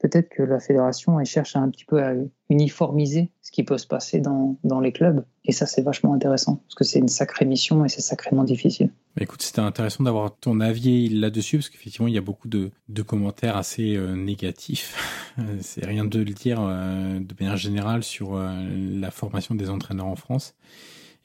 peut-être 0.00 0.28
que 0.28 0.42
la 0.42 0.58
fédération 0.58 1.20
elle 1.20 1.26
cherche 1.26 1.56
un 1.56 1.68
petit 1.68 1.84
peu 1.84 2.02
à 2.02 2.14
uniformiser 2.48 3.30
ce 3.42 3.52
qui 3.52 3.62
peut 3.62 3.78
se 3.78 3.86
passer 3.86 4.20
dans, 4.20 4.58
dans 4.64 4.80
les 4.80 4.92
clubs. 4.92 5.24
Et 5.44 5.52
ça, 5.52 5.66
c'est 5.66 5.82
vachement 5.82 6.14
intéressant 6.14 6.56
parce 6.56 6.74
que 6.74 6.84
c'est 6.84 6.98
une 6.98 7.08
sacrée 7.08 7.44
mission 7.44 7.84
et 7.84 7.88
c'est 7.88 8.00
sacrément 8.00 8.44
difficile. 8.44 8.92
Écoute, 9.18 9.42
c'était 9.42 9.60
intéressant 9.60 10.04
d'avoir 10.04 10.36
ton 10.36 10.60
avis 10.60 11.08
là-dessus 11.08 11.58
parce 11.58 11.68
qu'effectivement, 11.68 12.08
il 12.08 12.14
y 12.14 12.18
a 12.18 12.22
beaucoup 12.22 12.48
de, 12.48 12.70
de 12.88 13.02
commentaires 13.02 13.56
assez 13.56 13.96
euh, 13.96 14.14
négatifs. 14.14 15.34
c'est 15.60 15.84
rien 15.84 16.04
de 16.04 16.18
le 16.18 16.32
dire 16.32 16.60
euh, 16.60 17.18
de 17.18 17.34
manière 17.38 17.56
générale 17.56 18.02
sur 18.02 18.34
euh, 18.34 18.52
la 19.00 19.10
formation 19.10 19.54
des 19.54 19.70
entraîneurs 19.70 20.06
en 20.06 20.16
France 20.16 20.54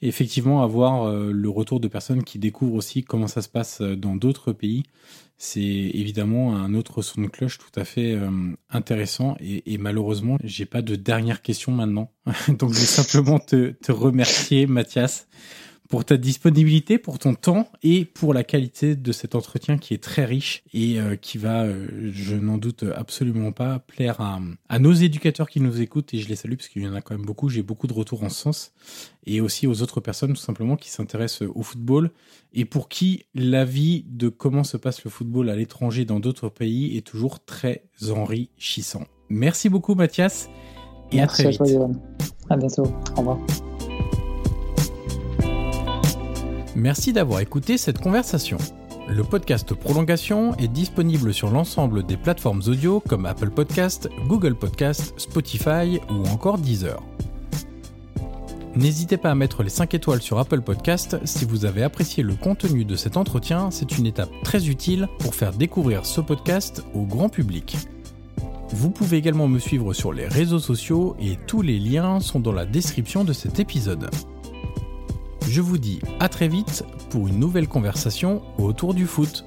effectivement 0.02 0.62
avoir 0.62 1.12
le 1.12 1.48
retour 1.48 1.80
de 1.80 1.88
personnes 1.88 2.22
qui 2.22 2.38
découvrent 2.38 2.74
aussi 2.74 3.02
comment 3.02 3.26
ça 3.26 3.42
se 3.42 3.48
passe 3.48 3.80
dans 3.80 4.16
d'autres 4.16 4.52
pays. 4.52 4.84
C'est 5.38 5.60
évidemment 5.60 6.56
un 6.56 6.72
autre 6.72 7.02
son 7.02 7.20
de 7.20 7.26
cloche 7.26 7.58
tout 7.58 7.78
à 7.78 7.84
fait 7.84 8.14
euh, 8.14 8.30
intéressant 8.70 9.36
et, 9.40 9.76
malheureusement 9.76 10.38
j'ai 10.42 10.64
pas 10.64 10.80
de 10.80 10.96
dernière 10.96 11.42
question 11.42 11.72
maintenant. 11.72 12.10
Donc 12.48 12.72
je 12.72 12.80
vais 12.80 12.86
simplement 12.86 13.38
te 13.38 13.92
remercier 13.92 14.66
Mathias 14.66 15.28
pour 15.88 16.04
ta 16.04 16.16
disponibilité, 16.16 16.98
pour 16.98 17.18
ton 17.18 17.34
temps 17.34 17.68
et 17.82 18.04
pour 18.04 18.34
la 18.34 18.44
qualité 18.44 18.96
de 18.96 19.12
cet 19.12 19.34
entretien 19.34 19.78
qui 19.78 19.94
est 19.94 20.02
très 20.02 20.24
riche 20.24 20.62
et 20.72 20.98
euh, 20.98 21.16
qui 21.16 21.38
va, 21.38 21.64
euh, 21.64 22.10
je 22.12 22.36
n'en 22.36 22.58
doute 22.58 22.84
absolument 22.94 23.52
pas, 23.52 23.78
plaire 23.78 24.20
à, 24.20 24.40
à, 24.68 24.78
nos 24.78 24.92
éducateurs 24.92 25.48
qui 25.48 25.60
nous 25.60 25.80
écoutent 25.80 26.12
et 26.14 26.18
je 26.18 26.28
les 26.28 26.36
salue 26.36 26.54
parce 26.54 26.68
qu'il 26.68 26.82
y 26.82 26.88
en 26.88 26.94
a 26.94 27.00
quand 27.00 27.14
même 27.16 27.26
beaucoup, 27.26 27.48
j'ai 27.48 27.62
beaucoup 27.62 27.86
de 27.86 27.92
retours 27.92 28.22
en 28.24 28.28
ce 28.28 28.40
sens 28.40 28.72
et 29.26 29.40
aussi 29.40 29.66
aux 29.66 29.82
autres 29.82 30.00
personnes 30.00 30.30
tout 30.30 30.36
simplement 30.36 30.76
qui 30.76 30.90
s'intéressent 30.90 31.48
au 31.54 31.62
football 31.62 32.10
et 32.52 32.64
pour 32.64 32.88
qui 32.88 33.24
l'avis 33.34 34.04
de 34.08 34.28
comment 34.28 34.64
se 34.64 34.76
passe 34.76 35.04
le 35.04 35.10
football 35.10 35.50
à 35.50 35.56
l'étranger 35.56 36.04
dans 36.04 36.20
d'autres 36.20 36.48
pays 36.48 36.96
est 36.96 37.06
toujours 37.06 37.44
très 37.44 37.84
enrichissant. 38.10 39.04
Merci 39.28 39.68
beaucoup 39.68 39.94
Mathias 39.94 40.48
et 41.12 41.20
à 41.20 41.26
très 41.26 41.50
vite. 41.50 41.60
À, 41.60 42.54
à 42.54 42.56
bientôt. 42.56 42.86
Au 43.16 43.20
revoir. 43.20 43.38
Merci 46.76 47.14
d'avoir 47.14 47.40
écouté 47.40 47.78
cette 47.78 48.02
conversation. 48.02 48.58
Le 49.08 49.24
podcast 49.24 49.72
Prolongation 49.72 50.54
est 50.56 50.68
disponible 50.68 51.32
sur 51.32 51.50
l'ensemble 51.50 52.04
des 52.04 52.18
plateformes 52.18 52.60
audio 52.66 53.00
comme 53.00 53.24
Apple 53.24 53.48
Podcast, 53.48 54.10
Google 54.28 54.54
Podcast, 54.54 55.14
Spotify 55.16 55.98
ou 56.10 56.28
encore 56.28 56.58
Deezer. 56.58 57.02
N'hésitez 58.74 59.16
pas 59.16 59.30
à 59.30 59.34
mettre 59.34 59.62
les 59.62 59.70
5 59.70 59.94
étoiles 59.94 60.20
sur 60.20 60.38
Apple 60.38 60.60
Podcast 60.60 61.16
si 61.24 61.46
vous 61.46 61.64
avez 61.64 61.82
apprécié 61.82 62.22
le 62.22 62.34
contenu 62.34 62.84
de 62.84 62.94
cet 62.94 63.16
entretien, 63.16 63.70
c'est 63.70 63.96
une 63.96 64.04
étape 64.04 64.30
très 64.44 64.68
utile 64.68 65.08
pour 65.18 65.34
faire 65.34 65.54
découvrir 65.54 66.04
ce 66.04 66.20
podcast 66.20 66.84
au 66.92 67.04
grand 67.06 67.30
public. 67.30 67.78
Vous 68.68 68.90
pouvez 68.90 69.16
également 69.16 69.48
me 69.48 69.60
suivre 69.60 69.94
sur 69.94 70.12
les 70.12 70.28
réseaux 70.28 70.58
sociaux 70.58 71.16
et 71.18 71.38
tous 71.46 71.62
les 71.62 71.78
liens 71.78 72.20
sont 72.20 72.40
dans 72.40 72.52
la 72.52 72.66
description 72.66 73.24
de 73.24 73.32
cet 73.32 73.60
épisode. 73.60 74.10
Je 75.48 75.60
vous 75.60 75.78
dis 75.78 76.00
à 76.20 76.28
très 76.28 76.48
vite 76.48 76.84
pour 77.10 77.28
une 77.28 77.38
nouvelle 77.38 77.68
conversation 77.68 78.42
autour 78.58 78.94
du 78.94 79.06
foot. 79.06 79.44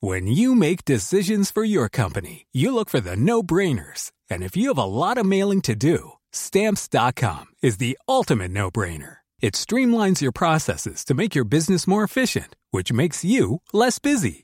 When 0.00 0.26
you 0.26 0.54
make 0.54 0.84
decisions 0.84 1.50
for 1.50 1.64
your 1.64 1.88
company, 1.88 2.46
you 2.52 2.74
look 2.74 2.90
for 2.90 3.00
the 3.00 3.16
no-brainers. 3.16 4.12
And 4.30 4.42
if 4.42 4.54
you 4.56 4.68
have 4.68 4.78
a 4.78 4.84
lot 4.84 5.16
of 5.16 5.24
mailing 5.24 5.62
to 5.62 5.74
do, 5.74 6.12
stamps.com 6.30 7.46
is 7.62 7.78
the 7.78 7.96
ultimate 8.06 8.50
no-brainer. 8.50 9.18
It 9.40 9.54
streamlines 9.54 10.20
your 10.20 10.32
processes 10.32 11.04
to 11.06 11.14
make 11.14 11.34
your 11.34 11.44
business 11.44 11.86
more 11.86 12.04
efficient, 12.04 12.56
which 12.70 12.92
makes 12.92 13.24
you 13.24 13.60
less 13.72 13.98
busy. 13.98 14.43